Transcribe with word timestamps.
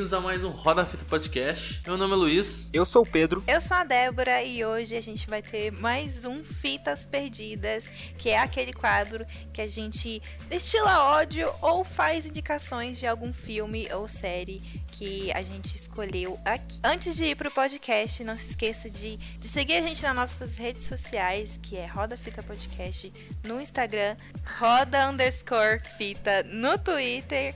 bem-vindos 0.00 0.14
a 0.14 0.20
mais 0.20 0.42
um 0.44 0.48
Roda 0.48 0.86
Fita 0.86 1.04
Podcast. 1.04 1.82
Meu 1.86 1.98
nome 1.98 2.14
é 2.14 2.16
Luiz. 2.16 2.70
Eu 2.72 2.86
sou 2.86 3.02
o 3.02 3.06
Pedro. 3.06 3.44
Eu 3.46 3.60
sou 3.60 3.76
a 3.76 3.84
Débora 3.84 4.42
e 4.42 4.64
hoje 4.64 4.96
a 4.96 5.00
gente 5.02 5.28
vai 5.28 5.42
ter 5.42 5.70
mais 5.70 6.24
um 6.24 6.42
Fitas 6.42 7.04
Perdidas, 7.04 7.86
que 8.16 8.30
é 8.30 8.38
aquele 8.38 8.72
quadro 8.72 9.26
que 9.52 9.60
a 9.60 9.66
gente 9.66 10.22
destila 10.48 11.18
ódio 11.18 11.52
ou 11.60 11.84
faz 11.84 12.24
indicações 12.24 12.98
de 12.98 13.06
algum 13.06 13.30
filme 13.30 13.92
ou 13.92 14.08
série 14.08 14.62
que 14.86 15.30
a 15.32 15.42
gente 15.42 15.76
escolheu 15.76 16.40
aqui. 16.46 16.80
Antes 16.82 17.14
de 17.14 17.26
ir 17.26 17.36
pro 17.36 17.50
podcast, 17.50 18.24
não 18.24 18.38
se 18.38 18.48
esqueça 18.48 18.88
de, 18.88 19.18
de 19.18 19.48
seguir 19.48 19.74
a 19.74 19.82
gente 19.82 20.02
nas 20.02 20.16
nossas 20.16 20.56
redes 20.56 20.86
sociais, 20.86 21.60
que 21.62 21.76
é 21.76 21.84
Roda 21.84 22.16
Fita 22.16 22.42
Podcast 22.42 23.12
no 23.44 23.60
Instagram, 23.60 24.16
Roda 24.58 25.10
underscore 25.10 25.78
Fita 25.78 26.42
no 26.44 26.78
Twitter 26.78 27.54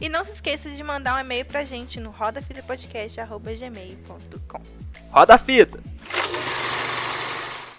e 0.00 0.08
não 0.08 0.24
se 0.24 0.32
esqueça 0.32 0.68
de 0.70 0.82
mandar 0.82 1.16
um 1.16 1.20
e-mail 1.20 1.44
pra 1.44 1.62
gente 1.64 2.00
no 2.00 2.10
rodafitapodcast.gmail.com 2.10 4.62
Roda 5.10 5.34
a 5.34 5.38
fita! 5.38 5.78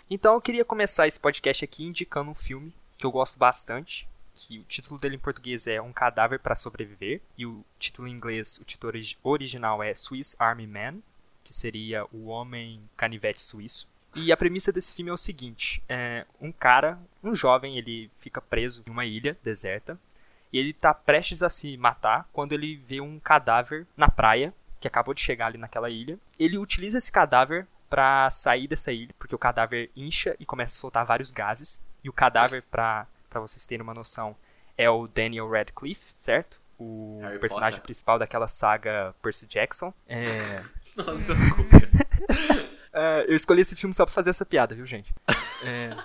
Então 0.09 0.35
eu 0.35 0.41
queria 0.41 0.63
começar 0.63 1.07
esse 1.07 1.19
podcast 1.19 1.65
aqui 1.65 1.83
indicando 1.83 2.29
um 2.29 2.35
filme 2.35 2.71
que 2.97 3.05
eu 3.05 3.11
gosto 3.11 3.39
bastante, 3.39 4.07
que 4.33 4.59
o 4.59 4.63
título 4.63 4.99
dele 4.99 5.15
em 5.15 5.19
português 5.19 5.65
é 5.65 5.81
Um 5.81 5.91
Cadáver 5.91 6.39
para 6.39 6.53
Sobreviver, 6.53 7.21
e 7.37 7.45
o 7.45 7.65
título 7.79 8.07
em 8.07 8.11
inglês, 8.11 8.57
o 8.57 8.65
título 8.65 8.93
original 9.23 9.81
é 9.81 9.95
Swiss 9.95 10.35
Army 10.37 10.67
Man, 10.67 10.97
que 11.43 11.53
seria 11.53 12.05
O 12.11 12.27
Homem 12.27 12.81
Canivete 12.95 13.41
Suíço. 13.41 13.89
E 14.13 14.31
a 14.31 14.37
premissa 14.37 14.71
desse 14.71 14.93
filme 14.93 15.09
é 15.09 15.13
o 15.13 15.17
seguinte: 15.17 15.81
é, 15.87 16.25
um 16.39 16.51
cara, 16.51 16.99
um 17.23 17.33
jovem, 17.33 17.77
ele 17.77 18.11
fica 18.19 18.41
preso 18.41 18.83
em 18.85 18.91
uma 18.91 19.05
ilha 19.05 19.37
deserta 19.41 19.97
e 20.51 20.57
ele 20.57 20.73
tá 20.73 20.93
prestes 20.93 21.41
a 21.43 21.49
se 21.49 21.75
matar 21.77 22.27
quando 22.31 22.53
ele 22.53 22.75
vê 22.75 22.99
um 23.01 23.19
cadáver 23.19 23.87
na 23.95 24.09
praia, 24.09 24.53
que 24.79 24.87
acabou 24.87 25.13
de 25.13 25.21
chegar 25.21 25.47
ali 25.47 25.57
naquela 25.57 25.89
ilha. 25.89 26.17
Ele 26.39 26.57
utiliza 26.57 26.97
esse 26.97 27.11
cadáver 27.11 27.67
para 27.89 28.29
sair 28.29 28.67
dessa 28.67 28.91
ilha, 28.91 29.13
porque 29.19 29.35
o 29.35 29.39
cadáver 29.39 29.91
incha 29.95 30.35
e 30.39 30.45
começa 30.45 30.77
a 30.77 30.79
soltar 30.79 31.05
vários 31.05 31.31
gases. 31.31 31.81
E 32.03 32.09
o 32.09 32.13
cadáver, 32.13 32.63
para 32.63 33.07
vocês 33.35 33.65
terem 33.65 33.83
uma 33.83 33.93
noção, 33.93 34.35
é 34.77 34.89
o 34.89 35.07
Daniel 35.07 35.49
Radcliffe, 35.49 36.13
certo? 36.17 36.59
O 36.79 37.19
Harry 37.21 37.39
personagem 37.39 37.77
Potter. 37.77 37.83
principal 37.83 38.17
daquela 38.17 38.47
saga 38.47 39.13
Percy 39.21 39.45
Jackson. 39.45 39.93
É... 40.07 40.25
Nossa, 40.97 41.33
É, 42.93 43.25
eu 43.27 43.35
escolhi 43.35 43.61
esse 43.61 43.75
filme 43.75 43.93
só 43.93 44.05
pra 44.05 44.13
fazer 44.13 44.31
essa 44.31 44.45
piada, 44.45 44.75
viu, 44.75 44.85
gente? 44.85 45.13
É. 45.65 45.95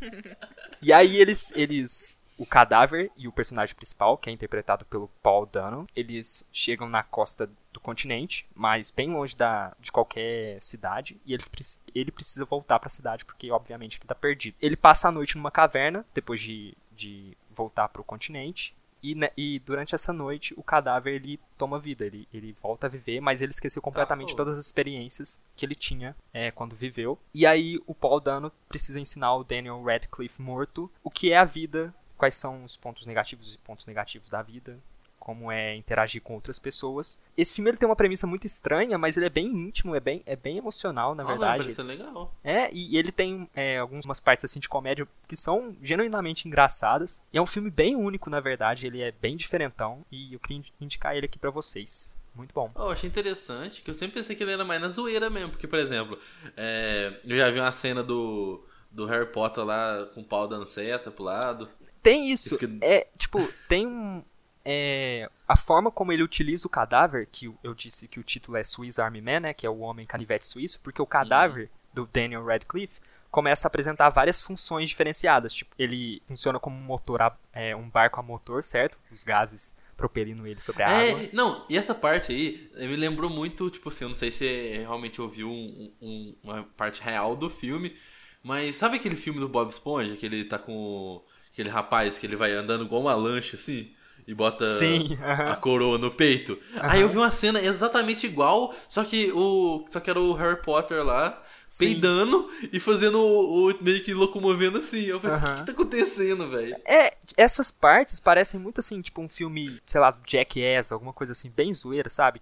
E 0.82 0.94
aí 0.94 1.18
eles, 1.18 1.52
eles, 1.54 2.18
o 2.40 2.46
cadáver 2.46 3.12
e 3.18 3.28
o 3.28 3.32
personagem 3.32 3.76
principal, 3.76 4.16
que 4.16 4.30
é 4.30 4.32
interpretado 4.32 4.86
pelo 4.86 5.08
Paul 5.22 5.44
Dano, 5.44 5.86
eles 5.94 6.42
chegam 6.50 6.88
na 6.88 7.02
costa 7.02 7.50
do 7.70 7.78
continente, 7.78 8.48
mas 8.54 8.90
bem 8.90 9.12
longe 9.12 9.36
da, 9.36 9.76
de 9.78 9.92
qualquer 9.92 10.58
cidade, 10.58 11.20
e 11.26 11.34
eles, 11.34 11.78
ele 11.94 12.10
precisa 12.10 12.46
voltar 12.46 12.78
pra 12.78 12.88
cidade 12.88 13.26
porque, 13.26 13.50
obviamente, 13.50 13.98
ele 13.98 14.06
tá 14.06 14.14
perdido. 14.14 14.56
Ele 14.58 14.74
passa 14.74 15.08
a 15.08 15.12
noite 15.12 15.36
numa 15.36 15.50
caverna 15.50 16.02
depois 16.14 16.40
de, 16.40 16.74
de 16.96 17.36
voltar 17.50 17.90
pro 17.90 18.02
continente. 18.02 18.74
E, 19.02 19.16
e 19.36 19.58
durante 19.58 19.94
essa 19.94 20.12
noite 20.12 20.52
o 20.58 20.62
cadáver 20.62 21.14
ele 21.14 21.40
toma 21.56 21.78
vida, 21.78 22.04
ele, 22.04 22.28
ele 22.32 22.54
volta 22.62 22.86
a 22.86 22.90
viver, 22.90 23.18
mas 23.20 23.40
ele 23.40 23.52
esqueceu 23.52 23.80
completamente 23.80 24.32
pô. 24.32 24.36
todas 24.36 24.58
as 24.58 24.66
experiências 24.66 25.40
que 25.56 25.64
ele 25.64 25.74
tinha 25.74 26.14
é, 26.34 26.50
quando 26.50 26.76
viveu. 26.76 27.18
E 27.32 27.46
aí 27.46 27.80
o 27.86 27.94
Paul 27.94 28.20
Dano 28.20 28.52
precisa 28.68 29.00
ensinar 29.00 29.34
o 29.36 29.44
Daniel 29.44 29.82
Radcliffe 29.82 30.42
morto 30.42 30.90
o 31.02 31.10
que 31.10 31.32
é 31.32 31.38
a 31.38 31.46
vida, 31.46 31.94
quais 32.20 32.34
são 32.34 32.62
os 32.64 32.76
pontos 32.76 33.06
negativos 33.06 33.54
e 33.54 33.58
pontos 33.58 33.86
negativos 33.86 34.28
da 34.28 34.42
vida, 34.42 34.78
como 35.18 35.50
é 35.50 35.74
interagir 35.74 36.20
com 36.20 36.34
outras 36.34 36.58
pessoas. 36.58 37.18
Esse 37.34 37.54
filme 37.54 37.70
ele 37.70 37.78
tem 37.78 37.88
uma 37.88 37.96
premissa 37.96 38.26
muito 38.26 38.46
estranha, 38.46 38.98
mas 38.98 39.16
ele 39.16 39.24
é 39.24 39.30
bem 39.30 39.46
íntimo, 39.46 39.94
é 39.94 40.00
bem, 40.00 40.22
é 40.26 40.36
bem 40.36 40.58
emocional, 40.58 41.14
na 41.14 41.22
Nossa, 41.22 41.38
verdade. 41.38 41.62
parece 41.64 41.82
legal. 41.82 42.34
É, 42.44 42.70
e 42.74 42.96
ele 42.98 43.10
tem 43.10 43.48
é, 43.54 43.78
algumas 43.78 44.20
partes 44.20 44.44
assim 44.44 44.60
de 44.60 44.68
comédia 44.68 45.08
que 45.26 45.34
são 45.36 45.74
genuinamente 45.82 46.46
engraçadas. 46.46 47.22
E 47.32 47.38
é 47.38 47.42
um 47.42 47.46
filme 47.46 47.70
bem 47.70 47.96
único, 47.96 48.28
na 48.28 48.40
verdade, 48.40 48.86
ele 48.86 49.00
é 49.00 49.12
bem 49.12 49.34
diferentão 49.36 50.04
e 50.12 50.34
eu 50.34 50.40
queria 50.40 50.58
indi- 50.58 50.72
indicar 50.80 51.16
ele 51.16 51.24
aqui 51.26 51.38
pra 51.38 51.50
vocês. 51.50 52.18
Muito 52.34 52.52
bom. 52.54 52.70
Oh, 52.74 52.82
eu 52.84 52.90
achei 52.90 53.08
interessante, 53.08 53.82
que 53.82 53.90
eu 53.90 53.94
sempre 53.94 54.14
pensei 54.20 54.36
que 54.36 54.42
ele 54.42 54.52
era 54.52 54.64
mais 54.64 54.80
na 54.80 54.88
zoeira 54.88 55.28
mesmo. 55.30 55.50
Porque, 55.50 55.66
por 55.66 55.78
exemplo, 55.78 56.18
é, 56.56 57.18
eu 57.24 57.36
já 57.36 57.50
vi 57.50 57.60
uma 57.60 57.72
cena 57.72 58.02
do, 58.02 58.64
do 58.90 59.04
Harry 59.06 59.26
Potter 59.26 59.64
lá 59.64 60.06
com 60.14 60.20
o 60.20 60.24
pau 60.24 60.46
dando 60.48 60.66
seta 60.68 61.10
pro 61.10 61.24
lado. 61.24 61.68
Tem 62.02 62.30
isso. 62.30 62.58
Fica- 62.58 62.72
É, 62.84 63.06
tipo, 63.18 63.38
tem 63.68 63.86
um. 63.86 64.22
É, 64.64 65.28
a 65.48 65.56
forma 65.56 65.90
como 65.90 66.12
ele 66.12 66.22
utiliza 66.22 66.66
o 66.66 66.70
cadáver, 66.70 67.26
que 67.32 67.46
eu- 67.64 67.74
disse 67.74 68.06
que 68.06 68.20
o 68.20 68.22
título 68.22 68.56
é 68.58 68.62
Swiss 68.64 68.98
Army 68.98 69.20
Man, 69.20 69.40
né? 69.40 69.54
Que 69.54 69.66
é 69.66 69.70
o 69.70 69.78
homem 69.78 70.04
canivete 70.06 70.46
suíço, 70.46 70.78
porque 70.82 71.00
o 71.00 71.06
cadáver 71.06 71.70
do 71.94 72.06
Daniel 72.12 72.44
Radcliffe 72.44 73.00
começa 73.30 73.66
a 73.66 73.68
apresentar 73.68 74.10
várias 74.10 74.40
funções 74.40 74.88
diferenciadas. 74.90 75.54
Tipo, 75.54 75.74
ele 75.78 76.20
funciona 76.26 76.58
como 76.60 76.76
um 76.76 76.80
motor, 76.82 77.22
a- 77.22 77.36
é, 77.52 77.74
um 77.74 77.88
barco 77.88 78.20
a 78.20 78.22
motor, 78.22 78.62
certo? 78.62 78.98
Os 79.10 79.24
gases 79.24 79.74
propelindo 79.96 80.46
ele 80.46 80.60
sobre 80.60 80.82
a 80.82 80.88
água. 80.88 81.22
É, 81.24 81.30
não, 81.32 81.64
e 81.68 81.76
essa 81.76 81.94
parte 81.94 82.32
aí 82.32 82.70
me 82.88 82.96
lembrou 82.96 83.28
muito, 83.30 83.70
tipo 83.70 83.88
assim, 83.88 84.04
eu 84.04 84.08
não 84.08 84.16
sei 84.16 84.30
se 84.30 84.38
você 84.38 84.78
realmente 84.78 85.20
ouviu 85.20 85.50
um- 85.50 85.92
um- 86.00 86.36
uma 86.42 86.62
parte 86.76 87.02
real 87.02 87.34
do 87.36 87.48
filme, 87.50 87.94
mas 88.42 88.76
sabe 88.76 88.96
aquele 88.96 89.16
filme 89.16 89.38
do 89.40 89.48
Bob 89.48 89.70
Esponja, 89.70 90.16
que 90.16 90.24
ele 90.26 90.44
tá 90.44 90.58
com 90.58 90.72
o- 90.74 91.24
aquele 91.60 91.68
rapaz 91.70 92.18
que 92.18 92.26
ele 92.26 92.36
vai 92.36 92.52
andando 92.52 92.84
igual 92.84 93.02
uma 93.02 93.14
lancha, 93.14 93.56
assim, 93.56 93.92
e 94.26 94.34
bota 94.34 94.64
Sim, 94.64 95.18
a 95.44 95.54
aham. 95.54 95.56
coroa 95.56 95.98
no 95.98 96.10
peito? 96.10 96.58
Aí 96.86 97.00
eu 97.00 97.08
vi 97.08 97.16
uma 97.18 97.30
cena 97.30 97.60
exatamente 97.62 98.26
igual, 98.26 98.74
só 98.88 99.04
que 99.04 99.30
o 99.32 99.86
só 99.90 100.00
que 100.00 100.10
era 100.10 100.20
o 100.20 100.32
Harry 100.34 100.62
Potter 100.62 101.04
lá, 101.04 101.42
Sim. 101.66 101.78
peidando 101.78 102.50
e 102.72 102.78
fazendo 102.80 103.18
o, 103.18 103.70
o- 103.70 103.82
meio 103.84 104.02
que 104.04 104.12
locomovendo 104.14 104.78
assim. 104.78 105.02
Eu 105.04 105.20
falei, 105.20 105.36
assim, 105.36 105.44
o 105.44 105.46
Aham. 105.46 105.54
que, 105.54 105.56
que 105.56 105.64
tá 105.64 105.72
acontecendo, 105.72 106.48
velho? 106.50 106.80
É, 106.86 107.16
essas 107.36 107.70
partes 107.70 108.20
parecem 108.20 108.58
muito 108.60 108.80
assim, 108.80 109.00
tipo 109.00 109.20
um 109.20 109.28
filme, 109.28 109.80
sei 109.86 110.00
lá, 110.00 110.16
Jackass, 110.26 110.92
alguma 110.92 111.12
coisa 111.12 111.32
assim, 111.32 111.50
bem 111.50 111.72
zoeira, 111.72 112.08
sabe? 112.08 112.40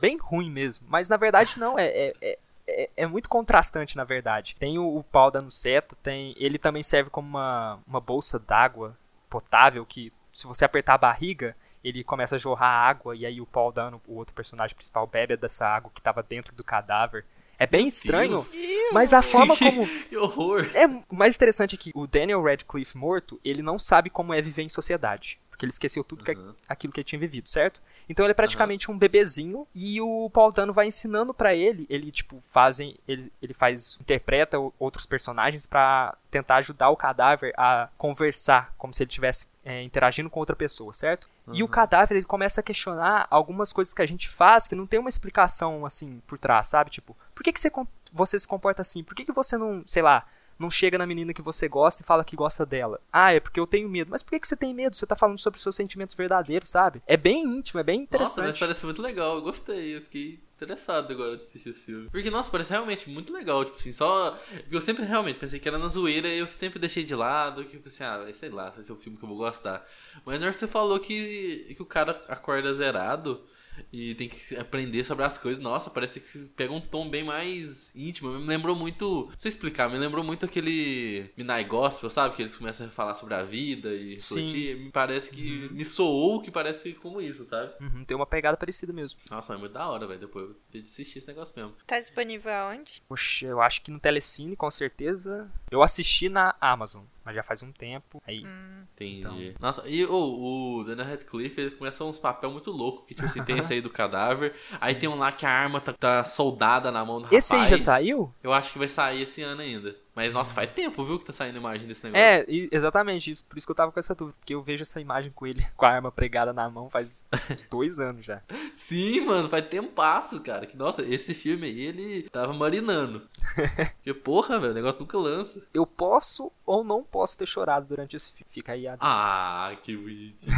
Bem 0.00 0.16
ruim 0.18 0.50
mesmo. 0.50 0.86
Mas 0.88 1.08
na 1.08 1.16
verdade 1.16 1.58
não, 1.58 1.78
é, 1.78 1.86
é, 1.86 2.16
é, 2.20 2.38
é- 2.68 2.90
é 2.96 3.06
muito 3.06 3.28
contrastante, 3.28 3.96
na 3.96 4.04
verdade. 4.04 4.56
Tem 4.58 4.78
o, 4.78 4.96
o 4.96 5.02
pau 5.04 5.30
dando 5.30 5.50
seta, 5.50 5.96
tem. 6.02 6.34
Ele 6.38 6.58
também 6.58 6.82
serve 6.82 7.10
como 7.10 7.28
uma, 7.28 7.78
uma 7.86 8.00
bolsa 8.00 8.38
d'água 8.38 8.96
potável 9.28 9.84
que, 9.84 10.12
se 10.32 10.46
você 10.46 10.64
apertar 10.64 10.94
a 10.94 10.98
barriga, 10.98 11.56
ele 11.84 12.02
começa 12.02 12.34
a 12.34 12.38
jorrar 12.38 12.68
água, 12.88 13.14
e 13.14 13.24
aí 13.24 13.40
o 13.40 13.46
Paul 13.46 13.70
Dano, 13.72 14.00
o 14.06 14.14
outro 14.16 14.34
personagem 14.34 14.74
principal, 14.74 15.06
bebe 15.06 15.36
dessa 15.36 15.66
água 15.66 15.90
que 15.94 16.02
tava 16.02 16.22
dentro 16.22 16.54
do 16.54 16.64
cadáver. 16.64 17.24
É 17.58 17.66
bem 17.66 17.86
estranho, 17.86 18.32
Deus. 18.32 18.52
mas 18.92 19.12
a 19.14 19.22
forma 19.22 19.56
como. 19.56 19.86
Que 20.08 20.16
horror. 20.16 20.68
É 20.74 20.86
o 20.86 21.04
mais 21.14 21.34
interessante 21.36 21.74
é 21.74 21.78
que 21.78 21.90
o 21.94 22.06
Daniel 22.06 22.42
Radcliffe 22.42 22.96
morto, 22.98 23.40
ele 23.44 23.62
não 23.62 23.78
sabe 23.78 24.10
como 24.10 24.34
é 24.34 24.42
viver 24.42 24.62
em 24.62 24.68
sociedade. 24.68 25.38
Porque 25.48 25.64
ele 25.64 25.72
esqueceu 25.72 26.04
tudo 26.04 26.22
que, 26.22 26.32
Uhum. 26.32 26.54
aquilo 26.68 26.92
que 26.92 27.00
ele 27.00 27.04
tinha 27.06 27.18
vivido, 27.18 27.48
certo? 27.48 27.80
Então 28.08 28.24
ele 28.24 28.30
é 28.30 28.34
praticamente 28.34 28.90
um 28.90 28.96
bebezinho 28.96 29.66
e 29.74 30.00
o 30.00 30.30
Paul 30.30 30.52
Dano 30.52 30.72
vai 30.72 30.86
ensinando 30.86 31.34
pra 31.34 31.54
ele, 31.54 31.86
ele 31.90 32.10
tipo 32.12 32.42
fazem, 32.50 32.96
ele, 33.06 33.32
ele 33.42 33.52
faz, 33.52 33.98
interpreta 34.00 34.58
outros 34.78 35.04
personagens 35.06 35.66
pra 35.66 36.16
tentar 36.30 36.56
ajudar 36.56 36.90
o 36.90 36.96
cadáver 36.96 37.52
a 37.56 37.88
conversar, 37.98 38.72
como 38.78 38.94
se 38.94 39.02
ele 39.02 39.10
estivesse 39.10 39.46
é, 39.64 39.82
interagindo 39.82 40.30
com 40.30 40.38
outra 40.38 40.54
pessoa, 40.54 40.92
certo? 40.92 41.28
E 41.52 41.62
o 41.62 41.66
Uhum. 41.66 41.70
cadáver 41.70 42.16
ele 42.16 42.24
começa 42.26 42.60
a 42.60 42.64
questionar 42.64 43.26
algumas 43.30 43.72
coisas 43.72 43.92
que 43.94 44.02
a 44.02 44.06
gente 44.06 44.28
faz 44.28 44.66
que 44.68 44.74
não 44.74 44.86
tem 44.86 44.98
uma 45.00 45.08
explicação 45.08 45.84
assim 45.86 46.20
por 46.26 46.38
trás, 46.38 46.68
sabe? 46.68 46.90
Tipo, 46.90 47.16
por 47.34 47.42
que, 47.42 47.52
que 47.52 47.60
você, 47.60 47.70
você 48.12 48.38
se 48.38 48.46
comporta 48.48 48.82
assim? 48.82 49.02
Por 49.04 49.14
que, 49.14 49.24
que 49.24 49.32
você 49.32 49.56
não, 49.56 49.84
sei 49.86 50.02
lá, 50.02 50.24
não 50.58 50.70
chega 50.70 50.98
na 50.98 51.06
menina 51.06 51.34
que 51.34 51.42
você 51.42 51.68
gosta 51.68 52.02
e 52.02 52.06
fala 52.06 52.24
que 52.24 52.36
gosta 52.36 52.64
dela? 52.64 53.00
Ah, 53.12 53.32
é 53.32 53.40
porque 53.40 53.60
eu 53.60 53.66
tenho 53.66 53.88
medo. 53.88 54.10
Mas 54.10 54.22
por 54.22 54.30
que, 54.30 54.40
que 54.40 54.48
você 54.48 54.56
tem 54.56 54.74
medo? 54.74 54.96
Você 54.96 55.06
tá 55.06 55.16
falando 55.16 55.38
sobre 55.38 55.56
os 55.56 55.62
seus 55.62 55.76
sentimentos 55.76 56.14
verdadeiros, 56.14 56.68
sabe? 56.68 57.02
É 57.06 57.16
bem 57.16 57.44
íntimo, 57.44 57.80
é 57.80 57.82
bem 57.82 58.00
Nossa, 58.00 58.16
interessante. 58.16 58.46
mas 58.46 58.58
parece 58.58 58.84
muito 58.84 59.02
legal, 59.02 59.36
eu 59.36 59.42
gostei, 59.42 59.96
eu 59.96 60.00
fiquei 60.02 60.40
interessado 60.56 61.12
agora 61.12 61.36
de 61.36 61.42
assistir 61.42 61.68
esse 61.68 61.84
filme. 61.84 62.08
Porque, 62.10 62.30
nossa, 62.30 62.50
parece 62.50 62.70
realmente 62.70 63.10
muito 63.10 63.32
legal, 63.32 63.64
tipo 63.64 63.76
assim, 63.76 63.92
só. 63.92 64.38
Eu 64.70 64.80
sempre 64.80 65.04
realmente 65.04 65.38
pensei 65.38 65.60
que 65.60 65.68
era 65.68 65.78
na 65.78 65.88
zoeira 65.88 66.28
e 66.28 66.38
eu 66.38 66.46
sempre 66.48 66.78
deixei 66.78 67.04
de 67.04 67.14
lado, 67.14 67.64
que 67.64 67.76
eu 67.76 67.80
pensei, 67.80 68.06
ah, 68.06 68.26
sei 68.32 68.48
lá, 68.48 68.70
vai 68.70 68.82
ser 68.82 68.92
o 68.92 68.96
filme 68.96 69.18
que 69.18 69.24
eu 69.24 69.28
vou 69.28 69.36
gostar. 69.36 69.86
Mas 70.24 70.40
na 70.40 70.46
hora 70.46 70.54
que 70.54 70.58
você 70.58 70.66
falou 70.66 70.98
que, 70.98 71.74
que 71.76 71.82
o 71.82 71.86
cara 71.86 72.22
acorda 72.28 72.72
zerado 72.72 73.44
e 73.92 74.14
tem 74.14 74.28
que 74.28 74.56
aprender 74.56 75.04
sobre 75.04 75.24
as 75.24 75.38
coisas, 75.38 75.62
nossa, 75.62 75.90
parece 75.90 76.20
que 76.20 76.38
pega 76.56 76.72
um 76.72 76.80
tom 76.80 77.08
bem 77.08 77.24
mais 77.24 77.90
íntimo. 77.94 78.30
Me 78.38 78.46
lembrou 78.46 78.74
muito. 78.76 79.26
Não 79.30 79.38
sei 79.38 79.50
explicar, 79.50 79.88
me 79.88 79.98
lembrou 79.98 80.24
muito 80.24 80.44
aquele 80.44 81.30
Midnight 81.36 81.68
Gospel, 81.68 82.10
sabe? 82.10 82.34
Que 82.34 82.42
eles 82.42 82.56
começam 82.56 82.86
a 82.86 82.90
falar 82.90 83.14
sobre 83.14 83.34
a 83.34 83.42
vida 83.42 83.92
e 83.94 84.18
Sim. 84.18 84.40
refletir. 84.40 84.76
Me 84.78 84.90
parece 84.90 85.30
que. 85.30 85.68
Me 85.72 85.84
soou 85.84 86.42
que 86.42 86.50
parece 86.50 86.92
como 86.94 87.20
isso, 87.20 87.44
sabe? 87.44 87.72
Uhum, 87.80 88.04
tem 88.04 88.16
uma 88.16 88.26
pegada 88.26 88.56
parecida 88.56 88.92
mesmo. 88.92 89.18
Nossa, 89.30 89.52
mas 89.52 89.58
é 89.58 89.60
muito 89.60 89.72
da 89.72 89.88
hora, 89.88 90.06
velho. 90.06 90.20
Depois 90.20 90.44
eu 90.44 90.52
vou 90.52 90.82
assistir 90.82 91.18
esse 91.18 91.28
negócio 91.28 91.54
mesmo. 91.56 91.74
Tá 91.86 92.00
disponível 92.00 92.52
aonde? 92.52 93.02
Poxa, 93.08 93.46
eu 93.46 93.60
acho 93.60 93.82
que 93.82 93.90
no 93.90 94.00
Telecine, 94.00 94.56
com 94.56 94.70
certeza. 94.70 95.50
Eu 95.70 95.82
assisti 95.82 96.28
na 96.28 96.54
Amazon. 96.60 97.04
Mas 97.26 97.34
já 97.34 97.42
faz 97.42 97.60
um 97.60 97.72
tempo. 97.72 98.22
Aí. 98.24 98.44
Hum. 98.46 98.84
Entendi. 98.94 99.18
Então. 99.18 99.54
Nossa, 99.60 99.82
e 99.86 100.04
o, 100.04 100.78
o 100.78 100.84
Daniel 100.84 101.08
Radcliffe, 101.08 101.60
ele 101.60 101.70
começa 101.72 102.04
uns 102.04 102.20
papel 102.20 102.52
muito 102.52 102.70
louco, 102.70 103.04
que 103.04 103.14
tipo 103.14 103.26
assim, 103.26 103.42
tem 103.42 103.58
esse 103.58 103.72
aí 103.72 103.80
do 103.80 103.90
cadáver, 103.90 104.54
aí 104.80 104.94
tem 104.94 105.08
um 105.08 105.16
lá 105.16 105.32
que 105.32 105.44
a 105.44 105.50
arma 105.50 105.80
tá, 105.80 105.92
tá 105.92 106.24
soldada 106.24 106.92
na 106.92 107.04
mão 107.04 107.18
do 107.18 107.24
rapaz. 107.24 107.44
Esse 107.44 107.54
aí 107.54 107.66
já 107.68 107.78
saiu? 107.78 108.32
Eu 108.42 108.52
acho 108.52 108.72
que 108.72 108.78
vai 108.78 108.88
sair 108.88 109.22
esse 109.22 109.42
ano 109.42 109.60
ainda. 109.60 109.96
Mas, 110.16 110.32
nossa, 110.32 110.54
faz 110.54 110.72
tempo, 110.72 111.04
viu, 111.04 111.18
que 111.18 111.26
tá 111.26 111.32
saindo 111.34 111.58
imagem 111.58 111.86
desse 111.86 112.02
negócio. 112.02 112.24
É, 112.24 112.42
exatamente, 112.48 113.30
isso, 113.30 113.44
por 113.44 113.58
isso 113.58 113.66
que 113.66 113.70
eu 113.70 113.76
tava 113.76 113.92
com 113.92 114.00
essa 114.00 114.14
dúvida, 114.14 114.34
porque 114.40 114.54
eu 114.54 114.62
vejo 114.62 114.80
essa 114.80 114.98
imagem 114.98 115.30
com 115.30 115.46
ele 115.46 115.62
com 115.76 115.84
a 115.84 115.90
arma 115.90 116.10
pregada 116.10 116.54
na 116.54 116.70
mão 116.70 116.88
faz 116.88 117.22
uns 117.50 117.64
dois 117.68 118.00
anos 118.00 118.24
já. 118.24 118.40
Sim, 118.74 119.26
mano, 119.26 119.50
faz 119.50 119.66
tempasso, 119.68 120.40
cara. 120.40 120.64
Que, 120.64 120.74
nossa, 120.74 121.02
esse 121.02 121.34
filme 121.34 121.66
aí, 121.66 121.80
ele 121.80 122.22
tava 122.30 122.54
marinando. 122.54 123.28
Porque, 123.96 124.14
porra, 124.14 124.58
velho, 124.58 124.72
o 124.72 124.74
negócio 124.74 125.00
nunca 125.00 125.18
lança. 125.18 125.62
Eu 125.74 125.84
posso 125.86 126.50
ou 126.64 126.82
não 126.82 127.02
posso 127.02 127.36
ter 127.36 127.46
chorado 127.46 127.86
durante 127.86 128.16
esse 128.16 128.32
filme. 128.32 128.46
Fica 128.50 128.72
aí 128.72 128.88
a. 128.88 128.96
Ah, 128.98 129.76
que 129.82 129.94
bonitinho. 129.94 130.52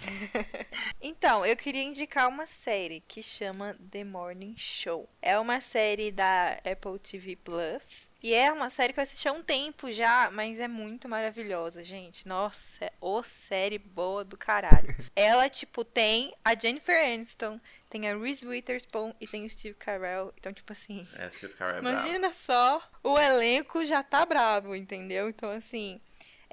Então, 1.00 1.44
eu 1.44 1.54
queria 1.54 1.82
indicar 1.82 2.28
uma 2.28 2.46
série 2.46 3.00
que 3.06 3.22
chama 3.22 3.76
The 3.90 4.04
Morning 4.04 4.54
Show. 4.56 5.08
É 5.20 5.38
uma 5.38 5.60
série 5.60 6.10
da 6.10 6.52
Apple 6.64 6.98
TV 6.98 7.36
Plus. 7.36 8.10
E 8.22 8.32
é 8.32 8.50
uma 8.50 8.70
série 8.70 8.94
que 8.94 9.00
eu 9.00 9.02
assisti 9.02 9.28
há 9.28 9.32
um 9.32 9.42
tempo 9.42 9.92
já, 9.92 10.30
mas 10.30 10.58
é 10.58 10.66
muito 10.66 11.06
maravilhosa, 11.06 11.84
gente. 11.84 12.26
Nossa, 12.26 12.86
é 12.86 12.92
ô 12.98 13.22
série 13.22 13.76
boa 13.78 14.24
do 14.24 14.34
caralho. 14.34 14.96
Ela, 15.14 15.50
tipo, 15.50 15.84
tem 15.84 16.34
a 16.42 16.54
Jennifer 16.54 16.96
Aniston, 17.04 17.60
tem 17.90 18.08
a 18.08 18.16
Reese 18.16 18.46
Witherspoon 18.46 19.12
e 19.20 19.26
tem 19.26 19.44
o 19.44 19.50
Steve 19.50 19.74
Carell. 19.74 20.32
Então, 20.38 20.54
tipo 20.54 20.72
assim, 20.72 21.06
é, 21.18 21.26
eu 21.26 21.30
ficar 21.30 21.76
é 21.76 21.80
bravo. 21.82 21.98
Imagina 21.98 22.32
só, 22.32 22.82
o 23.02 23.18
elenco 23.18 23.84
já 23.84 24.02
tá 24.02 24.24
bravo, 24.24 24.74
entendeu? 24.74 25.28
Então, 25.28 25.50
assim, 25.50 26.00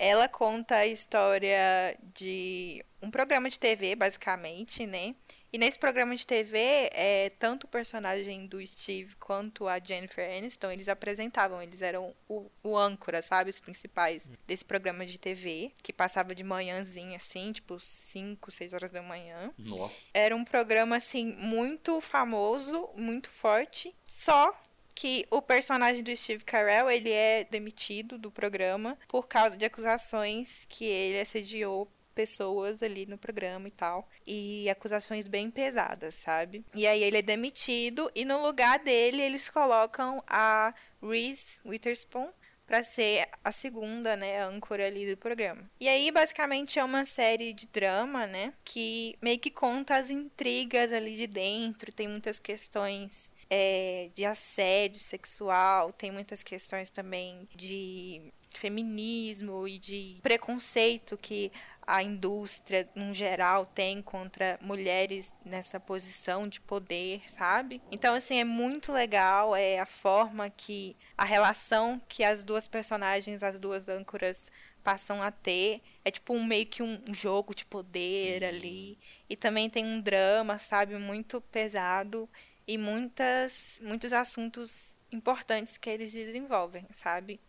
ela 0.04 0.28
conta 0.28 0.78
a 0.78 0.88
história 0.88 1.96
de 2.16 2.84
um 3.04 3.12
programa 3.12 3.48
de 3.52 3.60
TV, 3.60 3.96
basicamente, 3.96 4.88
né? 4.88 5.14
E 5.54 5.60
nesse 5.60 5.78
programa 5.78 6.16
de 6.16 6.26
TV, 6.26 6.90
é, 6.92 7.32
tanto 7.38 7.66
o 7.66 7.68
personagem 7.68 8.48
do 8.48 8.66
Steve 8.66 9.16
quanto 9.18 9.68
a 9.68 9.78
Jennifer 9.78 10.28
Aniston, 10.36 10.72
eles 10.72 10.90
apresentavam, 10.90 11.62
eles 11.62 11.84
eram 11.84 12.16
o, 12.28 12.50
o 12.64 12.76
âncora, 12.76 13.22
sabe? 13.22 13.52
Os 13.52 13.60
principais 13.60 14.32
desse 14.48 14.66
programa 14.66 15.06
de 15.06 15.20
TV, 15.20 15.72
que 15.84 15.94
passava 15.94 16.34
de 16.34 16.44
manhãzinha, 16.44 17.18
assim, 17.18 17.52
tipo 17.52 17.80
5, 17.80 18.50
6 18.50 18.74
horas 18.74 18.90
da 18.90 19.04
manhã. 19.04 19.54
Nossa. 19.56 19.94
Era 20.16 20.36
um 20.36 20.44
programa, 20.44 20.96
assim, 20.96 21.36
muito 21.38 22.02
famoso, 22.02 22.90
muito 22.96 23.30
forte. 23.30 23.96
Só 24.04 24.52
que 24.92 25.26
o 25.32 25.42
personagem 25.42 26.04
do 26.04 26.16
Steve 26.16 26.44
Carell, 26.44 26.90
ele 26.90 27.12
é 27.12 27.44
demitido 27.44 28.18
do 28.18 28.32
programa 28.32 28.98
por 29.08 29.28
causa 29.28 29.58
de 29.58 29.66
acusações 29.66 30.66
que 30.70 30.86
ele 30.86 31.20
assediou 31.20 31.92
pessoas 32.14 32.84
ali 32.84 33.06
no 33.06 33.18
programa 33.18 33.68
e 33.68 33.72
tal. 33.72 34.08
E 34.26 34.70
acusações 34.70 35.28
bem 35.28 35.50
pesadas, 35.50 36.16
sabe? 36.16 36.64
E 36.76 36.86
aí 36.86 37.04
ele 37.04 37.18
é 37.18 37.22
demitido 37.22 38.12
e 38.14 38.26
no 38.26 38.42
lugar 38.42 38.80
dele 38.80 39.22
eles 39.22 39.50
colocam 39.50 40.24
a 40.28 40.74
Reese 41.02 41.60
Witherspoon 41.66 42.30
para 42.72 42.84
ser 42.84 43.28
a 43.44 43.52
segunda, 43.52 44.16
né, 44.16 44.42
âncora 44.42 44.88
ali 44.88 45.10
do 45.10 45.18
programa. 45.18 45.70
E 45.78 45.90
aí, 45.90 46.10
basicamente, 46.10 46.80
é 46.80 46.84
uma 46.84 47.04
série 47.04 47.52
de 47.52 47.68
drama, 47.68 48.26
né, 48.26 48.54
que 48.64 49.18
meio 49.22 49.38
que 49.40 49.52
conta 49.52 49.98
as 49.98 50.10
intrigas 50.10 50.94
ali 50.94 51.18
de 51.18 51.28
dentro, 51.28 51.92
tem 51.92 52.08
muitas 52.08 52.40
questões 52.40 53.30
é, 53.54 54.08
de 54.16 54.24
assédio 54.24 55.02
sexual, 55.02 55.92
tem 55.92 56.10
muitas 56.10 56.42
questões 56.42 56.90
também 56.90 57.46
de 57.54 58.32
feminismo 58.56 59.68
e 59.68 59.78
de 59.78 60.20
preconceito 60.24 61.18
que 61.18 61.52
a 61.86 62.02
indústria, 62.02 62.88
no 62.96 63.14
geral, 63.14 63.66
tem 63.66 64.02
contra 64.02 64.58
mulheres 64.62 65.34
nessa 65.44 65.82
posição 65.82 66.48
de 66.48 66.62
poder, 66.62 67.24
sabe? 67.30 67.82
Então, 67.92 68.14
assim, 68.14 68.40
é 68.40 68.46
muito 68.46 68.94
legal 68.94 69.54
é 69.54 69.80
a 69.80 69.86
forma 69.86 70.50
que 70.50 70.96
a 71.18 71.26
relação 71.26 72.02
que 72.08 72.24
as 72.24 72.46
duas 72.46 72.70
personagens, 72.70 73.44
as 73.44 73.60
duas 73.60 73.90
âncoras 73.90 74.50
passam 74.82 75.22
a 75.22 75.30
ter. 75.30 75.82
É 76.06 76.10
tipo 76.10 76.34
um 76.34 76.44
meio 76.44 76.66
que 76.66 76.82
um 76.82 77.02
jogo 77.14 77.54
de 77.54 77.66
poder 77.66 78.46
ali. 78.46 78.98
E 79.30 79.36
também 79.36 79.70
tem 79.70 79.86
um 79.86 80.00
drama, 80.00 80.58
sabe, 80.58 80.98
muito 80.98 81.42
pesado 81.42 82.30
e 82.68 82.78
muitas 82.78 83.80
muitos 83.84 84.14
assuntos 84.14 84.98
importantes 85.12 85.78
que 85.78 85.90
eles 85.90 86.12
desenvolvem, 86.12 86.86
sabe? 86.92 87.40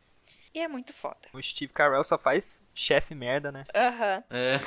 E 0.54 0.60
é 0.60 0.68
muito 0.68 0.92
foda. 0.92 1.28
O 1.32 1.42
Steve 1.42 1.72
Carell 1.72 2.04
só 2.04 2.18
faz 2.18 2.62
chefe 2.74 3.14
merda, 3.14 3.50
né? 3.50 3.64
Aham. 3.74 4.24
É. 4.30 4.60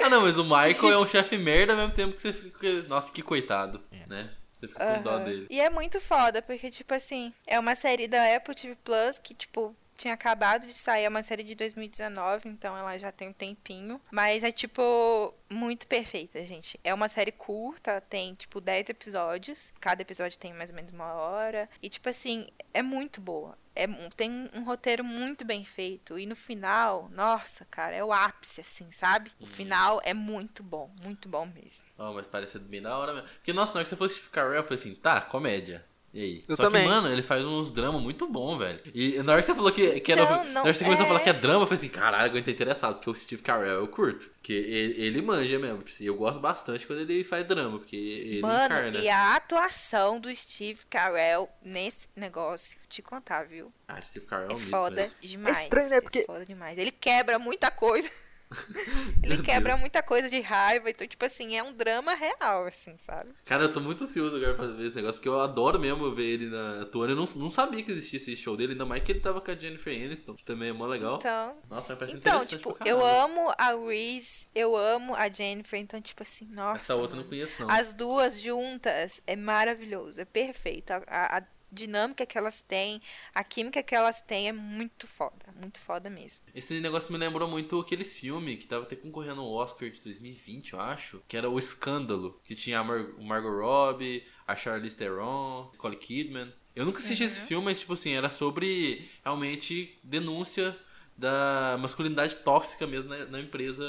ah, 0.00 0.08
não, 0.10 0.22
mas 0.22 0.36
o 0.36 0.44
Michael 0.44 0.92
é 0.92 0.98
um 0.98 1.06
chefe 1.06 1.38
merda 1.38 1.72
ao 1.72 1.78
mesmo 1.78 1.94
tempo 1.94 2.14
que 2.14 2.22
você 2.22 2.32
fica. 2.32 2.82
Nossa, 2.82 3.12
que 3.12 3.22
coitado, 3.22 3.80
né? 4.08 4.30
Você 4.58 4.68
fica 4.68 4.84
com 4.84 5.02
dó 5.02 5.14
Aham. 5.14 5.24
dele. 5.24 5.46
E 5.48 5.60
é 5.60 5.70
muito 5.70 6.00
foda, 6.00 6.42
porque, 6.42 6.70
tipo 6.70 6.92
assim, 6.92 7.32
é 7.46 7.58
uma 7.58 7.76
série 7.76 8.08
da 8.08 8.34
Apple 8.34 8.54
TV 8.54 8.76
Plus 8.82 9.18
que, 9.18 9.32
tipo, 9.32 9.74
tinha 9.98 10.14
acabado 10.14 10.66
de 10.66 10.74
sair, 10.74 11.04
é 11.04 11.08
uma 11.08 11.24
série 11.24 11.42
de 11.42 11.56
2019, 11.56 12.48
então 12.48 12.78
ela 12.78 12.96
já 12.96 13.10
tem 13.10 13.28
um 13.28 13.32
tempinho. 13.32 14.00
Mas 14.12 14.44
é, 14.44 14.52
tipo, 14.52 15.34
muito 15.50 15.88
perfeita, 15.88 16.44
gente. 16.46 16.78
É 16.84 16.94
uma 16.94 17.08
série 17.08 17.32
curta, 17.32 18.00
tem, 18.00 18.34
tipo, 18.34 18.60
10 18.60 18.90
episódios. 18.90 19.72
Cada 19.80 20.00
episódio 20.00 20.38
tem 20.38 20.54
mais 20.54 20.70
ou 20.70 20.76
menos 20.76 20.92
uma 20.92 21.12
hora. 21.14 21.68
E, 21.82 21.88
tipo 21.90 22.08
assim, 22.08 22.46
é 22.72 22.80
muito 22.80 23.20
boa. 23.20 23.58
É, 23.74 23.86
tem 24.16 24.48
um 24.54 24.62
roteiro 24.62 25.02
muito 25.04 25.44
bem 25.44 25.64
feito. 25.64 26.16
E 26.16 26.26
no 26.26 26.36
final, 26.36 27.08
nossa, 27.10 27.64
cara, 27.64 27.94
é 27.94 28.02
o 28.02 28.12
ápice, 28.12 28.60
assim, 28.60 28.90
sabe? 28.92 29.32
O 29.40 29.46
final 29.46 30.00
é 30.04 30.14
muito 30.14 30.62
bom, 30.62 30.90
muito 31.02 31.28
bom 31.28 31.44
mesmo. 31.46 31.84
Ó, 31.98 32.12
mas 32.12 32.26
parece 32.28 32.58
bem 32.60 32.82
da 32.82 32.96
hora 32.96 33.14
mesmo. 33.14 33.28
Porque, 33.28 33.52
nossa, 33.52 33.74
na 33.74 33.78
hora 33.78 33.84
que 33.84 33.90
você 33.90 33.96
fosse 33.96 34.14
Steve 34.16 34.30
Carell, 34.30 34.54
eu 34.54 34.62
falei 34.62 34.78
assim, 34.78 34.94
tá, 34.94 35.20
comédia. 35.20 35.84
E 36.18 36.22
aí? 36.22 36.44
Eu 36.48 36.56
Só 36.56 36.64
também. 36.64 36.82
que, 36.82 36.88
mano, 36.88 37.08
ele 37.12 37.22
faz 37.22 37.46
uns 37.46 37.70
dramas 37.70 38.02
muito 38.02 38.26
bom, 38.26 38.58
velho. 38.58 38.80
E 38.92 39.22
na 39.22 39.32
hora 39.34 39.40
que 39.40 39.46
você 39.46 39.54
falou 39.54 39.70
que, 39.70 40.00
que 40.00 40.10
era. 40.10 40.22
Então, 40.22 40.36
na 40.46 40.50
não 40.52 40.62
hora 40.62 40.72
que 40.72 40.78
você 40.78 40.84
começou 40.84 41.04
a 41.04 41.06
é. 41.06 41.08
falar 41.12 41.20
que 41.20 41.30
é 41.30 41.32
drama, 41.32 41.62
eu 41.62 41.66
falei 41.68 41.78
assim, 41.78 41.88
caralho, 41.88 42.36
eu 42.36 42.42
tô 42.42 42.50
interessado, 42.50 42.94
porque 42.96 43.10
o 43.10 43.14
Steve 43.14 43.40
Carell 43.40 43.74
eu 43.80 43.86
curto. 43.86 44.28
Porque 44.30 44.52
ele, 44.52 45.00
ele 45.00 45.22
manja 45.22 45.58
mesmo. 45.60 45.78
tipo 45.78 45.90
assim, 45.90 46.04
Eu 46.06 46.16
gosto 46.16 46.40
bastante 46.40 46.86
quando 46.88 47.00
ele 47.02 47.22
faz 47.22 47.46
drama, 47.46 47.78
porque 47.78 47.94
ele 47.94 48.40
Mano, 48.42 48.64
encarna. 48.64 48.98
e 48.98 49.08
a 49.08 49.36
atuação 49.36 50.18
do 50.18 50.34
Steve 50.34 50.80
Carell 50.90 51.48
nesse 51.62 52.08
negócio, 52.16 52.76
te 52.88 53.00
contar, 53.00 53.44
viu? 53.44 53.72
Ah, 53.86 54.00
Steve 54.00 54.26
Carell 54.26 54.48
é 54.48 54.52
É 54.52 54.54
um 54.56 54.58
mito 54.58 54.70
foda 54.70 54.96
mesmo. 55.02 55.16
demais. 55.22 55.56
É 55.58 55.62
estranho, 55.62 55.90
né? 55.90 56.00
Porque- 56.00 56.18
É 56.18 56.24
foda 56.26 56.44
demais. 56.44 56.78
Ele 56.78 56.90
quebra 56.90 57.38
muita 57.38 57.70
coisa. 57.70 58.10
Ele 59.22 59.42
quebra 59.42 59.70
Deus. 59.72 59.80
muita 59.80 60.02
coisa 60.02 60.28
de 60.28 60.40
raiva. 60.40 60.88
Então, 60.90 61.06
tipo 61.06 61.24
assim, 61.24 61.56
é 61.56 61.62
um 61.62 61.72
drama 61.72 62.14
real, 62.14 62.66
assim, 62.66 62.96
sabe? 62.98 63.30
Cara, 63.44 63.64
eu 63.64 63.72
tô 63.72 63.80
muito 63.80 64.04
ansioso 64.04 64.36
agora 64.36 64.54
pra 64.54 64.66
ver 64.66 64.86
esse 64.86 64.96
negócio, 64.96 65.14
porque 65.18 65.28
eu 65.28 65.40
adoro 65.40 65.78
mesmo 65.78 66.14
ver 66.14 66.24
ele 66.24 66.46
na 66.46 66.82
atuando. 66.82 67.12
Eu 67.12 67.16
não, 67.16 67.26
não 67.36 67.50
sabia 67.50 67.82
que 67.82 67.90
existia 67.90 68.16
esse 68.18 68.36
show 68.36 68.56
dele, 68.56 68.72
ainda 68.72 68.84
mais 68.86 69.02
que 69.02 69.12
ele 69.12 69.20
tava 69.20 69.40
com 69.40 69.50
a 69.50 69.54
Jennifer 69.54 69.92
Aniston, 69.94 70.34
que 70.34 70.44
também 70.44 70.70
é 70.70 70.72
mó 70.72 70.86
legal. 70.86 71.16
Então, 71.16 71.56
Nossa, 71.68 71.94
parece 71.96 72.16
então 72.16 72.44
tipo, 72.46 72.76
eu 72.84 73.04
amo 73.04 73.52
a 73.58 73.72
Reese, 73.74 74.46
eu 74.54 74.76
amo 74.76 75.14
a 75.14 75.28
Jennifer. 75.28 75.78
Então, 75.78 76.00
tipo 76.00 76.22
assim, 76.22 76.46
nossa. 76.46 76.78
Essa 76.80 76.94
outra 76.94 77.16
eu 77.18 77.22
não 77.22 77.28
conheço, 77.28 77.60
não. 77.60 77.70
As 77.70 77.92
duas 77.94 78.40
juntas 78.40 79.20
é 79.26 79.36
maravilhoso, 79.36 80.20
é 80.20 80.24
perfeito. 80.24 80.90
A, 80.92 81.02
a- 81.06 81.38
a 81.38 81.42
dinâmica 81.70 82.24
que 82.26 82.36
elas 82.38 82.60
têm, 82.62 83.00
a 83.34 83.44
química 83.44 83.82
que 83.82 83.94
elas 83.94 84.20
têm 84.22 84.48
é 84.48 84.52
muito 84.52 85.06
foda. 85.06 85.46
Muito 85.60 85.80
foda 85.80 86.08
mesmo. 86.10 86.42
Esse 86.54 86.78
negócio 86.80 87.12
me 87.12 87.18
lembrou 87.18 87.48
muito 87.48 87.78
aquele 87.80 88.04
filme 88.04 88.56
que 88.56 88.66
tava 88.66 88.84
até 88.84 88.96
concorrendo 88.96 89.40
ao 89.40 89.50
Oscar 89.52 89.88
de 89.90 90.00
2020, 90.00 90.72
eu 90.72 90.80
acho, 90.80 91.22
que 91.28 91.36
era 91.36 91.48
O 91.48 91.58
Escândalo, 91.58 92.40
que 92.44 92.54
tinha 92.54 92.78
a 92.80 92.84
Mar 92.84 93.00
o 93.18 93.22
Margot 93.24 93.50
Robbie, 93.60 94.24
a 94.46 94.54
Charlize 94.56 94.96
Theron, 94.96 95.70
Nicole 95.72 95.96
Kidman. 95.96 96.52
Eu 96.74 96.84
nunca 96.84 96.98
assisti 97.00 97.24
Uhum. 97.24 97.30
esse 97.30 97.40
filme, 97.40 97.64
mas 97.64 97.80
tipo 97.80 97.92
assim, 97.92 98.12
era 98.12 98.30
sobre 98.30 99.08
realmente 99.24 99.98
denúncia 100.02 100.76
da 101.16 101.76
masculinidade 101.80 102.36
tóxica 102.36 102.86
mesmo 102.86 103.10
na, 103.10 103.24
na 103.26 103.40
empresa 103.40 103.84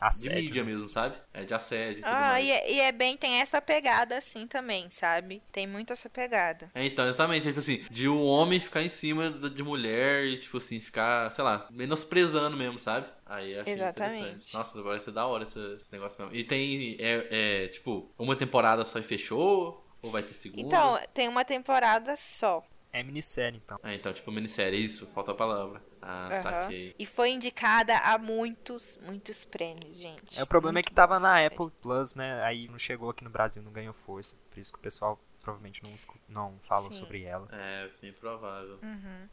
Assédio, 0.00 0.36
de 0.38 0.42
mídia 0.42 0.64
né? 0.64 0.72
mesmo, 0.72 0.88
sabe? 0.88 1.16
É 1.32 1.44
de 1.44 1.52
assédio 1.52 1.98
e 1.98 2.02
tudo 2.02 2.12
Ah, 2.12 2.30
mais. 2.32 2.44
e 2.46 2.50
é, 2.50 2.72
e 2.72 2.80
é 2.80 2.90
bem, 2.92 3.16
tem 3.16 3.40
essa 3.40 3.60
pegada 3.60 4.16
assim 4.16 4.46
também, 4.46 4.88
sabe? 4.90 5.42
Tem 5.52 5.66
muito 5.66 5.92
essa 5.92 6.08
pegada. 6.08 6.70
É, 6.74 6.84
então, 6.86 7.04
exatamente, 7.04 7.46
tipo 7.46 7.58
assim, 7.58 7.84
de 7.90 8.08
um 8.08 8.22
homem 8.24 8.58
ficar 8.58 8.82
em 8.82 8.88
cima 8.88 9.30
de 9.30 9.62
mulher 9.62 10.24
e, 10.24 10.38
tipo 10.38 10.56
assim, 10.56 10.80
ficar, 10.80 11.30
sei 11.32 11.44
lá, 11.44 11.66
menosprezando 11.70 12.56
mesmo, 12.56 12.78
sabe? 12.78 13.06
Aí 13.26 13.52
eu 13.52 13.60
achei 13.60 13.74
Exatamente. 13.74 14.16
interessante. 14.18 14.54
Nossa, 14.54 14.82
parece 14.82 15.04
ser 15.04 15.10
da 15.12 15.26
hora 15.26 15.44
esse, 15.44 15.58
esse 15.76 15.92
negócio 15.92 16.20
mesmo. 16.20 16.34
E 16.34 16.44
tem, 16.44 16.96
é, 16.98 17.28
é, 17.64 17.68
tipo, 17.68 18.10
uma 18.18 18.34
temporada 18.34 18.84
só 18.84 18.98
e 18.98 19.02
fechou? 19.02 19.86
Ou 20.02 20.10
vai 20.10 20.22
ter 20.22 20.34
segunda? 20.34 20.62
Então, 20.62 20.98
tem 21.12 21.28
uma 21.28 21.44
temporada 21.44 22.16
só. 22.16 22.64
É 22.92 23.02
minissérie, 23.02 23.60
então. 23.62 23.78
É, 23.84 23.94
então, 23.94 24.12
tipo, 24.12 24.32
minissérie, 24.32 24.84
isso, 24.84 25.06
falta 25.08 25.32
a 25.32 25.34
palavra. 25.34 25.80
Ah, 26.02 26.28
Aham. 26.28 26.42
saquei. 26.42 26.94
E 26.98 27.06
foi 27.06 27.30
indicada 27.30 27.96
a 27.98 28.18
muitos, 28.18 28.96
muitos 29.02 29.44
prêmios, 29.44 29.98
gente. 29.98 30.38
É, 30.38 30.42
o 30.42 30.46
problema 30.46 30.78
é 30.80 30.82
Muito 30.82 30.86
que 30.88 30.92
tava 30.92 31.18
na 31.18 31.34
série. 31.34 31.46
Apple 31.46 31.70
Plus, 31.82 32.14
né? 32.14 32.42
Aí 32.44 32.68
não 32.68 32.78
chegou 32.78 33.10
aqui 33.10 33.24
no 33.24 33.30
Brasil, 33.30 33.62
não 33.62 33.72
ganhou 33.72 33.94
força. 34.06 34.36
Por 34.50 34.58
isso 34.60 34.72
que 34.72 34.78
o 34.78 34.82
pessoal 34.82 35.18
provavelmente 35.42 35.82
não, 35.82 35.94
escu- 35.94 36.18
não 36.28 36.58
falou 36.68 36.90
Sim. 36.90 36.98
sobre 36.98 37.22
ela. 37.24 37.48
É, 37.52 37.90
bem 38.00 38.12
provável. 38.12 38.78
Uhum. 38.82 39.28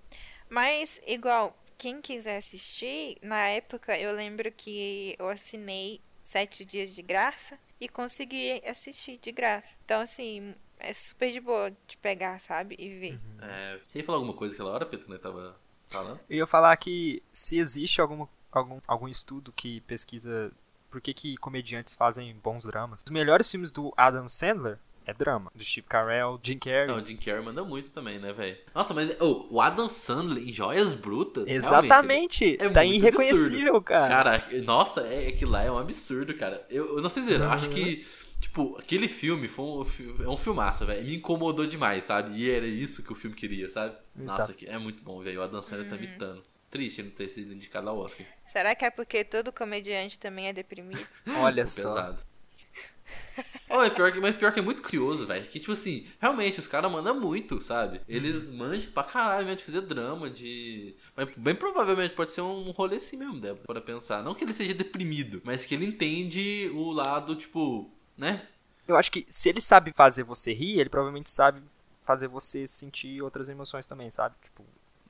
Mas, 0.50 1.02
igual, 1.06 1.58
quem 1.78 2.02
quiser 2.02 2.38
assistir, 2.38 3.18
na 3.22 3.48
época 3.50 3.98
eu 4.00 4.12
lembro 4.14 4.52
que 4.52 5.16
eu 5.20 5.30
assinei 5.30 6.02
sete 6.22 6.66
dias 6.66 6.94
de 6.94 7.02
graça 7.02 7.60
e 7.80 7.88
consegui 7.88 8.62
assistir 8.66 9.18
de 9.18 9.32
graça. 9.32 9.78
Então, 9.86 10.02
assim, 10.02 10.56
é 10.80 10.94
super 10.94 11.32
de 11.32 11.40
boa 11.40 11.72
de 11.88 11.98
pegar, 11.98 12.40
sabe? 12.40 12.76
E 12.80 12.90
ver. 13.00 13.20
É, 13.42 13.80
você 13.80 14.00
ia 14.00 14.04
falar 14.04 14.18
alguma 14.18 14.34
coisa 14.36 14.54
aquela 14.54 14.72
hora, 14.72 14.86
Pedro, 14.86 15.10
né? 15.10 15.18
Tava 15.18 15.60
falando? 15.88 16.20
Eu 16.29 16.38
ia 16.38 16.48
falar 16.48 16.75
que 16.77 17.22
se 17.32 17.58
existe 17.58 18.01
algum, 18.01 18.27
algum, 18.51 18.79
algum 18.88 19.08
estudo 19.08 19.51
que 19.51 19.82
pesquisa 19.82 20.51
por 20.89 21.01
que, 21.01 21.13
que 21.13 21.38
comediantes 21.38 21.96
fazem 21.96 22.36
bons 22.44 22.65
dramas. 22.65 23.03
Os 23.06 23.12
melhores 23.12 23.50
filmes 23.50 23.72
do 23.72 23.94
Adam 23.98 24.29
Sandler 24.29 24.79
é 25.08 25.13
drama. 25.13 25.50
Do 25.56 25.63
Steve 25.63 25.88
Carell, 25.88 26.38
Jim 26.44 26.60
Carrey. 26.60 26.88
Não, 26.88 26.98
o 26.98 27.06
Jim 27.06 27.15
Carrey 27.15 27.41
manda 27.41 27.63
muito 27.63 27.89
também, 27.91 28.20
né, 28.20 28.34
velho? 28.34 28.58
Nossa, 28.75 28.94
mas 28.94 29.15
oh, 29.22 29.48
o 29.50 29.62
Adam 29.62 29.88
Sandler 29.88 30.44
em 30.44 30.51
Joias 30.51 30.94
Brutas. 30.94 31.46
Exatamente. 31.48 32.58
É 32.60 32.67
tá 32.70 32.84
irreconhecível, 32.84 33.77
absurdo. 33.77 33.82
cara. 33.84 34.08
Cara, 34.08 34.62
nossa, 34.63 35.08
é, 35.08 35.29
é 35.29 35.32
que 35.32 35.46
lá 35.46 35.63
é 35.63 35.72
um 35.72 35.77
absurdo, 35.77 36.34
cara. 36.34 36.65
Eu, 36.70 36.98
eu 36.98 37.01
não 37.01 37.10
sei 37.10 37.24
se 37.24 37.29
viram, 37.29 37.50
acho 37.50 37.70
que. 37.70 38.06
Tipo, 38.39 38.77
aquele 38.77 39.08
filme 39.08 39.48
foi 39.48 39.65
um, 39.65 39.84
é 40.24 40.29
um 40.29 40.38
filmaço, 40.38 40.86
velho. 40.86 41.03
Me 41.03 41.15
incomodou 41.15 41.65
demais, 41.65 42.03
sabe? 42.03 42.38
E 42.38 42.50
era 42.50 42.67
isso 42.67 43.03
que 43.03 43.12
o 43.12 43.15
filme 43.15 43.36
queria, 43.36 43.70
sabe? 43.70 43.96
Nossa, 44.15 44.44
Exato. 44.44 44.53
que 44.53 44.67
é 44.67 44.77
muito 44.77 45.01
bom, 45.03 45.22
velho. 45.22 45.39
O 45.39 45.44
Adam 45.44 45.62
Sandler 45.62 45.89
tá 45.89 45.96
imitando. 45.96 46.44
Triste 46.70 47.01
ele 47.01 47.10
não 47.10 47.15
ter 47.15 47.29
sido 47.29 47.53
indicado 47.53 47.89
ao 47.89 47.98
Oscar. 47.98 48.25
Será 48.46 48.75
que 48.75 48.86
é 48.86 48.91
porque 48.91 49.24
todo 49.24 49.51
comediante 49.51 50.20
também 50.20 50.48
é 50.48 50.53
deprimido? 50.53 51.06
Olha 51.39 51.65
só. 51.65 51.89
Pesado. 51.89 52.22
Oh, 53.70 53.82
é 53.82 53.89
pior 53.89 54.12
que, 54.12 54.20
mas 54.20 54.36
pior 54.36 54.51
que 54.51 54.60
é 54.60 54.62
muito 54.62 54.82
curioso, 54.82 55.25
velho. 55.25 55.46
Que, 55.46 55.60
tipo 55.60 55.72
assim, 55.72 56.08
realmente, 56.20 56.60
os 56.60 56.67
caras 56.67 56.91
mandam 56.91 57.20
muito, 57.20 57.62
sabe? 57.62 58.01
Eles 58.08 58.50
manjam 58.50 58.91
pra 58.91 59.03
caralho 59.03 59.46
mesmo 59.46 59.58
de 59.58 59.63
fazer 59.63 59.82
drama, 59.82 60.29
de. 60.29 60.96
Mas 61.15 61.29
bem 61.36 61.56
provavelmente 61.56 62.15
pode 62.15 62.32
ser 62.32 62.41
um 62.41 62.72
rolê 62.72 62.98
assim 62.98 63.17
mesmo, 63.17 63.39
Débora, 63.39 63.63
para 63.65 63.82
pensar. 63.82 64.24
Não 64.24 64.34
que 64.34 64.44
ele 64.44 64.53
seja 64.53 64.74
deprimido, 64.74 65.41
mas 65.44 65.65
que 65.65 65.75
ele 65.75 65.86
entende 65.86 66.72
o 66.74 66.91
lado, 66.91 67.36
tipo, 67.36 67.91
né? 68.18 68.48
Eu 68.88 68.96
acho 68.96 69.12
que 69.12 69.26
se 69.30 69.50
ele 69.50 69.60
sabe 69.62 69.92
fazer 69.92 70.24
você 70.24 70.54
rir, 70.54 70.80
ele 70.80 70.90
provavelmente 70.90 71.30
sabe 71.30 71.62
fazer 72.06 72.28
você 72.28 72.66
sentir 72.66 73.22
outras 73.22 73.50
emoções 73.50 73.86
também, 73.86 74.10
sabe? 74.10 74.36
Tipo, 74.42 74.64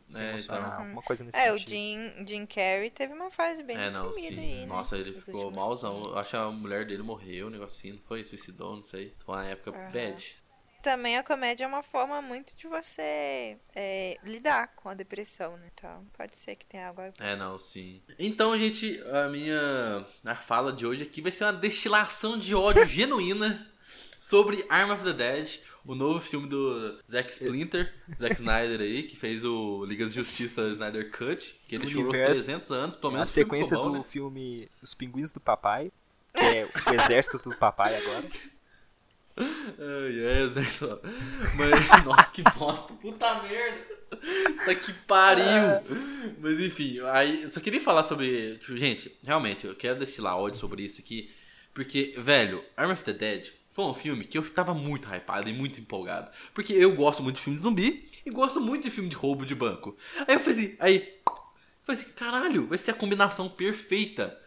se 0.07 0.21
É, 0.21 0.29
emocionar, 0.29 0.63
então. 0.71 0.85
alguma 0.85 1.01
coisa 1.03 1.23
nesse 1.23 1.37
é, 1.37 1.51
o 1.51 1.57
sentido. 1.57 1.69
Jim, 1.69 2.27
Jim 2.27 2.45
Carrey 2.45 2.89
teve 2.89 3.13
uma 3.13 3.29
fase 3.29 3.61
bem 3.63 3.77
É, 3.77 3.89
não, 3.91 4.11
sim. 4.13 4.27
aí, 4.39 4.65
né? 4.65 4.65
Nossa, 4.65 4.97
ele 4.97 5.13
Nos 5.13 5.25
ficou 5.25 5.43
últimos 5.43 5.61
malzão. 5.61 5.93
tempos. 5.95 6.11
Eu 6.13 6.19
acho 6.19 6.29
que 6.31 6.35
a 6.37 6.49
mulher 6.51 6.85
dele 6.87 7.03
morreu, 7.03 7.47
um 7.47 7.49
negocinho, 7.51 7.95
não 7.95 8.01
foi? 8.03 8.23
Suicidou, 8.23 8.77
não 8.77 8.85
sei. 8.85 9.13
Foi 9.19 9.35
uma 9.35 9.45
época 9.45 9.71
Aham. 9.71 9.91
bad. 9.91 10.35
Também 10.87 11.17
a 11.17 11.23
comédia 11.23 11.65
é 11.65 11.67
uma 11.67 11.83
forma 11.83 12.21
muito 12.21 12.55
de 12.55 12.65
você 12.65 13.57
é, 13.75 14.17
lidar 14.23 14.69
com 14.73 14.87
a 14.87 14.93
depressão, 14.93 15.57
né? 15.57 15.69
Então, 15.73 16.05
pode 16.17 16.37
ser 16.37 16.55
que 16.55 16.65
tenha 16.65 16.87
algo 16.87 17.01
a 17.01 17.09
ver. 17.09 17.13
É, 17.19 17.35
não, 17.35 17.59
sim. 17.59 18.01
Então, 18.17 18.57
gente, 18.57 18.97
a 19.11 19.27
minha 19.27 20.05
a 20.23 20.33
fala 20.35 20.71
de 20.71 20.85
hoje 20.87 21.03
aqui 21.03 21.19
vai 21.19 21.33
ser 21.33 21.43
uma 21.43 21.51
destilação 21.51 22.39
de 22.39 22.55
ódio 22.55 22.85
genuína 22.87 23.69
sobre 24.17 24.65
Arm 24.69 24.91
of 24.91 25.03
the 25.03 25.11
Dead, 25.11 25.59
o 25.83 25.93
novo 25.93 26.21
filme 26.21 26.47
do 26.47 26.97
Zack 27.05 27.33
Splinter, 27.33 27.93
Zack 28.17 28.35
Snyder 28.39 28.79
aí, 28.79 29.03
que 29.03 29.17
fez 29.17 29.43
o 29.43 29.83
Liga 29.83 30.05
da 30.05 30.11
Justiça 30.11 30.69
Snyder 30.69 31.11
Cut, 31.11 31.53
que 31.67 31.75
ele 31.75 31.85
O 31.85 31.89
chorou 31.89 32.11
universo- 32.11 32.45
300 32.45 32.71
anos, 32.71 32.95
pelo 32.95 33.11
a 33.11 33.15
menos 33.15 33.29
o 33.29 33.33
filme 33.33 33.45
sequência 33.49 33.75
ficou 33.75 33.91
do 33.91 33.97
bom, 33.97 34.03
né? 34.03 34.09
filme 34.09 34.69
Os 34.81 34.93
Pinguins 34.93 35.33
do 35.33 35.41
Papai, 35.41 35.91
que 36.33 36.39
é 36.45 36.65
o 36.65 36.93
exército 36.95 37.37
do 37.39 37.53
papai 37.57 37.97
agora. 37.97 38.25
Ai, 39.37 40.19
é, 40.19 40.41
exato. 40.41 40.99
Mas, 41.55 41.87
nossa, 42.05 42.31
que 42.31 42.41
bosta, 42.41 42.93
puta 42.93 43.43
merda. 43.43 43.97
Tá 44.65 44.73
que 44.73 44.93
pariu. 45.05 45.43
Mas 46.39 46.59
enfim, 46.59 46.99
aí 47.11 47.47
só 47.51 47.59
queria 47.59 47.81
falar 47.81 48.03
sobre. 48.03 48.57
tipo, 48.57 48.77
gente, 48.77 49.15
realmente, 49.25 49.67
eu 49.67 49.75
quero 49.75 49.99
destilar 49.99 50.37
ódio 50.37 50.59
sobre 50.59 50.83
isso 50.83 51.01
aqui. 51.01 51.29
Porque, 51.73 52.15
velho, 52.17 52.63
Arm 52.75 52.91
of 52.91 53.03
the 53.03 53.13
Dead 53.13 53.51
foi 53.71 53.85
um 53.85 53.93
filme 53.93 54.25
que 54.25 54.37
eu 54.37 54.49
tava 54.49 54.73
muito 54.73 55.07
hypado 55.07 55.47
e 55.47 55.53
muito 55.53 55.79
empolgado. 55.79 56.31
Porque 56.53 56.73
eu 56.73 56.95
gosto 56.95 57.21
muito 57.21 57.35
de 57.35 57.43
filme 57.43 57.57
de 57.57 57.63
zumbi 57.63 58.09
e 58.25 58.31
gosto 58.31 58.59
muito 58.59 58.83
de 58.83 58.89
filme 58.89 59.09
de 59.09 59.15
roubo 59.15 59.45
de 59.45 59.53
banco. 59.53 59.95
Aí 60.27 60.35
eu 60.35 60.39
falei 60.39 60.59
assim, 60.59 60.75
aí. 60.79 61.13
Eu 61.27 61.95
falei 61.95 62.01
assim, 62.01 62.11
caralho, 62.13 62.67
vai 62.67 62.77
ser 62.77 62.91
a 62.91 62.95
combinação 62.95 63.47
perfeita. 63.47 64.37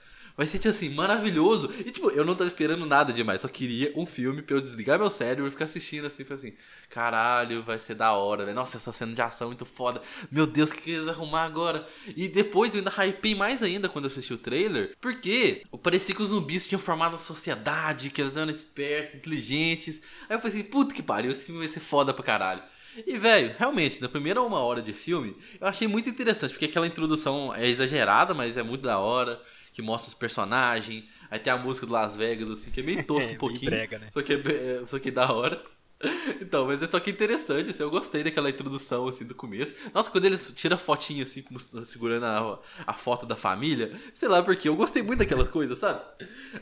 Vai 0.41 0.47
ser, 0.47 0.59
tipo 0.59 0.71
assim, 0.71 0.89
maravilhoso. 0.89 1.71
E, 1.81 1.91
tipo, 1.91 2.09
eu 2.13 2.25
não 2.25 2.35
tava 2.35 2.49
esperando 2.49 2.87
nada 2.87 3.13
demais. 3.13 3.43
Só 3.43 3.47
queria 3.47 3.93
um 3.95 4.07
filme 4.07 4.41
pra 4.41 4.57
eu 4.57 4.61
desligar 4.63 4.99
meu 4.99 5.11
cérebro 5.11 5.47
e 5.47 5.51
ficar 5.51 5.67
assistindo 5.67 6.07
assim. 6.07 6.25
Falei 6.25 6.39
assim, 6.39 6.57
caralho, 6.89 7.63
vai 7.63 7.79
ser 7.79 7.95
da 7.95 8.13
hora, 8.13 8.47
velho. 8.47 8.55
Nossa, 8.55 8.79
essa 8.79 8.91
cena 8.91 9.13
de 9.13 9.21
ação 9.21 9.49
é 9.49 9.51
muito 9.51 9.67
foda. 9.67 10.01
Meu 10.33 10.47
Deus, 10.47 10.71
o 10.71 10.75
que 10.75 10.81
que 10.81 10.91
eles 10.93 11.05
vão 11.05 11.15
arrumar 11.15 11.45
agora? 11.45 11.87
E 12.17 12.27
depois 12.27 12.73
eu 12.73 12.79
ainda 12.79 12.91
hypei 12.91 13.35
mais 13.35 13.63
ainda 13.63 13.87
quando 13.87 14.07
eu 14.07 14.11
assisti 14.11 14.33
o 14.33 14.39
trailer. 14.39 14.97
Porque 14.99 15.63
parecia 15.83 16.15
que 16.15 16.23
os 16.23 16.31
zumbis 16.31 16.67
tinham 16.67 16.81
formado 16.81 17.17
a 17.17 17.19
sociedade, 17.19 18.09
que 18.09 18.23
eles 18.23 18.35
eram 18.35 18.51
espertos, 18.51 19.17
inteligentes. 19.17 20.01
Aí 20.27 20.37
eu 20.37 20.41
falei 20.41 20.57
assim, 20.57 20.71
puta 20.71 20.95
que 20.95 21.03
pariu, 21.03 21.33
esse 21.33 21.45
filme 21.45 21.61
vai 21.61 21.69
ser 21.69 21.81
foda 21.81 22.15
pra 22.15 22.25
caralho. 22.25 22.63
E, 23.07 23.17
velho, 23.17 23.55
realmente, 23.59 24.01
na 24.01 24.09
primeira 24.09 24.41
uma 24.43 24.61
hora 24.61 24.81
de 24.81 24.95
filme, 24.95 25.37
eu 25.61 25.67
achei 25.67 25.87
muito 25.87 26.09
interessante, 26.09 26.53
porque 26.53 26.65
aquela 26.65 26.87
introdução 26.87 27.55
é 27.55 27.69
exagerada, 27.69 28.33
mas 28.35 28.57
é 28.57 28.63
muito 28.63 28.83
da 28.83 28.99
hora, 28.99 29.41
que 29.73 29.83
mostra 29.83 30.09
os 30.11 30.15
personagens, 30.15 31.05
aí 31.31 31.39
tem 31.39 31.53
a 31.53 31.57
música 31.57 31.87
do 31.87 31.93
Las 31.93 32.17
Vegas, 32.17 32.51
assim, 32.51 32.71
que 32.71 32.81
é 32.81 32.83
meio 32.83 32.99
tosco 33.07 33.33
É, 33.33 33.35
um 33.35 33.37
pouquinho, 33.37 33.85
né? 33.99 34.13
só, 34.13 34.23
que 34.23 34.33
é, 34.33 34.37
é- 34.83 34.87
só 34.87 34.99
que 34.99 35.09
é 35.09 35.13
da 35.13 35.33
hora. 35.33 35.63
Então, 36.41 36.67
mas 36.67 36.83
é 36.83 36.87
só 36.87 36.99
que 36.99 37.11
interessante, 37.11 37.71
assim, 37.71 37.83
eu 37.83 37.91
gostei 37.91 38.23
daquela 38.25 38.49
introdução, 38.49 39.07
assim, 39.09 39.27
do 39.27 39.35
começo. 39.35 39.75
Nossa, 39.93 40.11
quando 40.11 40.25
eles 40.25 40.51
tiram 40.57 40.75
a 40.77 40.79
fotinha, 40.79 41.25
assim, 41.25 41.43
como 41.43 41.61
se- 41.61 41.69
segurando 41.85 42.25
a, 42.25 42.59
a 42.87 42.95
foto 42.95 43.27
da 43.27 43.37
família, 43.37 43.93
sei 44.15 44.27
lá 44.29 44.43
porque, 44.43 44.67
eu 44.69 44.75
gostei 44.77 45.03
muito 45.03 45.19
daquela 45.19 45.45
coisa, 45.49 45.77
sabe? 45.77 46.01